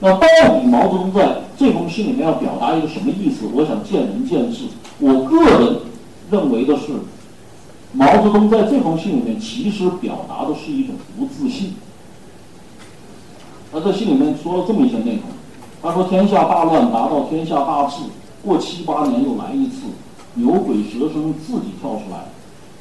[0.00, 3.46] 那到底毛泽东在这封信里面要表达一个什么意思？
[3.52, 4.64] 我想见仁见智。
[4.98, 5.76] 我个人
[6.30, 6.92] 认为的是。
[7.92, 11.74] 毛泽东在这封信里面其实表达的是一种不自信。
[13.72, 15.22] 他在信里面说了这么一些内容，
[15.82, 18.02] 他说：“天下大乱达到天下大治，
[18.44, 19.86] 过七八年又来一次，
[20.34, 22.26] 牛鬼蛇神自己跳出来，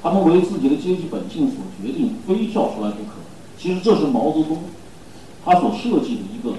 [0.03, 3.19] 他们为自己的阶级本性所决定，非跳出来不可。”
[3.57, 4.57] 其实这是毛泽东
[5.43, 6.51] 他所设计的一个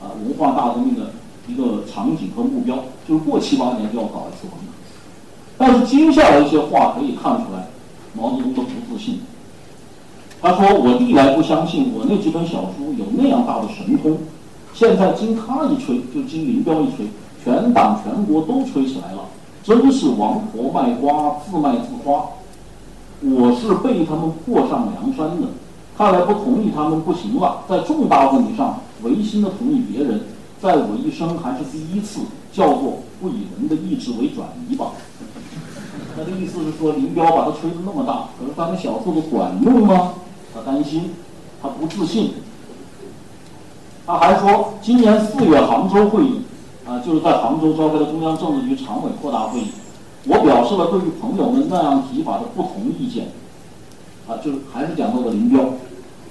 [0.00, 1.12] 啊文化大革命的
[1.48, 2.76] 一个场景和目标，
[3.08, 4.72] 就是过七八年就要搞一次文革。
[5.58, 7.68] 但是接下来一些话可以看出来。
[8.18, 9.20] 毛泽东的不自信，
[10.40, 14.16] 他说：“我历来不相信我那几本小书有那样大的神通，
[14.78, 17.06] 现在经他一吹，就经林彪一吹，
[17.42, 19.20] 全党全国都吹起来了，
[19.62, 22.26] 真是王婆卖瓜，自卖自夸。
[23.22, 25.48] 我是被他们迫上梁山的，
[25.96, 30.20] 看来不同意他们不行了，在重大问题上违心的同意别人，
[30.60, 32.20] 在我一生还是第一次，
[32.52, 34.88] 叫做不以人的意志为转移吧。”
[36.14, 40.12] 他的意思是说，林彪把他吹得那么大，可是他们小册子管用吗？
[40.52, 41.12] 他担心，
[41.62, 42.34] 他不自信。
[44.06, 46.40] 他还说，今年四月杭州会议，
[46.86, 49.66] 啊，就是在杭州召开的中央政治局常委扩大会议，
[50.26, 53.28] 我表示了对于朋友们那样提法的不同意见。
[54.28, 55.60] 啊，就是还是讲到了林彪，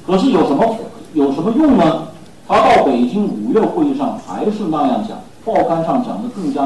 [0.08, 0.78] 可是有什么
[1.14, 2.08] 有什么用呢？
[2.48, 6.64] 他到北京五月会议上还是那样讲，报刊上讲的更加，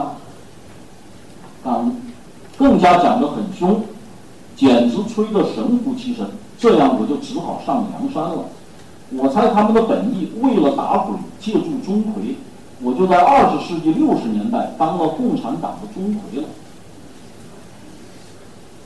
[1.64, 1.92] 啊。
[2.58, 3.82] 更加讲得很凶，
[4.54, 6.30] 简直吹得神乎其神。
[6.58, 8.44] 这样我就只好上梁山了。
[9.12, 12.36] 我猜他们的本意，为了打鬼，借助钟馗，
[12.82, 16.48] 我就在二十世纪六十年代当了共产党的钟馗了。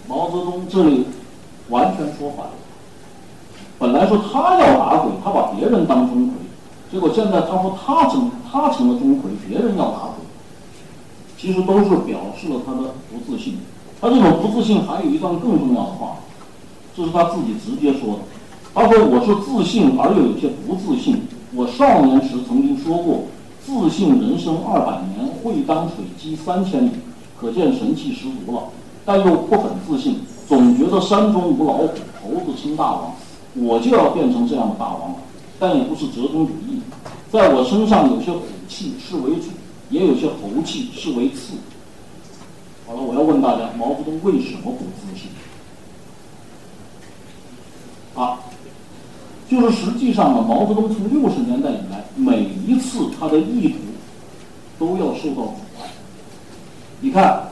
[0.08, 1.08] 毛泽东这里
[1.70, 2.54] 完全说反了。
[3.78, 6.32] 本来说他要打鬼，他把别人当钟馗，
[6.90, 10.24] 结果现在他说他成他成了钟馗，别人要打鬼。
[11.38, 13.58] 其实都是表示了他的不自信。
[14.00, 16.18] 他这种不自信还有一段更重要的话，
[16.96, 18.20] 这是他自己直接说的。
[18.74, 21.22] 他说：“我是自信而又有些不自信。
[21.54, 23.26] 我少年时曾经说过，
[23.64, 26.92] 自信人生二百年，会当水击三千里，
[27.40, 28.64] 可见神气十足了。
[29.06, 31.90] 但又不很自信，总觉得山中无老虎，
[32.22, 33.14] 猴子称大王，
[33.56, 35.16] 我就要变成这样的大王了。
[35.60, 36.82] 但也不是折中主义，
[37.32, 39.50] 在我身上有些虎气是为主。”
[39.90, 41.54] 也有些猴气，是为次。
[42.88, 45.30] 好了，我要问大家，毛泽东为什么不自信？
[48.16, 48.40] 啊，
[49.54, 53.76] 就是实际上啊，毛泽东从六十年代以来，每一次他的意图
[54.80, 55.88] 都要受到阻碍。
[57.02, 57.44] 你看，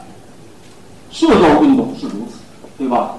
[1.11, 2.39] 社交运动是如此，
[2.77, 3.11] 对吧？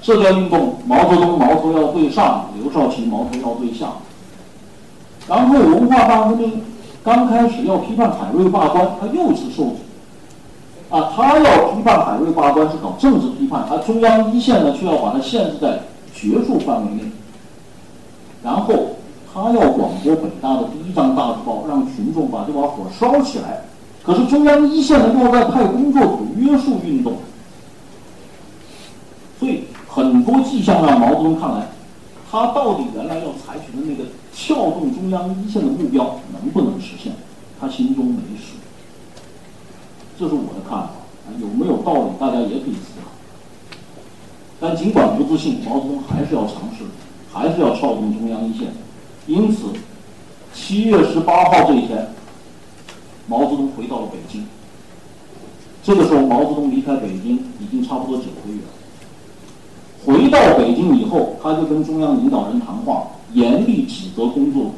[0.00, 3.88] 社交运动，毛泽东矛头要对上，刘少奇矛头要对下。
[5.28, 6.62] 然后文化大革命。
[7.04, 9.76] 刚开始要批判海瑞罢官，他又是受阻。
[10.90, 15.80] 啊，他要批判海瑞罢官是搞政治批判，而中央一线呢却要把它限制在
[16.12, 17.02] 学术范围内。
[18.42, 18.74] 然后
[19.32, 23.64] 他要广播北大的第一张大字报，让群众把这把火烧起来。
[24.02, 27.14] 可是中央一线呢又在派工作组约束运动，
[29.38, 31.68] 所以很多迹象让毛泽东看来，
[32.30, 34.10] 他到底原来要采取的那个。
[34.40, 37.12] 撬动中央一线的目标能不能实现？
[37.58, 38.54] 他心中没数。
[40.16, 40.90] 这是我的看法，
[41.40, 42.10] 有没有道理？
[42.20, 43.10] 大家也可以思考。
[44.60, 46.84] 但尽管不自信，毛泽东还是要尝试
[47.32, 48.68] 还是要撬动中央一线。
[49.26, 49.66] 因此，
[50.54, 52.08] 七月十八号这一天，
[53.26, 54.46] 毛泽东回到了北京。
[55.82, 58.68] 这个时候，毛泽东离开北京已经差不多九个月了。
[60.04, 64.72] 回到北京以后，他就跟中央领导人谈话，严厉指责工作组。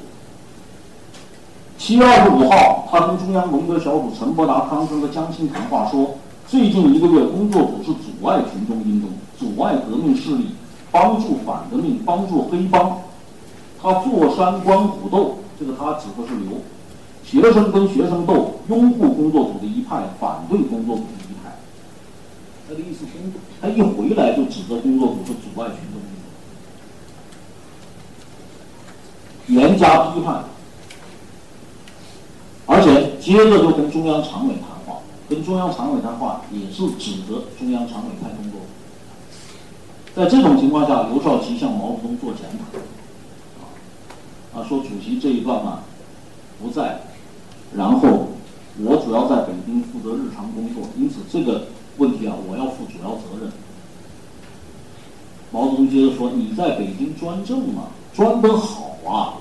[1.78, 6.16] 七月二十五号，他跟中央文革小组陈伯达、康生和江青谈话，说
[6.46, 10.46] 最近一个月，工作组是阻碍群众运动、阻碍革命势力、
[10.90, 12.98] 帮助反革命、帮助黑帮。
[13.82, 16.58] 他坐山观虎斗，这个他指的是刘。
[17.24, 21.56] 学生跟学生斗，拥护工作组的一派，反对工作组的一派。
[22.68, 26.00] 他的意思，工作他一回来就指责工作组是阻碍群众
[29.48, 30.44] 运动，严加批判。
[32.66, 38.59] 而且接着就跟中央常委谈话，跟中央常委谈话也是指责中央常委派工作。
[40.14, 42.64] 在这种情况下，刘少奇向毛泽东做检讨。
[44.58, 45.84] 啊，说主席这一段嘛
[46.60, 47.02] 不在，
[47.76, 48.30] 然后
[48.82, 51.68] 我主要在北京负责日常工作，因此这个
[51.98, 53.52] 问题啊我要负主要责任。
[55.52, 59.38] 毛泽东接着说：“你在北京专政嘛，专得好啊。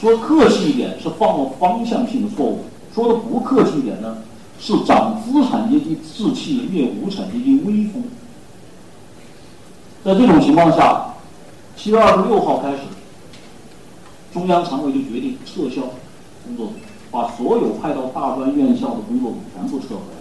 [0.00, 2.64] 说客气一点是犯了方向性的错误，
[2.94, 4.22] 说的不客气一点呢，
[4.58, 8.02] 是长资产阶级志气，灭无产阶级威风。
[10.04, 11.06] 在这种情况下。”
[11.74, 12.78] 七月二十六号开始，
[14.32, 15.80] 中央常委就决定撤销
[16.44, 16.72] 工作组，
[17.10, 20.20] 把所有派到大专院校的工作组全部撤回来。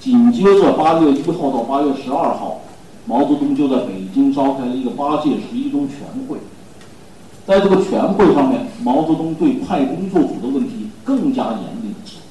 [0.00, 2.60] 紧接着八月一号到八月十二号，
[3.06, 6.36] 毛泽东就在北京召开了一个八届十一中全会。
[7.46, 12.22] 在这个全会上面，毛泽东对派工作组的问题更加严厉的指责。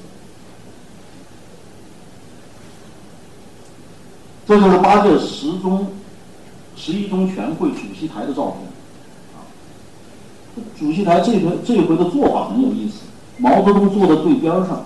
[4.46, 5.88] 这就是八届十中。
[6.76, 8.68] 十一中全会主席台的照片，
[9.34, 9.46] 啊，
[10.78, 13.02] 主席台这回这回的做法很有意思。
[13.38, 14.86] 毛泽东坐在最边上，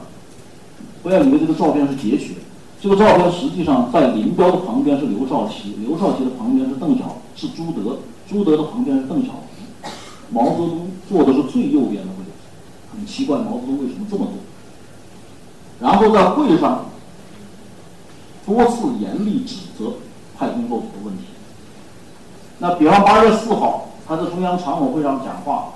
[1.04, 2.42] 不要以为这个照片是截取的，
[2.82, 8.00] 这个照片实际上在林彪的旁边是刘少奇，刘少奇的旁边是邓小是朱德，
[8.30, 9.92] 朱德的旁边是邓小平，
[10.32, 12.32] 毛泽东坐的是最右边的位置，
[12.92, 14.34] 很奇怪，毛泽东为什么这么做？
[15.80, 16.86] 然后在会上
[18.46, 19.94] 多次严厉指责
[20.38, 21.24] 派工作组的问题。
[22.60, 25.74] 那比方八月四号，他在中央常委会上讲话，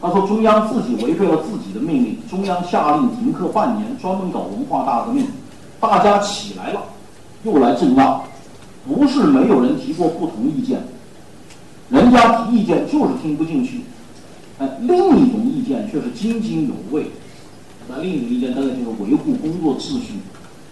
[0.00, 5.26] 他说中央自己违背了自己的命令，中央下令停课半年，专门搞文化大革命，
[5.80, 6.80] 大家起来了，
[7.42, 8.20] 又来镇压，
[8.86, 10.80] 不是没有人提过不同意见，
[11.90, 13.80] 人家提意见就是听不进去，
[14.60, 17.10] 哎，另一种意见却是津津有味，
[17.88, 20.14] 那另一种意见大概就是维护工作秩序，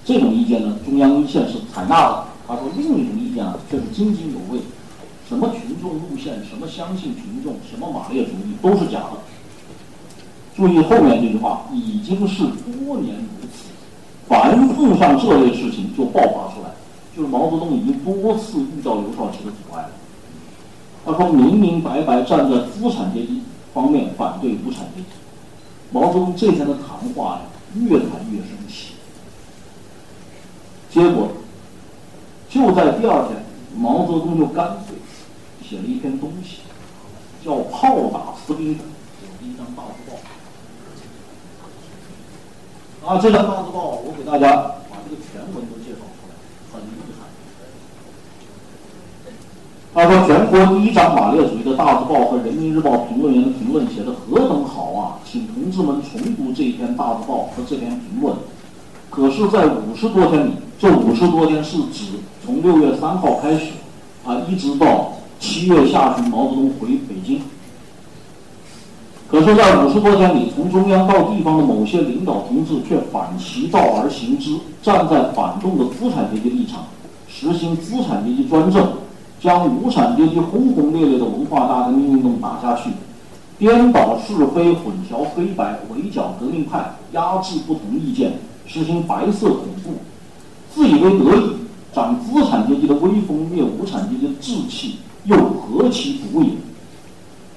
[0.05, 2.28] 这种意见呢，中央一线是采纳了。
[2.47, 4.61] 他说另一种意见啊，却是津津有味。
[5.35, 9.19] 什么群众路线，什么相信群众，什么马列主义，都是假的。
[10.55, 13.65] 注意后面这句话，已经是多年如此，
[14.28, 16.70] 凡碰上这类事情就爆发出来，
[17.16, 19.90] 就是毛泽东已经多次遇到刘少奇的阻碍了。
[21.05, 23.43] 他说明明白白站在资产阶级
[23.74, 25.09] 方面反对无产阶级。
[25.90, 27.40] 毛泽东这天的谈话呀，
[27.74, 28.94] 越谈越生气。
[30.89, 31.27] 结果
[32.48, 33.44] 就在第二天，
[33.77, 34.77] 毛泽东就干。
[35.66, 36.58] 写了一篇东西，
[37.42, 38.82] 叫《炮打司兵府》，
[39.22, 40.12] 有一张大字报。
[43.08, 44.56] 啊，这张大字报，我给大家
[44.90, 46.34] 把这个全文都介绍出来，
[46.72, 46.86] 很厉
[47.18, 47.24] 害。
[49.94, 55.18] 他说：“全国第一张马列主义的大字报和《人民日报》评论员的评论写的何等好啊！
[55.24, 58.36] 请同志们重读这一篇大字报和这篇评论。
[59.08, 63.72] 可是，在五十多天里，这五十多天是指从六月三号开始，
[64.24, 67.40] 啊，一直到。”七月下旬，毛泽东回北京。
[69.27, 76.85] 可是，在五十多天里，从中央到地方的某些领导同志却反其道而行之，站在反动的资产阶级立场，
[77.27, 78.86] 实行资产阶级专政，
[79.40, 82.90] 将无产阶级轰轰烈烈的文化大革命运动打下去，
[83.59, 89.94] 颠倒是非，混淆黑白，围剿革命派，压制不同意见，实行白色恐怖，
[90.73, 91.51] 自以为得意，
[91.94, 94.96] 长资产阶级的威风，灭无产阶级的志气。
[95.24, 96.50] 又何其不也？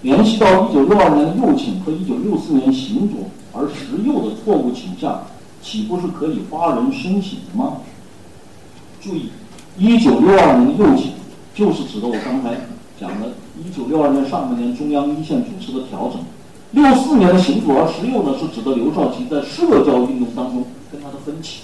[0.04, 5.24] 联系到一九六二年的右倾和一九六四年行左而实右的错误倾向，
[5.62, 7.78] 岂不是可以发人深省吗？
[9.02, 9.32] 注意，
[9.78, 11.12] 一九六二年的右倾
[11.54, 12.56] 就是指的我刚才
[12.98, 16.22] 讲的，一九六二年上半年中央一线主持的调整；
[16.72, 21.64] 六四年的行左而实右呢，是指的刘少奇在社教运动当中跟他的分歧。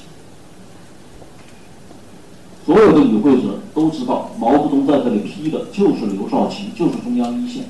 [2.66, 7.66] 所有的与会者都知道，毛泽东在这里批的就是刘少奇，就是中央一线。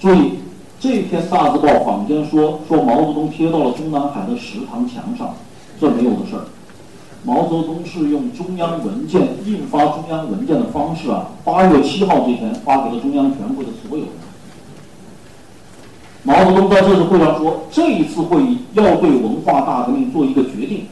[0.00, 0.38] 注意，
[0.80, 5.34] 这篇大字报坊间说说毛泽东贴到了中南海的食堂墙上，
[5.80, 6.44] 这没有的事儿。
[7.24, 14.12] 毛泽东是用中央文件印发中央文件的方式啊，八月七号这天发给了中央全会的所有人。
[16.22, 20.86] 毛泽东在这次会上说，这一次会议要对文化大革命做一个决定，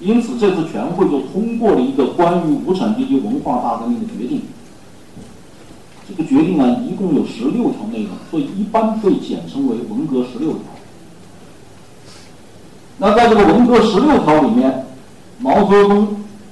[0.00, 4.42] 因此这次全会就通过了一个关于无产阶级文化大革命的决定。
[6.08, 10.60] 这个决定呢，一共有十六条内容，所以一般被简称为“文革十六条”。
[12.98, 14.82] 那在这个文革十六条里面。
[15.38, 16.08] 毛泽东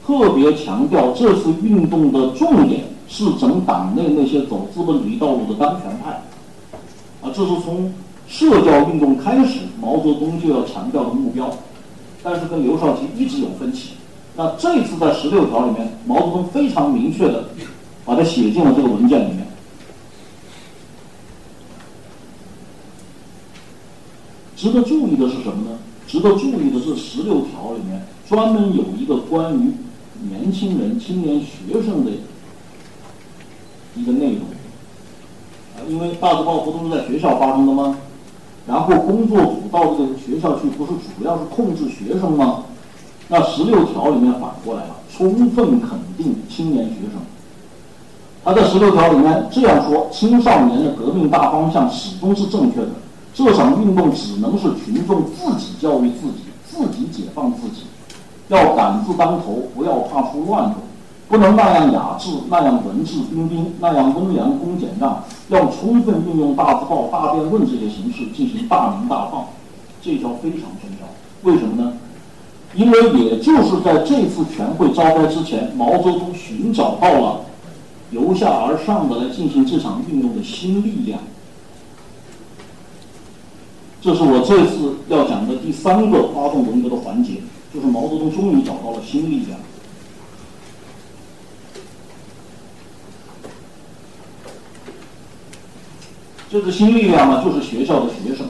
[0.07, 6.11] 特别强调，这次运动的重点是整党内那些走资本主义道路的当权派，
[7.23, 7.91] 啊，这是从
[8.29, 11.51] 社教运动开始，毛泽东就要强调的目标。
[12.25, 13.91] 但是跟刘少奇一直有分歧。
[14.35, 17.51] 那这次在十六条里面，毛泽东非常明确的
[18.05, 19.47] 把它写进了这个文件里面。
[24.57, 25.79] 值得注意的是什么呢？
[26.09, 28.03] 值得注意的是十六条里面。
[28.27, 29.75] 专门有一个关于
[30.31, 32.11] 年轻人、青年学生的
[33.95, 34.41] 一个内容，
[35.87, 37.99] 因为大字报不都是在学校发生的吗？
[38.67, 42.65] 然后工作组到这个学校去，不是主要是控制学生吗？
[43.29, 47.21] 那十六条里面反过来了，充分肯定青年学生。
[48.45, 52.91] 他在十六条里面这样说：青少年的革命大方向始终是正确的，
[53.33, 57.85] 这场运动只能是群众自己教育自己、自己解放自己。
[58.49, 60.77] 要敢字当头，不要怕出乱子，
[61.35, 65.25] 不能那样雅致，那样文质彬彬，那样温良恭俭让。
[65.49, 69.45] 要充分运用大字报、大辩论这些形式进行大鸣大放，
[70.01, 71.09] 这条非常重要。
[71.43, 71.95] 为什么呢？
[72.77, 77.41] 因为也就是在这次全会召开之前，毛泽东寻找到了
[78.13, 81.19] 由下而上的来进行这场运动的新力量。
[84.01, 87.41] 这是我这次要讲的第三个发动文革的环节。
[87.75, 89.59] 就是毛泽东终于找到了新力量，
[96.55, 98.47] 这个新力量呢，就是学校的学生，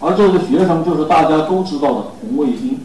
[0.00, 2.78] 而这个学生就是大家都知道的红卫兵。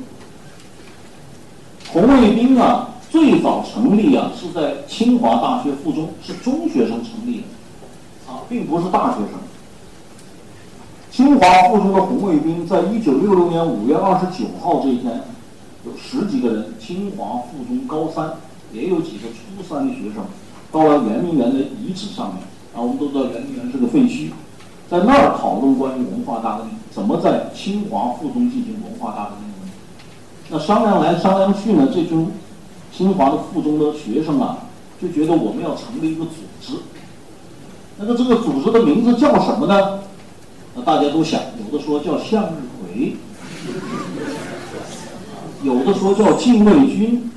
[1.92, 8.32] 红卫兵啊，最早成立啊，是在清华大学附中，是中学生成立的。
[8.32, 9.32] 啊并不是大学生。
[11.12, 15.22] 清华附中的红卫兵，在一九六六年五月二十九号这一天，
[15.86, 18.34] 有十几个人，清华附中高三，
[18.72, 20.24] 也有几个初三的学生，
[20.72, 22.44] 到了圆明园的遗址上面。
[22.74, 24.32] 啊，我们都知道圆明园是个废墟，
[24.90, 29.76] 在那儿讨论关于文化大革命，怎么在清华附中进行文化大革命的问题。
[30.50, 32.32] 那商量来商量去呢，这群
[32.92, 34.66] 清华的附中的学生啊，
[35.02, 36.32] 就觉得我们要成立一个组
[36.62, 36.80] 织。
[38.00, 40.00] 那个这个组织的名字叫什么呢？
[40.76, 43.18] 那大家都想，有的说叫向日葵，
[45.64, 47.32] 有的说叫禁卫军，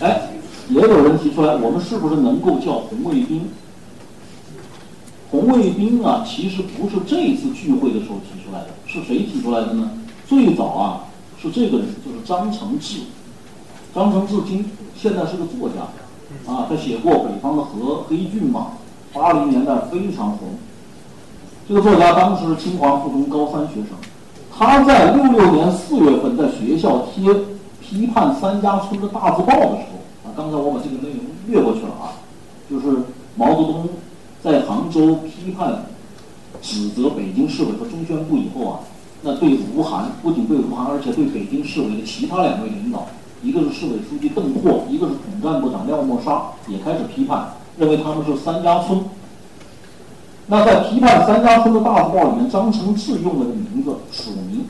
[0.00, 0.30] 哎，
[0.68, 3.48] 也有人提出来，我们是不是能够叫红卫兵？
[5.30, 9.90] 红卫兵啊，其实不是这一次聚会的时候提出来的，是谁提出来的呢？
[10.26, 11.04] 最早啊，
[11.42, 13.00] 是这个人，就是张承志。
[13.94, 14.64] 张承志今
[14.96, 18.60] 现在是个作家，啊，他写过《北方的河》《黑骏马》。
[19.12, 20.58] 八零年代非常红，
[21.66, 23.96] 这个作家当时是清华附中高三学生，
[24.58, 27.30] 他在六六年四月份在学校贴
[27.78, 32.16] 批判三家村的大字报的时候，啊，刚才我把这个内容略过去了啊，
[32.70, 33.02] 就是
[33.36, 33.86] 毛泽东
[34.42, 35.84] 在杭州批判、
[36.62, 38.80] 指责北京市委和中宣部以后啊，
[39.20, 43.06] 那对吴晗不仅对吴晗，而且对北京市委的其他两位领导，
[43.42, 47.52] 一个是市委书记邓拓，一个是统战部长廖沫沙，也开始批判。
[47.76, 49.00] 认为他们是三家村。
[50.48, 54.64] 那在批判三家村的大字报里面，张承志用了个名字署名，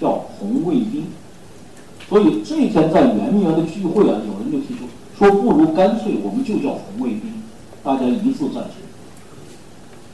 [0.00, 1.06] 叫红卫兵。
[2.08, 4.84] 所以这一天在圆明园的聚会啊，有人就提出
[5.18, 7.42] 说，不如干脆我们就叫红卫兵，
[7.82, 8.74] 大家一致赞成。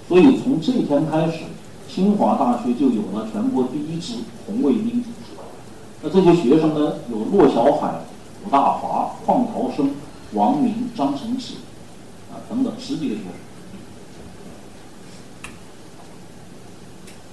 [0.08, 1.40] 所以从这天开始，
[1.88, 4.14] 清华大学就有了全国第一支
[4.46, 5.36] 红卫兵组织。
[6.02, 8.00] 那这些学生呢，有骆小海、
[8.46, 9.90] 武大华、邝陶生、
[10.32, 11.56] 王明、张承志
[12.32, 12.40] 啊。
[12.48, 13.32] 等等十几个学生，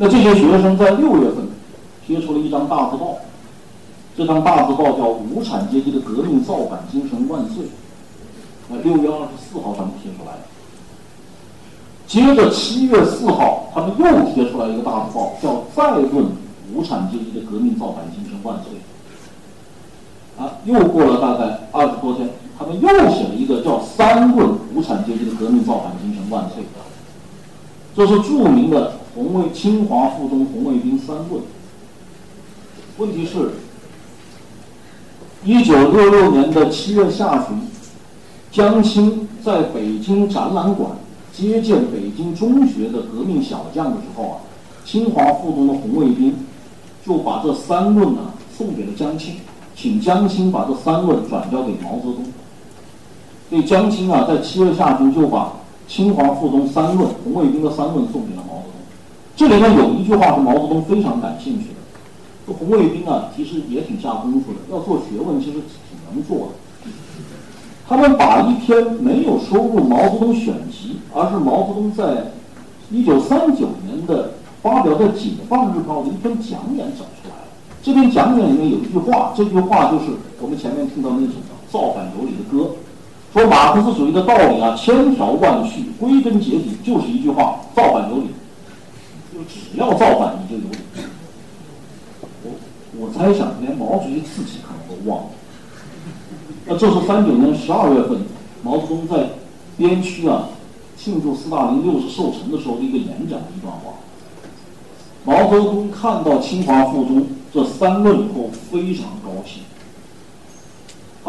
[0.02, 1.46] 那这些学生在六月份
[2.08, 3.18] 贴出了一张大字报，
[4.16, 7.66] 这张大字报叫“无产阶级的革命造反精神万岁”。
[8.72, 10.40] 那六月二十四号他们贴出来的
[12.08, 16.26] 接着七月四号，他们又贴出来一个大字报，叫《再论
[16.74, 18.72] 无产阶级的革命造反精神万岁》。
[20.42, 26.64] 啊，又过了大概二十多天，他们又写了一个叫《三论无产阶级的革命造反精神万岁》。
[28.00, 31.44] 这是著名的红卫清华附中红卫兵三论。
[32.98, 33.52] 问题是，
[35.44, 37.60] 一九六六年的七月下旬，
[38.54, 40.92] 江青在北京展览馆
[41.34, 44.36] 接见北京中学的革命小将的时候啊，
[44.86, 46.34] 清华附中的红卫兵
[47.06, 49.36] 就把这三论呢送给了江青，
[49.76, 52.24] 请江青把这三论转交给毛泽东。
[53.50, 55.52] 所以江青啊，在七月下旬就把。
[55.90, 58.74] 清华附中三论，红卫兵的三论送给了毛泽东。
[59.36, 61.76] 这里面有一句话是毛泽东非常感兴趣的。
[62.46, 66.92] 这红卫兵啊，其实也挺下功夫的，要做学问其实挺能做的。
[67.88, 72.34] 他们把一篇没有收入毛泽东选集，而是毛泽东在
[72.92, 77.48] 一九三九年的发表在《解放日报》的一篇讲演整出来了。
[77.82, 80.06] 这篇讲演里面有一句话，这句话就是
[80.40, 81.34] 我们前面听到那首
[81.72, 82.76] 《造反有理》的歌。
[83.32, 88.28] 说马克思主义的道理啊，千条万绪，归根结底就是一句话：造反有理。
[89.32, 90.78] 就只要造反，你就有理。
[92.44, 92.52] 我
[92.98, 95.30] 我猜想，连毛主席自己可能都忘了。
[96.66, 98.20] 那这是三九年十二月份，
[98.64, 99.30] 毛泽东在
[99.78, 100.50] 边区啊
[100.98, 103.94] 庆祝斯大林六十寿辰的时候的一个演讲的一段话。
[105.24, 109.62] 毛泽东看到清华附中这三论以后，非常高兴。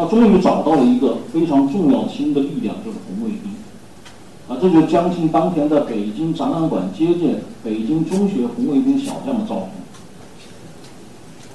[0.01, 3.51] 他终于找到了一个非常重要的新的力量，就是红卫兵。
[4.49, 9.69] 啊，这就是江青当天在北京展览馆接见北京中学红卫兵小将的照片。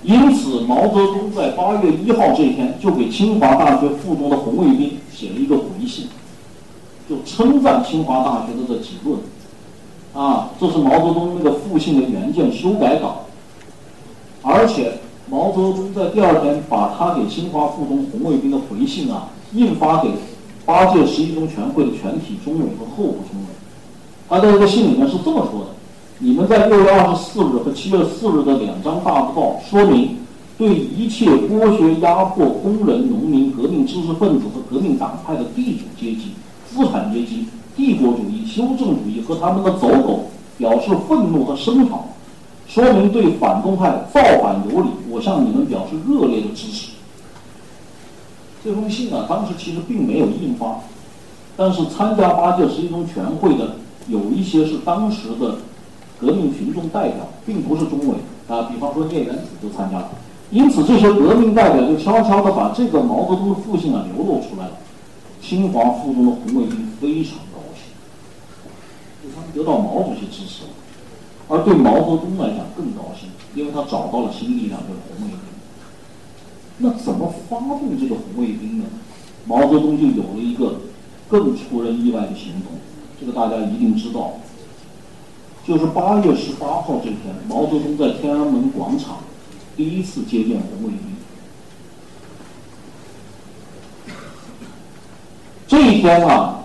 [0.05, 6.07] 因此，毛泽东在八月一号这天就给清华大学附中的红卫兵写了一个回信，
[7.09, 9.19] 就称赞清华大学的这几论。
[10.15, 13.25] 啊，这是毛泽东那个复信的原件修改稿，
[14.43, 15.01] 而且。
[15.29, 20.11] 毛泽东在第二天把他给清华附中红卫兵的回信啊印发给
[20.65, 23.47] 八届十一中全会的全体中委和候补中委。
[24.29, 25.67] 他在这个信里面是这么说的：
[26.21, 30.17] 你们在六月二十四日和七月四日的两张大字报，说明
[30.57, 36.33] 对一切剥削压迫工人、农民、革命知识分子和革命党派的地主阶级、
[36.69, 37.47] 资产阶级、
[37.77, 40.27] 帝国主义、修正主义和他们的走狗
[40.57, 42.05] 表示愤怒和声讨。
[42.69, 46.93] 说明对反动派造反有理，我向你们表示热烈的支持。
[48.65, 50.81] 这封信啊，当时其实并没有印发，
[51.57, 53.77] 但是参加八届十一中全会的
[54.09, 55.57] 有一些是当时的
[56.21, 58.15] 革命群众代表，并不是中委
[58.49, 60.11] 啊，比方说聂元子就参加了。
[60.51, 64.73] 因此，这些革命代表就悄悄地把这个毛泽东的复信啊流露出来了。
[65.41, 70.71] 清华附中的红卫兵非常高兴，他们得到毛主席支持了。
[71.49, 75.39] 而对毛泽东来讲更高兴，因为他找到了新力量，就是红卫兵。
[76.79, 78.85] 那怎么发动这个红卫兵呢？
[79.47, 80.81] 毛泽东就有了一个
[81.29, 82.73] 更出人意外的行动，
[83.21, 84.33] 这个大家一定知道，
[85.65, 87.17] 就是八月十八号这天，
[87.49, 89.19] 毛泽东在天安门广场
[89.77, 91.01] 第一次接见红卫兵。
[95.69, 96.65] 这一天啊，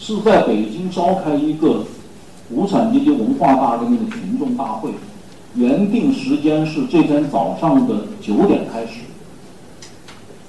[0.00, 1.84] 是在北京召开一个。
[2.50, 4.90] 无产阶级文化大革命的群众大会，
[5.54, 9.00] 原定时间是这天早上的九点开始。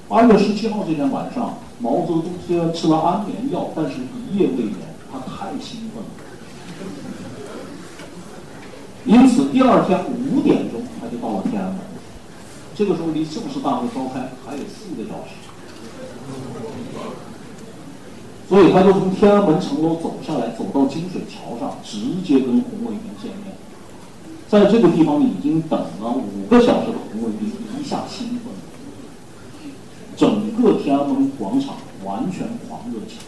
[0.07, 4.78] 八月十七号这天晚上，毛泽东虽然吃了安眠药，但是一夜未眠，
[5.11, 6.10] 他太兴奋了。
[9.06, 11.80] 因此，第二天五点钟他就到了天安门。
[12.76, 15.34] 这个时候离正式大会召开还有四个小时。
[18.48, 23.53] 所以他就从天安门城楼走下来，走到金水桥上，直接跟红卫兵见面。
[24.48, 28.60] 在这个地方已经等了五个小时的红卫兵一下兴奋了，
[30.15, 31.76] 整个天安门广场
[32.06, 33.26] 完全狂热起来。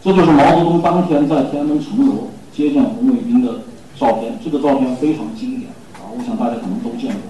[0.00, 3.62] 这就是毛泽东当天在天安门城楼接见红卫兵的
[3.98, 4.38] 照片。
[4.44, 7.22] 这个照片非常经典啊，我想大家可能都见过。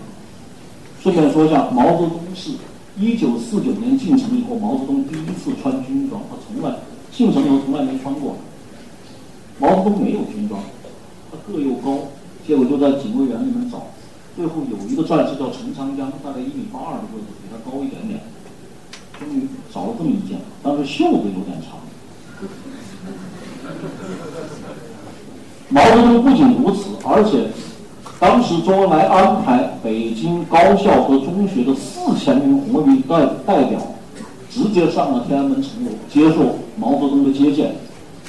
[1.03, 2.51] 顺便说一下，毛泽东是。
[3.01, 6.79] 一九四九年进城以后，毛泽东第一次穿军装，他从来
[7.12, 8.35] 进城以后从来没穿过。
[9.61, 10.61] 毛泽东没有军装，
[11.31, 12.09] 他个又高，
[12.45, 13.87] 结果就在警卫员里面找，
[14.35, 18.20] 最后有一个战士叫陈长江，大概一米八二的个子，比他高一点点，
[19.16, 21.79] 终于找了这么一件，但是袖子有点长。
[25.69, 27.49] 毛泽东不仅如此，而且。
[28.20, 33.78] 当时周恩来安排北京高校和中学的四千名红卫兵代代表，
[34.51, 37.77] 直接上了天安门城楼接受毛泽东的接见。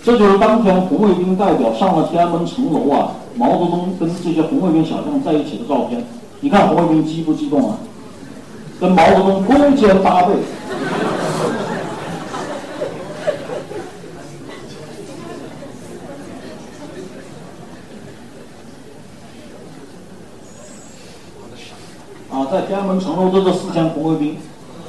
[0.03, 6.03] 这就是当天红卫兵代表上了天安门城楼啊，毛泽东跟这些红卫兵小将在一起的照片。
[6.39, 7.77] 你看红卫兵激不激动啊？
[8.79, 10.33] 跟毛泽东勾肩搭背。
[22.51, 24.35] 在天安门城楼的这四千红卫兵，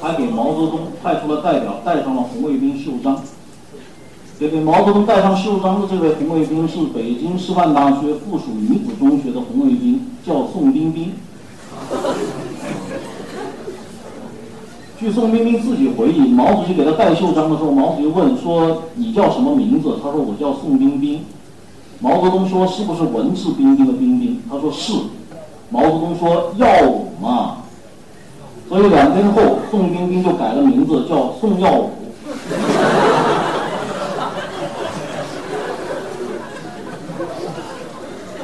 [0.01, 3.21] 还给毛泽东派出了代表，带上了红卫兵袖章。
[4.39, 11.13] 给给毛泽东戴上袖章的这位红卫兵是北京师范大学附属女子中学的红卫兵，叫宋冰冰。
[14.97, 21.23] 据宋冰冰自己回忆，毛主席给他戴袖章的时候，毛主席问说：“你叫什么名字？”他说：“我叫宋冰冰。”
[22.01, 24.93] 毛泽东说：“是不是文质彬彬的彬彬？”他说：“是。”
[25.71, 27.57] 毛泽东说：“耀武嘛。”
[28.67, 31.89] 所以两天后，宋冰冰就改了名字，叫宋耀武。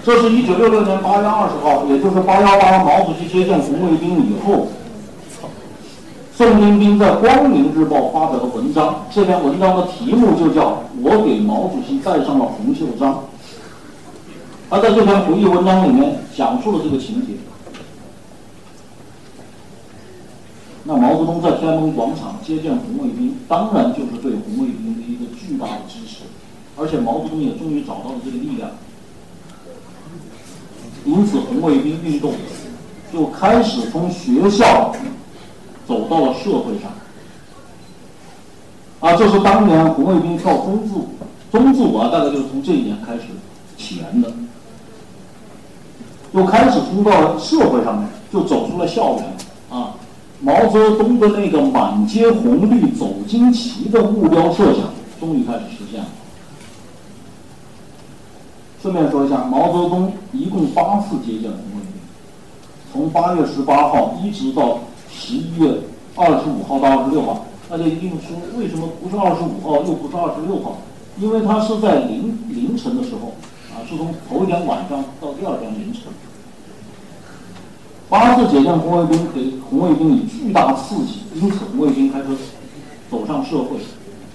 [0.04, 4.68] 这是一九六六年八月二十号，也就是八幺八毛主席接见红卫兵以后。
[6.34, 13.20] 宋冰冰在《光明日报》发表的文章，这篇文章的题目就叫“我给毛主席戴上了红袖章”。
[14.70, 17.34] 他在这篇回忆文章里面讲述了这个情节。
[20.84, 26.24] 那毛泽东在天安门广场接见红卫兵，当然就是对红卫兵的一个巨大的支持，
[26.78, 28.70] 而且毛泽东也终于找到了这个力量。
[31.06, 32.34] 因此，红卫兵运动
[33.12, 34.94] 就开始从学校。
[35.88, 36.92] 走到了社会上，
[39.00, 41.08] 啊，这是当年红卫兵跳中字舞，
[41.50, 43.22] 中字舞啊，大概就是从这一年开始
[43.78, 44.30] 起源的，
[46.34, 49.38] 又开始冲到了社会上面，就走出了校园，
[49.70, 49.96] 啊，
[50.42, 54.84] 毛泽东的那个满街红绿走旌旗的目标设想，
[55.20, 56.08] 终于开始实现了。
[58.82, 61.94] 顺便说一下，毛泽东一共八次接见红卫兵，
[62.92, 64.80] 从八月十八号一直到。
[65.10, 65.82] 十一月
[66.16, 70.78] 二十五号到二十六号，大家一定说为什么不是二十五号，又不是二十六号？
[71.20, 73.34] 因为他是在凌凌晨的时候，
[73.86, 76.04] 是从头一天晚上到第二天凌晨。
[78.10, 82.26] 八次解散红卫兵给红卫兵以巨大刺激，因此红卫兵开始
[83.12, 83.78] 走上社会。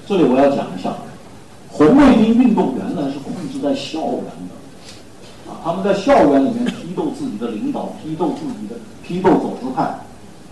[0.07, 0.95] 这里我要讲一下，
[1.71, 10.01] 红卫兵运动原来是控制在校园的，啊，他们在校园里面批斗自己的领导，批斗自己的批斗走资派。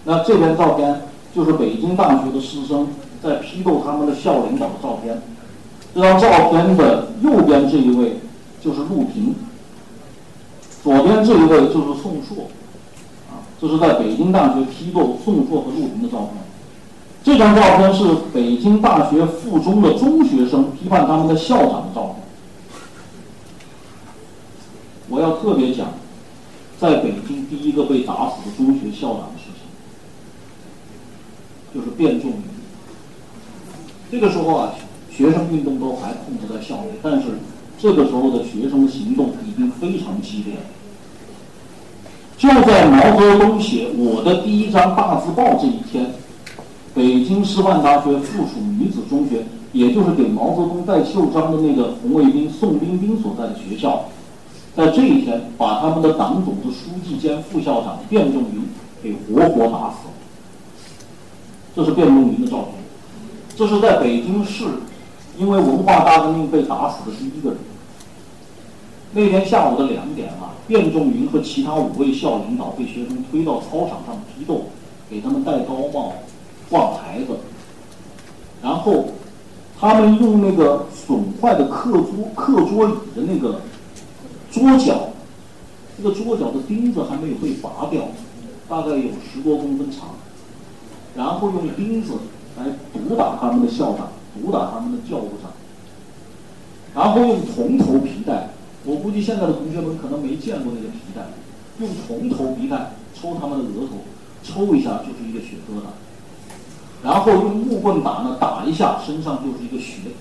[0.05, 1.03] 那这边照片
[1.35, 2.89] 就是北京大学的师生
[3.23, 5.21] 在批斗他们的校领导的照片。
[5.95, 8.19] 这张照片的右边这一位
[8.63, 9.35] 就是陆平，
[10.83, 12.51] 左边这一位就是宋硕，
[13.31, 16.43] 啊，这是在北京大学批斗宋硕和陆平的照片。
[17.23, 22.17] 这张照片是北京大学附中的中学生批判他们的校长的照片。
[25.09, 25.89] 我要特别讲，
[26.79, 29.61] 在北京第一个被打死的中学校长的事情。
[31.73, 32.43] 就是卞仲云。
[34.11, 34.73] 这个时候啊，
[35.11, 37.39] 学生运动都还控制在校内，但是
[37.81, 40.61] 这个时候的学生的行动已经非常激烈了。
[42.37, 46.11] 就在毛泽东写我的第一张大字报这一天，
[46.95, 54.05] 北京师范大学附属女子中学，也就是给毛泽东戴袖章的那个红卫兵宋冰冰所在的学校，
[54.77, 58.63] 在这一天把他们的党组织书记兼副校长卞仲云
[59.03, 60.13] 给活活打死了。
[61.75, 62.75] 这是卞仲云的照片，
[63.57, 64.65] 这是在北京市
[65.39, 67.59] 因为文化大革命被打死的第一个人。
[69.13, 74.67] 那天下午的两点啊，卞仲云和其他五位校领导被学生推到操场上批斗，
[75.11, 76.13] 给他们戴高帽、
[76.69, 77.37] 挂牌子，
[78.63, 79.07] 然后
[79.81, 83.61] 他们用那个损坏的课桌课桌椅的那个
[84.53, 85.09] 桌角，
[85.97, 88.03] 这个桌角的钉子还没有被拔掉，
[88.69, 90.11] 大概有十多公分长。
[91.17, 92.13] 然后用钉子
[92.57, 95.51] 来毒打他们的校长，毒打他们的教务长，
[96.95, 98.51] 然后用铜头皮带，
[98.85, 101.23] 我估计现在的同学们可能没见过那个皮带，
[101.79, 103.99] 用铜头皮带抽他们的额头，
[104.43, 105.83] 抽一下就是一个血疙瘩，
[107.05, 110.15] 然后用木棍打呢，打一下身上就是一个血点，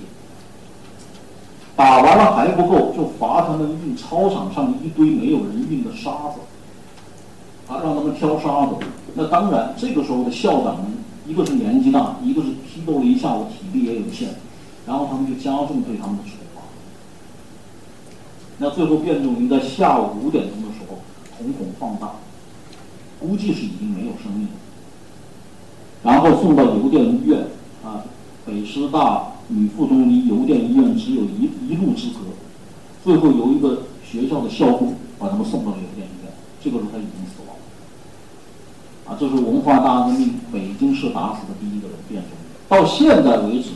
[1.77, 6.41] 打完了还不够，就罚他们运操场上一堆没有人运的沙子，
[7.71, 8.75] 啊，让他们挑沙子。
[9.13, 10.85] 那当然，这个时候的校长们，
[11.25, 14.27] 一个是年纪大，一个是批斗了一下午，体力也有限，
[14.85, 16.31] 然后他们就加重对他们的处。
[18.61, 20.99] 那最后，卞仲云在下午五点钟的时候，
[21.37, 22.15] 瞳孔放大，
[23.17, 24.53] 估计是已经没有生命了。
[26.03, 27.47] 然后送到邮电医院，
[27.85, 28.03] 啊，
[28.45, 32.19] 北师大、女附中离邮电医院只有一一路之隔，
[33.01, 36.31] 最后由一个学校的校工把他们送到了邮电医院，
[36.61, 37.55] 这个时候他已经死亡。
[39.05, 43.69] 啊，这是文化大革命北京市打死的第一个人卞仲云，到现在为止，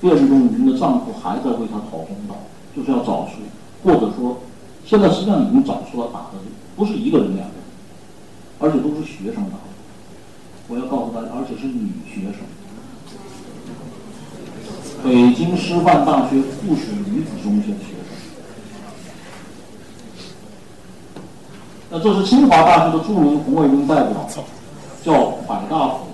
[0.00, 2.36] 卞仲云的丈夫还在为他讨公道，
[2.74, 3.42] 就是要找出，
[3.82, 4.38] 或者说，
[4.84, 6.38] 现在实际上已经找出了打的
[6.76, 7.64] 不是一个人两个人，
[8.58, 9.70] 而且都是学生打的。
[10.68, 12.40] 我要告诉大家，而且是女学生。
[15.02, 18.10] 北京师范大学附属女子中学的学生。
[21.90, 24.28] 那这是清华大学的著名红卫兵代表，
[25.02, 25.12] 叫
[25.48, 26.06] 蒯大辅。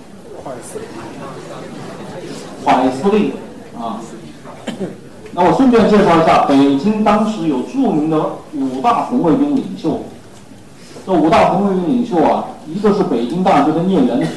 [2.65, 3.33] 蒯司令
[3.77, 4.01] 啊。
[5.37, 8.19] 那我顺便介绍一下，北京当时有著名的
[8.55, 9.99] 五大红卫兵领袖。
[11.05, 14.27] 这五大红卫兵领袖啊，一个是北京大学的聂元，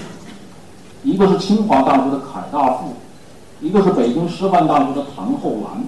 [1.03, 2.93] 一个是清华大学的凯大富。
[3.63, 5.83] 一个是北京师范大学的唐厚兰，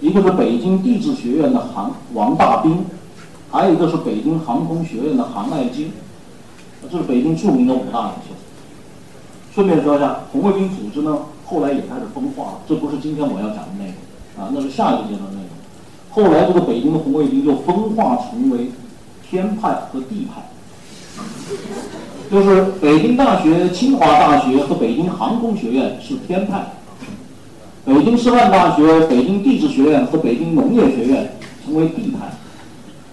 [0.00, 2.86] 一个是北京地质学院的韩王大兵，
[3.50, 5.92] 还有一个是北京航空学院的韩爱京，
[6.90, 8.34] 这是北京著名的五大领袖。
[9.54, 13.94] 顺便说一下，红卫兵组织呢，后来也开始分化了，这不是今天我要讲的内容
[14.38, 15.48] 啊，那是下一个阶段内容。
[16.10, 18.70] 后来这个北京的红卫兵就分化成为
[19.28, 20.42] 天派和地派。
[22.30, 26.66] 就是北京大学、清华大学和北京航空学院是天派，
[27.84, 31.32] 北京师范大学、北京地质学院和北京农业学院
[31.64, 32.34] 成为地派，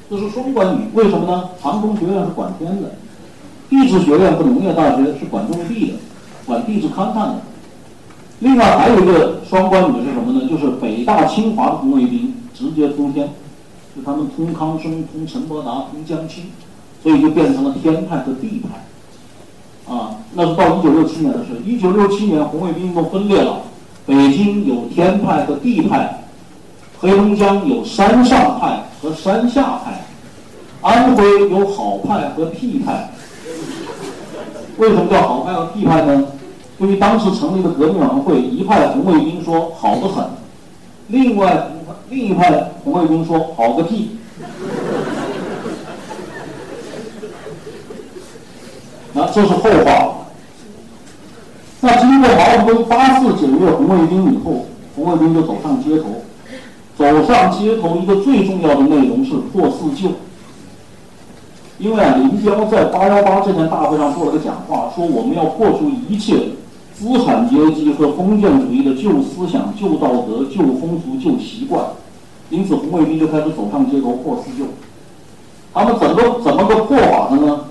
[0.10, 0.80] 这是双管语。
[0.94, 1.50] 为什么呢？
[1.62, 2.96] 航空学院是管天的，
[3.70, 5.94] 地质学院和农业大学是管种地的，
[6.46, 7.36] 管地质勘探的。
[8.40, 10.48] 另外还有一个双关语是什么呢？
[10.50, 13.30] 就是北大、清华的红卫兵直接通天，
[13.96, 16.46] 就他们通康生、通陈伯达、通江青，
[17.02, 19.94] 所以就变成了天派和地派。
[19.94, 21.52] 啊，那是到一九六七年的事。
[21.66, 23.62] 一九六七年，红卫兵运动分裂了，
[24.06, 26.26] 北京有天派和地派，
[27.00, 30.06] 黑龙江有山上派和山下派，
[30.82, 33.10] 安徽有好派和屁派。
[34.78, 36.26] 为什么叫好派和屁派呢？
[36.80, 40.26] 因为当时成立的革命委员会，一派红卫兵说好得很，
[41.08, 41.68] 另外
[42.10, 44.18] 另一派红卫兵说好个屁。
[49.14, 50.16] 那这是后话。
[51.82, 56.24] 那经过毛泽东八四九月红卫兵以后，红卫兵就走上街头。
[56.98, 60.10] 走上街头，一个最重要的内容是破四旧。
[61.78, 66.36] 因为啊，林彪在八幺八这天大会上做了个讲话，说我们要破除一切
[66.94, 71.88] 资产阶级和封建主义的旧思想、旧道德、旧风俗、旧习惯。
[72.50, 74.66] 因此，红卫兵就开始走上街头破四旧。
[75.74, 77.66] 他们怎么怎么个破法的呢？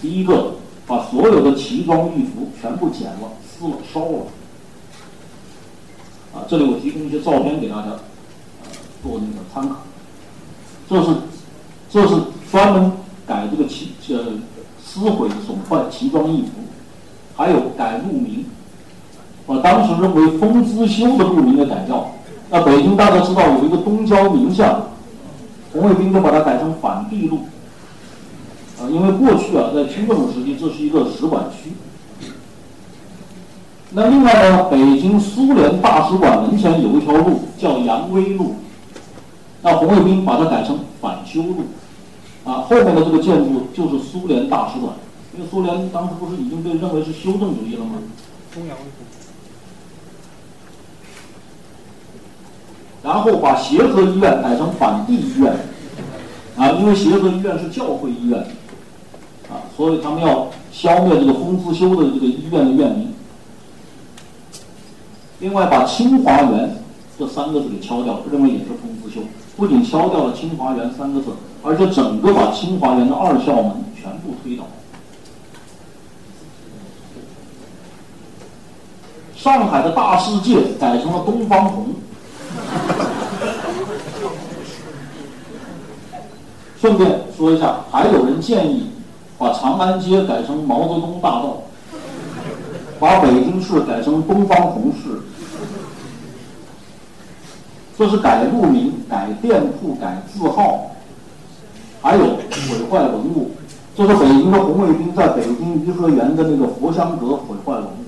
[0.00, 0.54] 第一个，
[0.86, 4.26] 把所有的奇装异服全部剪了、撕了、烧了。
[6.34, 7.88] 啊，这里我提供一些照片给大家，
[9.02, 9.82] 做那个参考。
[10.88, 11.16] 这是，
[11.90, 12.14] 这是
[12.50, 12.92] 专门
[13.26, 14.38] 改这个奇呃
[14.82, 16.48] 撕毁损坏奇装异服，
[17.36, 18.46] 还有改路名，
[19.46, 22.12] 把当时认为封资修的路名给改掉。
[22.50, 24.82] 那北京大家知道有一个东郊名巷，
[25.72, 27.40] 红卫兵就把它改成反帝路。
[28.78, 31.72] 啊，因为过去啊，在清政府时期，这是一个使馆区。
[33.90, 38.56] 那另外呢，北京苏联大使馆门前有一条路叫扬威路，
[39.62, 41.64] 那红卫兵把它改成反修路，
[42.44, 44.92] 啊，后面的这个建筑就是苏联大使馆，
[45.36, 47.98] 因为苏联当时不是已经被认为是修正主义了吗？
[48.52, 48.76] 中央
[53.02, 55.54] 然后把协和医院改成反帝医院，
[56.56, 58.40] 啊，因为协和医院是教会医院。
[59.48, 63.14] 啊，所以他们要消灭这个封自修的这个医院的院名。
[65.38, 66.82] 另外，把清华园
[67.16, 69.20] 这三个字给敲掉，认为也是封自修。
[69.56, 71.28] 不仅敲掉了清华园三个字，
[71.62, 74.66] 而且整个把清华园的二校门全部推倒。
[79.46, 81.86] 上海的大世界改成了东方红。
[86.80, 88.90] 顺便说一下，还有人建议。
[89.38, 91.58] 把长安街改成毛泽东大道，
[92.98, 95.20] 把北京市改成东方红市，
[97.98, 100.86] 这是改路名、改店铺、改字号，
[102.00, 103.50] 还有毁坏文物。
[103.94, 108.05] 这是北京的红卫兵在北京颐和园的那个佛香阁毁坏文物，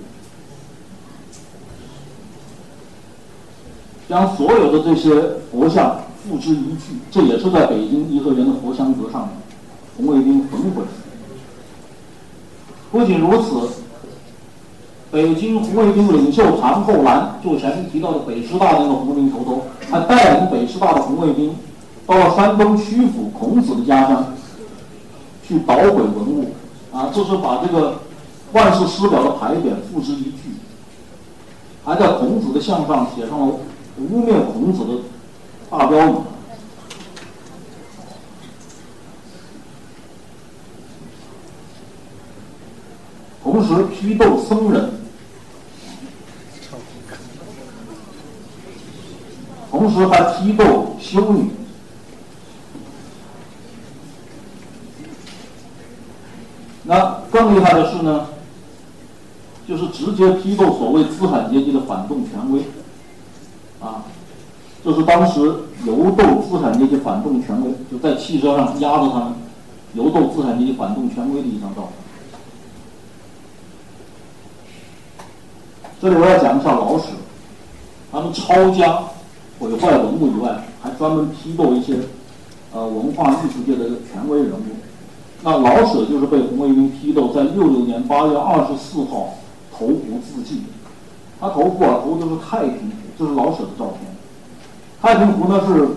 [4.09, 5.10] 将所有的这些
[5.51, 6.97] 佛像付之一炬。
[7.10, 9.30] 这也是在北京颐和园的佛香阁上面，
[9.97, 10.82] 红卫兵焚毁。
[12.90, 13.68] 不仅如此，
[15.10, 21.55] 北京红卫兵领袖谭厚兰，就前面提到的北师大的那个红卫兵头头，他带领北师大的红卫兵，
[22.06, 24.32] 到了山东曲阜孔子的家乡，
[25.47, 26.47] 去捣毁文物，
[26.93, 27.98] 啊，这是把这个
[28.52, 30.51] 万世师表的牌匾付之一炬，
[31.85, 33.55] 还在孔子的像上写上了
[34.00, 35.02] 污蔑孔子的
[35.70, 36.14] 大标语。
[43.42, 44.90] 同时批斗僧人，
[49.70, 51.50] 同时还批斗修女。
[56.84, 58.28] 那更厉害的是呢，
[59.66, 62.62] 就是直接批斗所谓资产阶级的反动权威，
[63.80, 64.05] 啊，
[64.84, 65.40] 这是当时
[65.84, 69.34] 游斗资产阶级反动权威，就在汽车上压着他们，
[69.94, 71.92] 游斗资产阶级反动权威的一张照片。
[76.00, 77.06] 这里我要讲一下老舍，
[78.12, 78.98] 他们抄家、
[79.59, 81.96] 毁坏文物以外，还专门批斗一些
[82.72, 84.76] 呃文化艺术界的权威人物。
[85.42, 89.34] 那老舍就是被红卫兵批斗，在六六年八月二十四号
[89.72, 90.64] 投湖自尽。
[91.40, 94.14] 他投湖啊，投的是太平湖，这是老舍的照片。
[95.02, 95.88] 太平湖呢是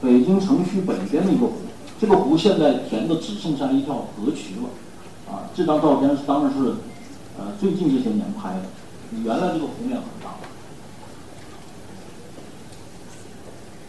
[0.00, 1.54] 北京城区北边的一个湖，
[2.00, 4.68] 这个湖现在填的只剩下一条河渠了。
[5.32, 6.74] 啊，这张照片是当然是
[7.38, 8.62] 呃最近这些年拍的。
[9.24, 10.34] 原来这个湖面很大。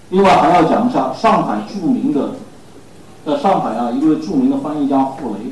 [0.10, 2.32] 另外还要讲一下上海著名的，
[3.26, 5.52] 在上海啊，一位著名的翻译家傅雷。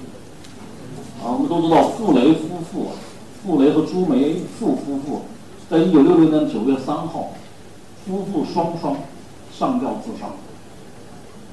[1.24, 2.88] 啊，我们都知道傅雷夫妇，
[3.44, 5.22] 傅雷和朱梅馥夫妇，
[5.70, 7.34] 在一九六六年九月三号，
[8.06, 8.96] 夫妇双双
[9.52, 10.30] 上吊自杀。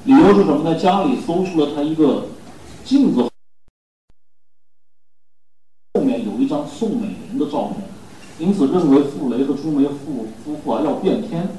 [0.05, 0.79] 理由是什么呢？
[0.79, 2.27] 家里搜出了他一个
[2.85, 3.23] 镜子
[5.93, 7.83] 后面有一张宋美龄的照片。
[8.39, 11.49] 因此认为傅雷和朱梅夫夫妇啊要变天，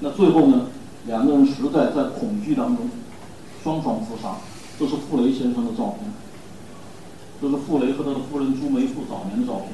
[0.00, 0.68] 那最后呢，
[1.06, 2.88] 两个人实在在恐惧当中，
[3.62, 4.36] 双双自杀。
[4.78, 6.10] 这是傅雷先生的照片，
[7.42, 9.68] 这是傅雷和他的夫人朱梅馥早年的照片。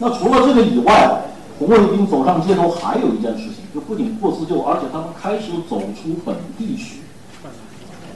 [0.00, 1.20] 那除了这个以外，
[1.58, 7.00] 红卫兵走上街头还有一件事情，就不仅破自旧，而且他们开始走出本地去。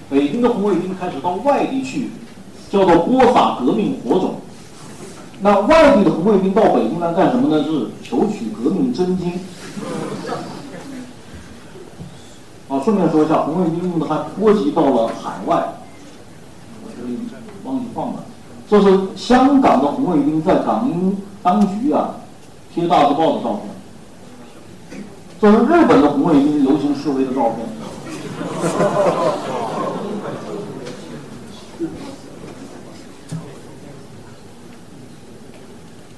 [0.09, 2.11] 北京的红卫兵开始到外地去，
[2.71, 4.37] 叫做播撒革命火种。
[5.41, 7.63] 那外地的红卫兵到北京来干什么呢？
[7.63, 9.33] 是求取革命真经。
[12.69, 15.75] 啊，顺便说一下，红卫兵用的还波及到了海外。
[16.83, 17.19] 我这里
[17.63, 18.25] 忘记放了，
[18.71, 22.17] 这是香港的红卫兵在港英当局啊
[22.75, 25.03] 贴大字报的照片。
[25.41, 27.67] 这是日本的红卫兵游行示威的照片。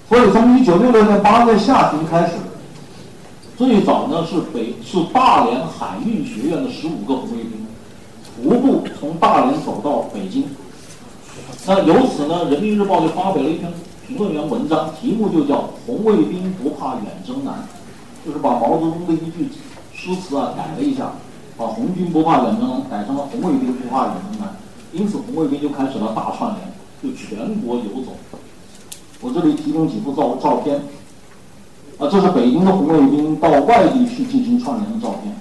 [0.09, 2.35] 所以从一九六六年八月下旬开始，
[3.59, 7.67] 最早呢是北是大连海运学院的十五个红卫兵，
[8.37, 10.45] 徒步从大连走到北京。
[11.67, 13.69] 那由此呢，《人民日报》就发表了一篇
[14.07, 17.67] 评论员文章，题目就叫“红卫兵不怕远征难”，
[18.25, 19.49] 就是把毛泽东的一句
[19.93, 21.11] 诗词啊改了一下，
[21.57, 24.55] 把“红军不怕远征难”改成了“红卫兵不怕远征难”。
[24.93, 26.73] 因此，红卫兵就开始了大串联，
[27.03, 28.13] 就全国游走。
[29.21, 30.77] 我这里提供几幅照照片，
[31.99, 35.35] 啊，这是北京的红卫兵到外地去进行串联的照片，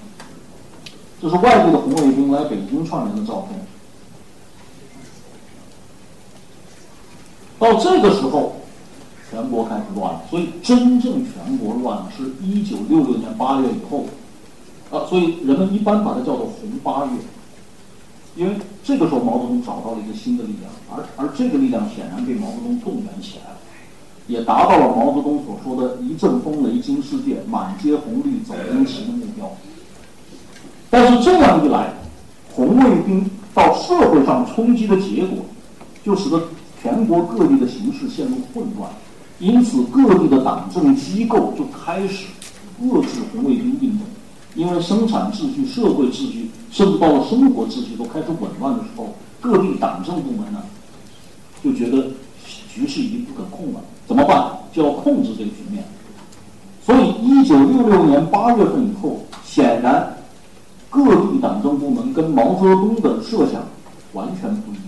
[1.21, 3.59] 这是外地的红卫兵来北京串联的照片。
[7.57, 8.55] 到这个时候，
[9.29, 10.21] 全国开始乱了。
[10.29, 14.05] 所以真正全国乱，是一九六六年八月以后，
[14.91, 17.11] 啊，所以人们一般把它叫做红八月，
[18.35, 23.57] 因为这个时候毛泽东找到了一个新的力量，而而这个力量显然被毛泽东动员起来了。
[24.27, 29.51] 也达到了毛泽东所说的一阵风雷惊世界，满街红绿走红旗的目标。
[30.89, 31.93] 但是这样一来，
[32.51, 35.45] 红卫兵到社会上冲击的结果，
[36.03, 36.41] 就使得
[36.85, 38.87] 全国各地的形势陷入混乱。
[39.39, 42.27] 因此，各地的党政机构就开始
[42.79, 44.01] 遏制红卫兵运动，
[44.53, 50.61] 因为生产秩序、社会秩序，甚至到了生活秩序都开始紊乱的时候，各地党政部门呢，
[51.63, 52.05] 就觉得
[52.71, 53.81] 局势已经不可控了。
[54.05, 54.51] 怎么办？
[54.71, 55.83] 就要控制这个局面。
[56.85, 60.15] 所以，一九六六年八月份以后，显然
[60.91, 63.63] 各地党政部门跟毛泽东的设想
[64.13, 64.84] 完全不一样。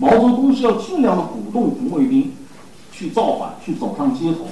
[0.00, 2.32] 毛泽东是要尽量的鼓动红卫兵
[2.90, 4.46] 去造反，去走上街头，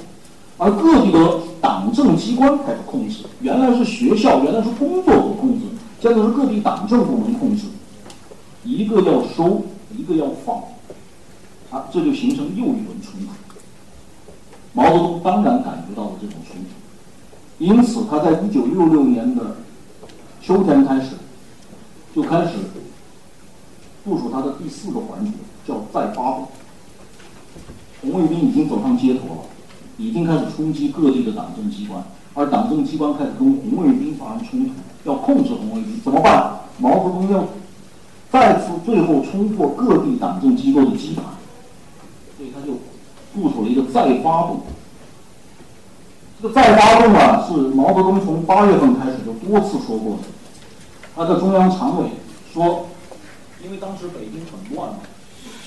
[0.59, 3.25] 而各地的党政机关开始控制。
[3.41, 5.65] 原来是学校，原来是工作所控制，
[6.01, 7.65] 现在是各地党政部门控制，
[8.63, 9.63] 一个要收，
[9.97, 10.59] 一个要放，
[11.71, 13.29] 啊，这就形成又一轮冲突。
[14.75, 19.57] 毛泽东当然感觉到了这种冲突，因此他在一九六六年的
[20.43, 21.13] 秋天开始，
[22.15, 22.53] 就开始
[24.09, 25.33] 部署他的第四个环节，
[25.67, 26.49] 叫再发动。
[28.01, 29.43] 红卫兵已经走上街头了，
[29.99, 32.03] 已经开始冲击各地的党政机关，
[32.35, 34.73] 而党政机关开始跟红卫兵发生冲突，
[35.05, 36.61] 要控制红卫兵，怎么办？
[36.79, 37.45] 毛泽东要
[38.31, 41.25] 再次最后冲破各地党政机构的基盘，
[42.37, 42.79] 所以他就
[43.35, 44.61] 部署了一个再发动。
[46.41, 50.23] 这个再发动啊，是毛泽东从八月份开始就多次说过的。
[51.17, 52.11] 他在中央常委
[52.53, 52.87] 说，
[53.65, 54.99] 因为当时北京很乱嘛，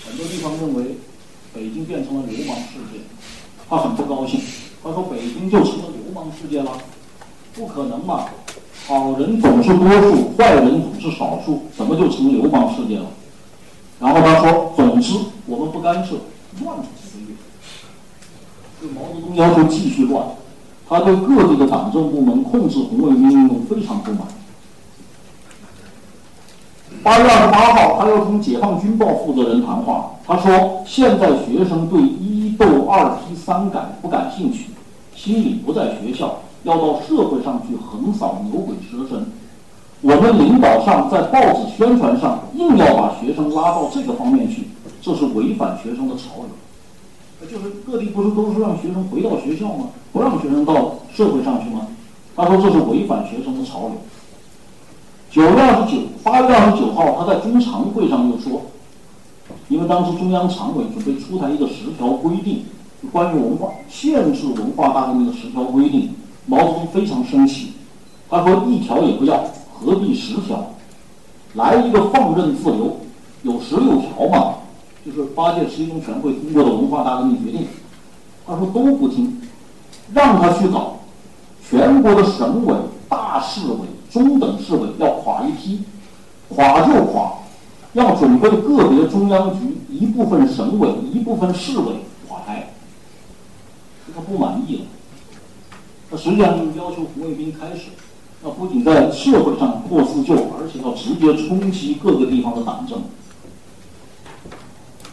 [0.06, 0.98] 很多地方认为。
[1.54, 3.02] 北京变成了流氓世界，
[3.70, 4.40] 他很不高兴。
[4.82, 6.72] 他说：“北京就成了流氓世界了，
[7.54, 8.28] 不可能嘛！
[8.88, 13.08] 好人总是多数，坏人总是少数，怎么就成流氓世界了？”
[14.00, 15.14] 然后他说：“总之，
[15.46, 16.16] 我们不干涉，
[16.64, 17.36] 乱出几个月。”
[18.80, 20.26] 对毛泽东要求继续乱，
[20.88, 24.22] 他对各地的党政部门控制红卫兵运动非常不满。
[27.04, 30.12] 八月二十八号，他又同《解放军报》负责人谈话。
[30.24, 34.68] 他说：“现在学生对一斗二批三改不感兴趣，
[35.16, 39.26] 心里不在学校，要到社会上去横扫牛鬼蛇神。
[40.02, 44.68] 我们领导上在报纸宣传上硬要把学生拉到这个方面去，
[45.02, 47.48] 这是违反学生的潮流。
[47.50, 49.86] 就是各地不是都是让学生回到学校吗？
[50.14, 51.88] 不让学生到社会上去吗？
[52.36, 53.94] 他说这是违反学生的潮流。”
[55.32, 58.64] 九月二十九，八月二十九号，他在中常会上又说，
[59.70, 62.66] 因为当时中央常委准备出台一个十条规定，
[63.14, 66.14] 关于文化限制文化大革命的十条规定，
[66.48, 67.72] 毛泽东非常生气，
[68.30, 69.42] 他说一条也不要，
[69.72, 70.74] 何必十条？
[71.54, 72.98] 来一个放任自流，
[73.44, 74.56] 有十六条嘛，
[75.06, 77.68] 就是八届十一中全会通过的文化大革命决定，
[78.46, 79.40] 他说都不听，
[80.14, 80.98] 让他去搞，
[81.70, 82.76] 全国的省委、
[83.08, 83.78] 大市委。
[84.12, 85.82] 中等市委要垮一批，
[86.50, 87.34] 垮就垮，
[87.94, 91.94] 要准备个别中央局、一部分省委、一部分市委
[92.28, 92.74] 垮台。
[94.14, 94.82] 他不满意了，
[96.10, 97.84] 那实际上就要求红卫兵开始，
[98.44, 103.02] 那不仅在社会上破四旧，而且要直接冲击各个地方的党政。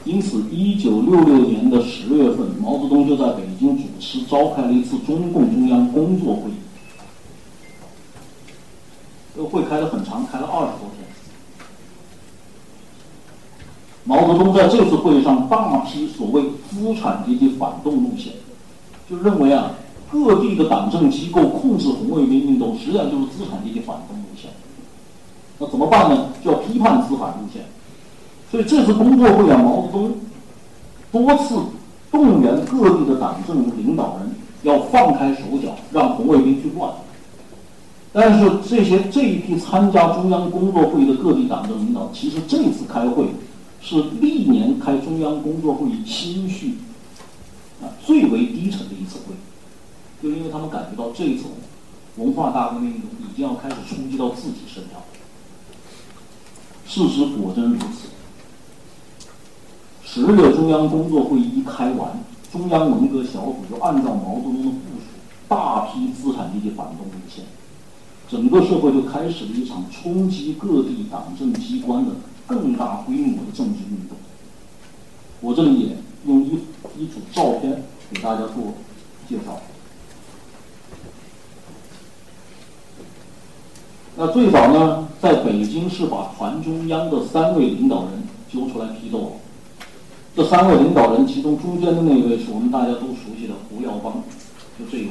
[0.05, 6.55] 因此，一九六六年的十月份，毛泽东就在北京主持召开了一次中共中央工作会议。
[9.39, 11.07] 这个会开得很长，开了二十多天。
[14.03, 18.33] 毛泽东在这次会议上大批所谓资产阶级反动路线，
[19.09, 19.71] 就认为啊，
[20.11, 24.51] 各地的党政机构控制红卫兵运动，实际上就是资产阶级反动路线。
[25.61, 26.31] 那怎么办呢？
[26.45, 27.63] 就要批判资反路线。
[28.51, 30.17] 所以这次工作会啊，毛泽东
[31.13, 31.61] 多次
[32.11, 36.91] 动员各地的党政领导人要放开手脚，让红卫兵去乱。
[38.21, 43.29] 但是这些这一批参加中央工作会议的各地党政领导，其实这次开会
[43.81, 46.79] 是历年开中央工作会议心绪
[47.81, 49.35] 啊最为低沉的一次会，
[50.21, 51.45] 就因为他们感觉到这一次
[52.17, 55.01] 文化大革命运动已经要开始冲击到自己身上。
[56.89, 58.09] 事实果真如此。
[60.03, 62.19] 十月中央工作会议一开完，
[62.51, 65.07] 中央文革小组就按照毛泽东的部署，
[65.47, 67.45] 大批资产阶级反动路线。
[68.31, 72.13] 整个社会就开始了一场冲击各地党政机关的
[72.47, 74.17] 更大规模的政治运动。
[75.41, 75.97] 我这里也
[76.27, 76.59] 用一
[76.99, 78.75] 一组照片给大家做
[79.29, 79.61] 介绍。
[84.17, 89.37] 那最早呢，在北京是把团中央的三位领导人揪出来批斗。
[90.35, 94.23] 这三位领导人，其中中间的那位是我们大家都熟悉的胡耀邦，
[94.79, 95.11] 就这一位。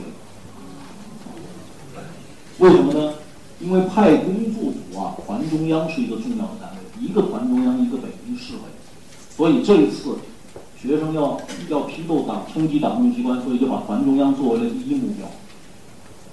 [2.60, 3.14] 为什么呢？
[3.60, 8.60] 因为派工作组啊，团中央是一个重要的单位，一个团中央，一个北京市委，
[9.36, 10.16] 所以这一次
[10.80, 11.40] 学生要
[11.70, 15.28] 要批斗党、冲击党政机关，所以就把团中央作为了第一目标。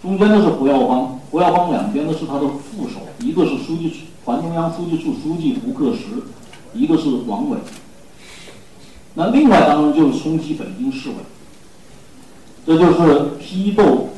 [0.03, 6.01] 中间的是胡耀邦，胡耀邦两边的是他的副手，一个是书记处团中央书记处书记胡克时，
[6.75, 7.57] 一个是王伟。
[9.15, 11.15] 那另外当然就是冲击北京市委，
[12.67, 14.11] 这就是批斗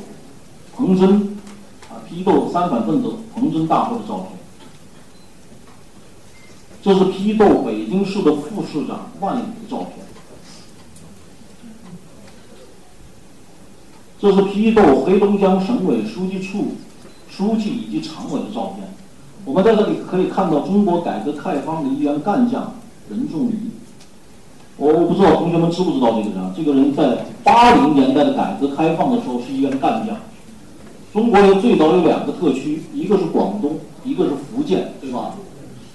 [0.75, 1.36] 彭真。
[2.09, 4.37] 批斗三反分子彭真大会的照片，
[6.81, 10.05] 这是批斗北京市的副市长万里的照片，
[14.19, 16.75] 这是批斗黑龙江省委书记处
[17.29, 18.87] 书记以及常委的照片，
[19.45, 22.73] 我们在这里可以看到中国改革开放的一员干将
[23.09, 23.71] 任仲夷。
[24.77, 26.53] 我我不知道同学们知不知道这个人啊？
[26.55, 30.15] 这个人在八零年代的改革开放的时候是一员干将。
[31.13, 35.33] 中国有最早有两个特区，一个是广东，一个是福建，对吧？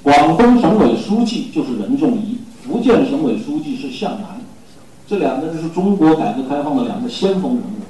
[0.03, 4.41] 广东省委书记就是任仲夷，福建省委书记是向南，
[5.07, 7.83] 这两个人是中国改革开放的两个先锋人物。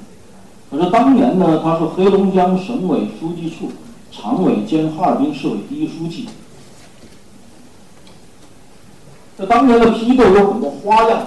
[0.69, 3.71] 可是当年呢，他是黑龙江省委书记处
[4.11, 6.27] 常委兼哈尔滨市委第一书记。
[9.37, 11.21] 那当年的批斗有很多花样，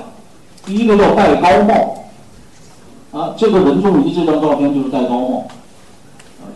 [0.65, 5.49] 第一个叫戴高帽，啊，这个任仲夷这张照片就是戴高帽，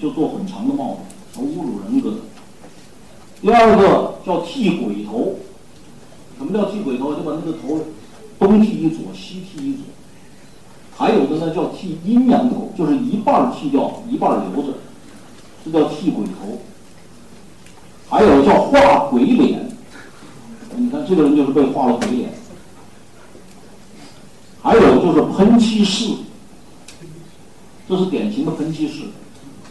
[0.00, 2.14] 就做很长的帽子，很侮辱人格。
[3.42, 5.36] 第二个叫剃鬼头，
[6.38, 7.14] 什么叫剃鬼头？
[7.14, 7.80] 就把那个头
[8.38, 9.82] 东剃一撮，西剃一撮。
[10.96, 14.74] 还有的呢叫剃阴阳头，就是一半剃掉，一半留着，
[15.64, 16.58] 这叫剃鬼头。
[18.08, 19.68] 还有叫画鬼脸。
[20.76, 22.30] 你看这个人就是被画了鬼脸，
[24.62, 26.14] 还有就是喷漆式，
[27.88, 29.04] 这是典型的喷漆式，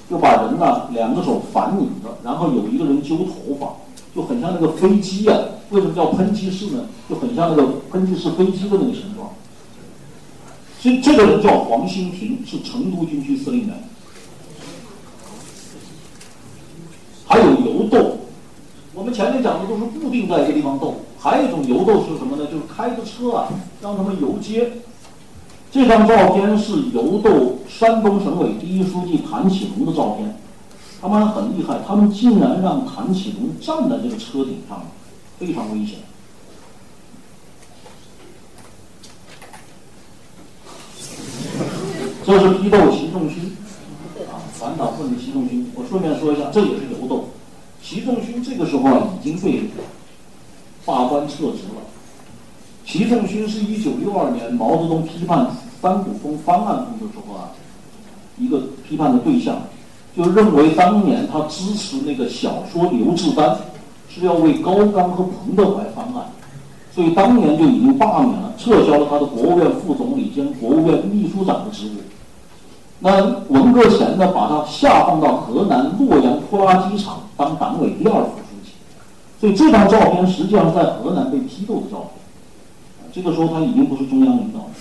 [0.10, 3.74] 就把人呢两个手反拧着，然后有一个人揪头发，
[4.16, 5.38] 就很像那个飞机呀。
[5.70, 6.86] 为什么叫喷气式呢？
[7.08, 9.30] 就很像那个喷气式飞机的那个形状。
[10.80, 13.84] 所以这个人叫黄兴平，是成都军区司令员。
[17.28, 18.18] 还有游斗。
[18.96, 22.48] 我们前面讲的都是固定在一个地方斗，还有一种游斗是什么呢？
[22.48, 23.48] 就是开着车啊，
[23.82, 24.72] 让他们游街。
[25.72, 30.36] 这张照片是游斗山东省委第一书记谭启龙的照片，
[31.00, 34.88] 他们很厉害，他们竟然让谭启龙站在这个车顶上，
[35.38, 36.00] 非常危险。
[42.26, 43.56] 这是批斗习仲勋，
[44.32, 45.72] 啊，反党分子习仲勋。
[45.76, 47.30] 我顺便说一下，这也是游斗。
[47.82, 49.70] 习仲勋这个时候啊已经被
[50.84, 51.82] 罢官撤职了。
[52.92, 55.46] 习仲勋是一九六二年毛泽东批判
[55.80, 57.52] 三股风方案中的时候啊，
[58.40, 59.58] 一个批判的对象，
[60.18, 63.48] 就认为当年他支持那个小说《刘志丹》
[64.10, 66.26] 是要为高岗和彭德怀翻案，
[66.92, 71.92] 所以当年就已经罢免了，撤销了他的国务院副总理兼国务院秘书长的职务。
[72.98, 78.72] 那文革前呢，把他下放到河南洛阳拖拉机厂当党委第二副书记，
[79.40, 82.19] 所以这张照片实际上是在河南被批斗的照片。
[83.12, 84.72] 这个时候他已经不是中央领导了。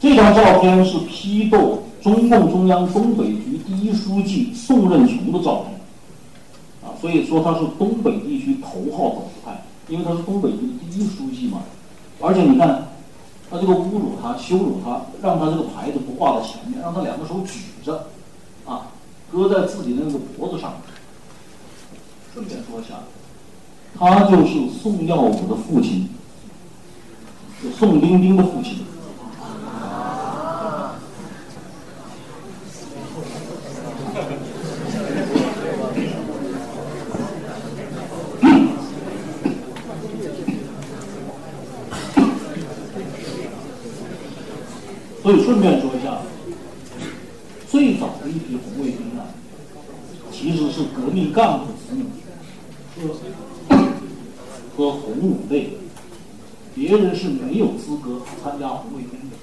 [0.00, 5.80] 这张照片是批斗中共中央东北局第一书记宋任穷的照片，
[6.82, 11.62] 啊，所以说他是东北地区头号走资派，因为他是东北局的第一书记嘛，
[12.20, 12.88] 而且你看。
[13.50, 18.06] 他这个侮辱他、羞辱他，让他这个牌子不挂在前面，让他两个手举着，
[18.64, 18.86] 啊，
[19.30, 20.76] 搁在自己的那个脖子上。
[22.32, 23.00] 顺便说一下，
[23.98, 26.08] 他就是宋耀武的父亲，
[27.78, 28.78] 宋丁丁的父亲。
[45.22, 46.18] 所以顺便说一下，
[47.70, 49.22] 最早的一批红卫兵呢，
[50.32, 52.04] 其实是革命干部子女
[52.96, 53.08] 是
[54.76, 55.70] 和红五类，
[56.74, 59.36] 别人是没有资格参加红卫兵的。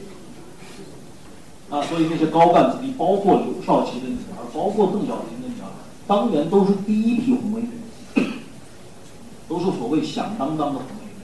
[1.75, 5.69] 啊，所以那些高干子弟，包括刘少奇的女儿，包括邓小平的女儿，
[6.07, 8.31] 当年都是第一批红卫兵，
[9.47, 11.23] 都是所谓响当当的红卫兵。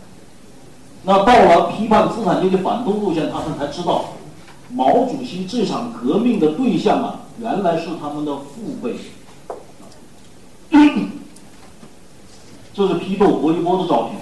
[1.04, 4.06] 那到了批判资产阶级反动路线，他们才知道。
[4.72, 8.96] 毛主席这场革命的对象啊，原来是他们的父辈。
[12.76, 14.20] 这是批斗薄一波的照片。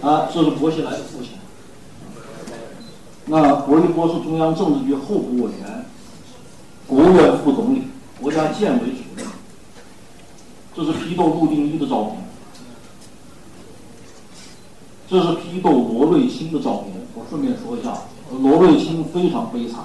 [0.00, 1.30] 啊，这是薄熙来的父亲。
[3.26, 5.86] 那薄一波是中央政治局候补委员，
[6.88, 7.82] 国务院副总理，
[8.20, 9.24] 国家建委主任。
[10.74, 12.16] 这是批斗陆定一的照片。
[15.08, 16.94] 这是批斗罗瑞卿的照片。
[17.14, 17.98] 我顺便说一下，
[18.30, 19.84] 罗瑞卿非常悲惨。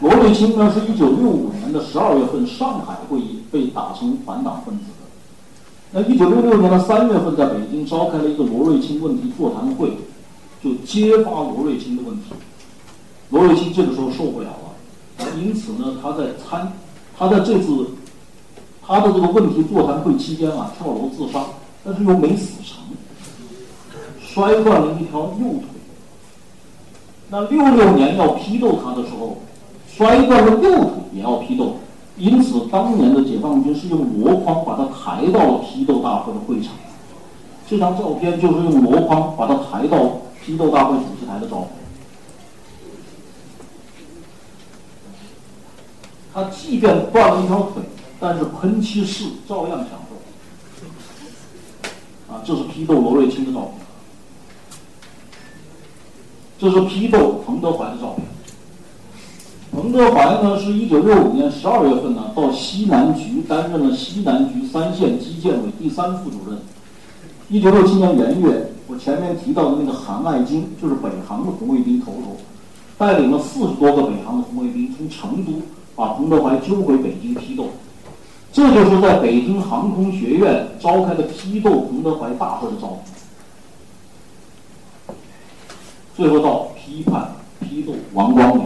[0.00, 5.06] 罗瑞卿呢，是一九六五年的十二月份上海会议被打成反党分子的。
[5.92, 9.96] 那一九六六年的三月份，在北京召开了一个罗瑞卿问题座谈会，
[10.60, 12.32] 就揭发罗瑞卿的问题。
[13.30, 16.72] 罗瑞卿这个时候受不了了，因此呢，他在参，
[17.16, 17.86] 他在这次
[18.84, 21.44] 他的这个问题座谈会期间啊，跳楼自杀，
[21.84, 22.82] 但是又没死成。
[24.20, 25.68] 摔断了一条右腿。
[27.30, 29.38] 那六六年要批斗他的时候，
[29.86, 31.76] 摔断了右腿也要批斗。
[32.16, 36.72] 因此，当年的解放军是用箩筐把他抬到了批斗大会的会场。
[37.66, 41.70] 这张照片就是用箩筐把他抬到批斗大会主席台的照片。
[46.32, 47.82] 他即便断了一条腿，
[48.20, 50.14] 但是喷漆室照样享受。
[52.32, 53.72] 啊，这是批斗罗瑞卿的照片。
[56.58, 58.24] 这是批斗彭德怀的照片。
[59.74, 66.56] 彭德怀呢，是一九六五年十二月份呢，到西南局担任了西南局三线基建委第三副主任。
[67.48, 72.36] 一九六七年元月，我前面提到的那个韩爱金，就是北航的红卫兵头头，
[72.96, 75.52] 带领了四十多个北航的红卫兵，从成都
[75.96, 77.66] 把彭德怀揪回北京批斗。
[78.52, 83.12] 这就是在北京航空学院召开的批斗彭德怀大会的照片。
[86.16, 88.62] 最后到批判批斗王光美。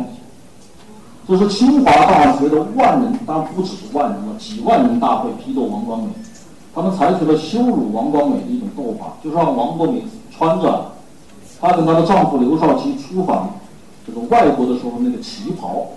[1.29, 6.09] 这是清华大学的万人，当然不只是万人了，几万人大会批斗王光美。
[6.75, 10.93] 他们采取了羞辱王光美的一种斗法，就是让王光美穿着
[11.61, 13.51] 她跟她的丈夫刘少奇出访
[14.07, 15.89] 这个外国的时候那个旗袍。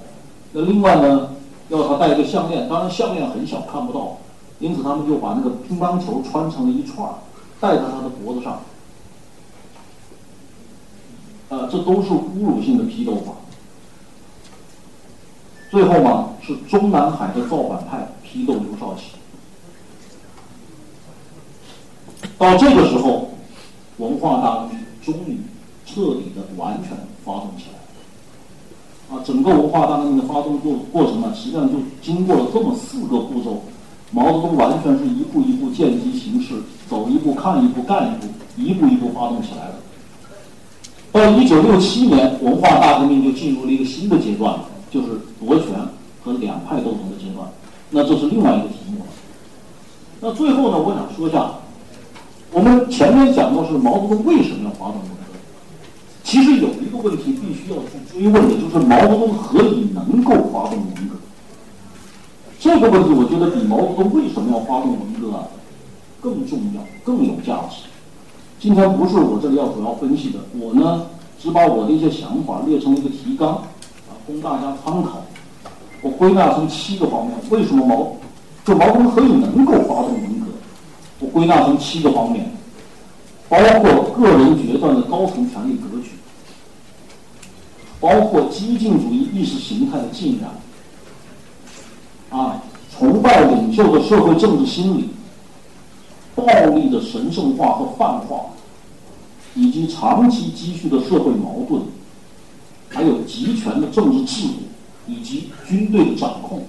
[0.51, 1.29] 那另外呢，
[1.69, 4.17] 要她戴一个项链，当然项链很小看不到，
[4.59, 7.07] 因此他们就把那个乒乓球穿成了一串，
[7.61, 8.59] 戴在她的脖子上。
[11.47, 13.31] 呃，这都是侮辱性的批斗法。
[15.71, 19.03] 最后嘛，是中南海的造反派批斗刘少奇。
[22.37, 23.29] 到这个时候，
[23.97, 25.39] 文化大革命终于
[25.85, 26.91] 彻底的完全
[27.23, 29.15] 发动起来。
[29.15, 33.63] 啊，整个文化大革命的发动过过程呢，实际上就经过了这么四个步骤。
[34.11, 38.27] 毛泽东完全是一步一步见机行事，走一步看一步干一步，
[38.57, 39.75] 一步一步发动起来的。
[41.13, 44.65] 到一九六七年，文化大革命就进入了一个新的阶段了。
[44.91, 45.07] 就是
[45.39, 45.67] 夺权
[46.21, 47.47] 和两派斗争的阶段，
[47.89, 49.05] 那这是另外一个题目了。
[50.19, 51.51] 那最后呢，我想说一下，
[52.51, 55.39] 我们前面讲到是毛泽东为什么要发动文革，
[56.23, 61.15] 其实有一个问题必须要去追问的，就是毛泽东何以能够发动文革？
[62.59, 65.47] 这个问题，我觉得比毛泽东为什么要发动文革
[66.19, 67.87] 更重要、更有价值。
[68.59, 71.07] 今天不是我这里要主要分析的，我呢
[71.39, 73.63] 只把我的一些想法列成了一个提纲。
[74.31, 75.23] 供大家参考，
[76.01, 77.35] 我归纳成七个方面。
[77.49, 78.15] 为什么毛，
[78.65, 80.47] 就毛泽东可以能够发动文革？
[81.19, 82.51] 我归纳成七个方面，
[83.49, 86.11] 包括个人决断的高层权力格局，
[87.99, 92.63] 包括激进主义意识形态的浸染，啊，
[92.97, 95.09] 崇拜领袖的社会政治心理，
[96.35, 96.43] 暴
[96.75, 98.45] 力的神圣化和泛化，
[99.53, 101.81] 以及长期积蓄的社会矛盾。
[102.93, 104.53] 还有集权的政治制度，
[105.07, 106.63] 以及军队的掌控，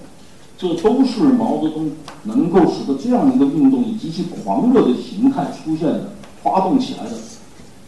[0.57, 1.91] 这都是毛泽东
[2.23, 6.13] 能够使得这样一个运动以极其狂热的形态出现的、
[6.43, 7.19] 发动起来的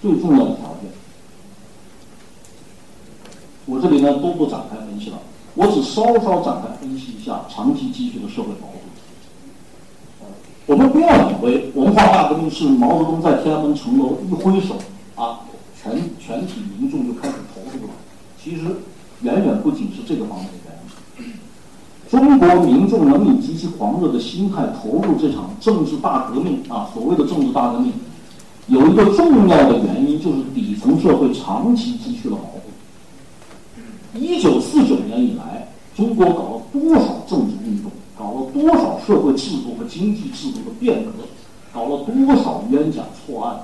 [0.02, 0.90] 最重要的条件。
[3.66, 5.19] 我这里呢都不展开分析了，
[5.55, 8.82] 我只稍稍展开分析一下长期积蓄的社会矛盾。
[10.66, 14.74] 我们不要以为文化大革命是毛泽东在天安门城楼一挥手
[15.15, 15.40] 啊，
[15.81, 17.35] 全全体民众就开始。
[18.44, 18.60] 其实，
[19.22, 20.52] 远远不仅是这个方面的
[21.16, 21.32] 原因。
[22.10, 27.90] 中国民众能以极其狂热的心态投入这场政治大革命啊，所谓的政治大革命，
[28.66, 32.50] 有一个重要的原因，就是底层社会长期积蓄了矛
[34.12, 34.22] 盾。
[34.22, 41.12] 一九四九年以来，中国搞了多少政治运动，搞了多少社会制度和经济制度的变革，
[41.72, 43.58] 搞了多少冤假错案？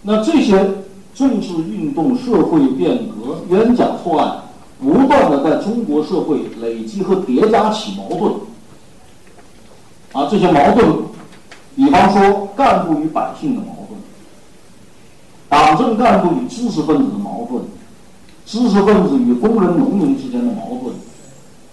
[0.00, 0.66] 那这些。
[1.14, 4.42] 政治运动、社会变革、冤假错案，
[4.80, 8.34] 不断的在中国社会累积和叠加起矛盾。
[10.12, 10.92] 啊，这些矛盾，
[11.76, 13.98] 比方说干部与百姓的矛盾，
[15.48, 17.62] 党政干部与知识分子的矛盾，
[18.44, 20.94] 知识分子与工人、农民之间的矛盾，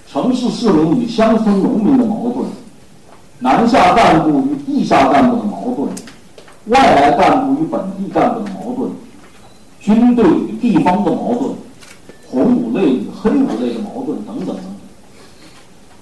[0.08, 2.46] 城市市民与乡村农民的矛盾，
[3.40, 5.90] 南下干部与地下干部的矛盾，
[6.68, 8.92] 外来干部与本地干部的矛盾。
[9.82, 11.56] 军队与地方的矛盾，
[12.30, 14.66] 红五类与黑五类的矛盾等等等等。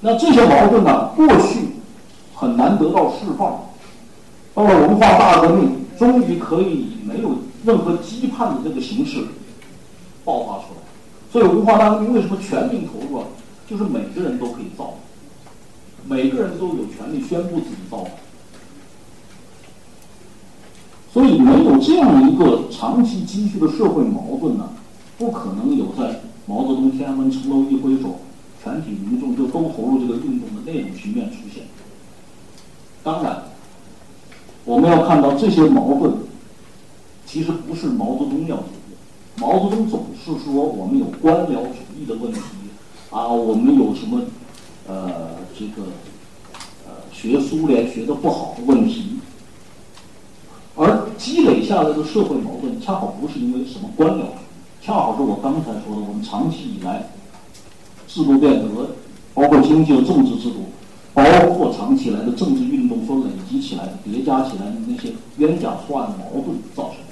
[0.01, 1.69] 那这些矛盾呢，过去
[2.35, 3.63] 很难得到释放，
[4.53, 7.31] 到了文化大革命，终于可以以没有
[7.63, 9.23] 任何羁绊的这个形式
[10.25, 10.81] 爆发出来。
[11.31, 13.25] 所以文化大革命为什么全民投入啊？
[13.69, 14.95] 就是每个人都可以造，
[16.05, 18.05] 每个人都有权利宣布自己造。
[21.11, 24.69] 所以，没这样一个长期积蓄的社会矛盾呢，
[25.17, 28.19] 不可能有在毛泽东天安门城楼一挥手
[28.63, 31.63] 全体民众就都投入这个运动的那种局面出现。
[33.03, 33.43] 当然，
[34.65, 36.13] 我们要看到这些矛盾，
[37.25, 38.95] 其实不是毛泽东要解决。
[39.37, 42.39] 毛泽东总是说我们有官僚主义的问题
[43.09, 44.21] 啊，我们有什么
[44.87, 45.87] 呃这个
[46.85, 49.08] 呃学苏联学的不好的问题，
[50.79, 54.23] 而积累下来的社会矛盾，恰好不是因为什么官僚，
[54.81, 57.09] 恰好是我刚才说的，我们长期以来
[58.07, 58.91] 制度变革，
[59.33, 60.67] 包括经济和政治制度。
[61.11, 67.03] 包括长期以来的政治运动所累积起来、叠加起来的那些冤假错案矛盾造成的。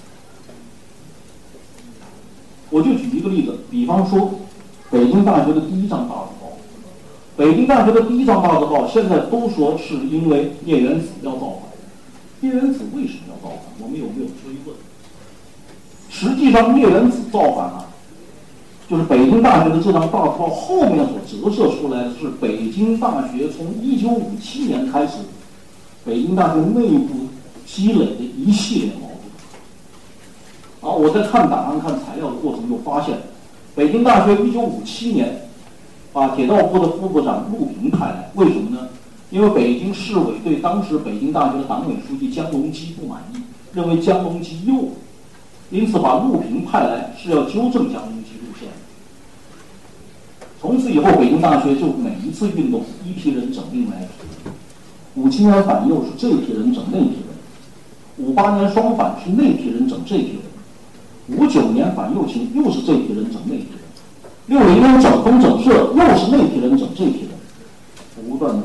[2.69, 4.35] 我就举一个例子，比方说，
[4.89, 6.57] 北京大学的第一张大字报，
[7.35, 11.66] 北京大学的第一张大字报，现在都说是因为聂元子要造反。
[12.39, 13.73] 聂元子为什么要造反？
[13.79, 14.75] 我们有没有追问？
[16.09, 17.85] 实际上，聂元子造反啊。
[18.89, 25.17] 就是北京大学的这张大字报后面所折射出来的是北京大学从一九五七年开始，
[26.05, 27.27] 北京大学内部
[27.65, 29.09] 积累的一系列矛
[30.79, 30.89] 盾。
[30.89, 33.17] 啊，我在看档案、看材料的过程中发现，
[33.75, 35.49] 北京大学一九五七年
[36.13, 38.87] 把铁道部的副部长陆平派来，为什么呢？
[39.29, 43.37] 因为北京市委对当时北京大学的党委书记江龙基不满意，
[43.73, 44.89] 认为江龙基右，
[45.69, 48.69] 因此把陆平派来是要纠正江龙基路线。
[50.61, 54.53] 从此以后，北京大学就每一次运动，一批人整另外一批人。
[55.15, 60.39] 五七年反右是这批人整那批人，五八年双反是那批人整这批
[61.27, 63.79] 人，五九年反右倾又是这批人整那批人，
[64.45, 68.61] 六零年整风整社又是那批人整这批人，不断的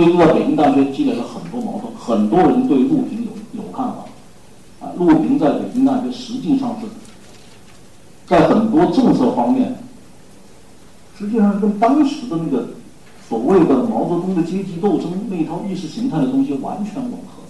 [0.00, 4.06] 所以就在北京大学积累了很多矛盾，很多人对陆平有有看法。
[4.80, 6.86] 啊，陆平在北京大学实际上是
[8.26, 9.76] 在很多政策方面。
[11.18, 12.68] 实际上跟当时的那个
[13.28, 17.42] 所谓的毛泽东的阶级斗争那套意识形态的东西完全吻合。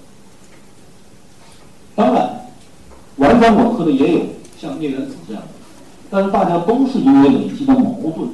[1.95, 2.47] 当然，
[3.19, 4.21] 完全吻合的也有
[4.59, 5.49] 像聂元子这样的，
[6.11, 8.29] 但是大家都是因为累积的矛盾，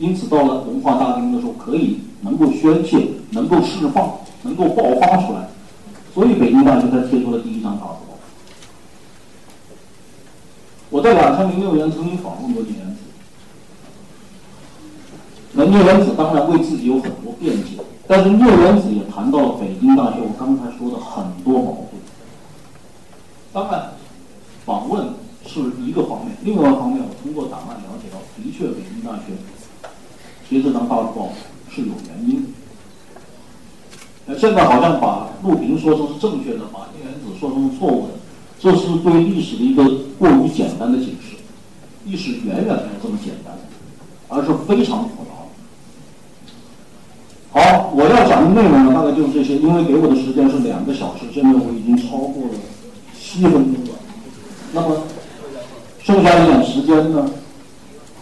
[0.00, 4.12] 因此到了文化大革命的时候可以能够宣泄、能够释放、
[4.42, 5.46] 能够爆发出来，
[6.14, 8.18] 所以北京大学才贴出了第一张大字报。
[10.88, 12.96] 我在两千零六年曾经访问过聂元子。
[15.52, 22.00] 那聂元子当然为自己有很多辩解，但是聂元子也谈到了北京大学我刚才说的很多矛盾。
[23.52, 23.92] 当然，
[24.64, 25.08] 访问
[25.44, 29.34] 是一个方面，另外一方面我通过档案了解到，的确北京大学
[30.50, 31.30] 贴这张大字报
[31.70, 32.52] 是有原因。
[34.26, 38.14] 那现在好像把陆平说成是正确的，把聂元子说成是错误的，
[38.58, 39.84] 这是对历史的一个
[40.18, 41.36] 过于简单的解释。
[42.04, 43.56] 历史远远没有这么简单，
[44.26, 45.30] 而是非常复杂。
[47.52, 49.56] 好，我要讲的内容呢，大概就是这些。
[49.56, 52.54] 因为给我的时间是两个小时，现在我已经超过了
[53.16, 53.98] 七分钟了。
[54.72, 55.04] 那么
[56.02, 57.30] 剩下一点时间呢，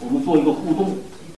[0.01, 0.95] 我们做一个互动。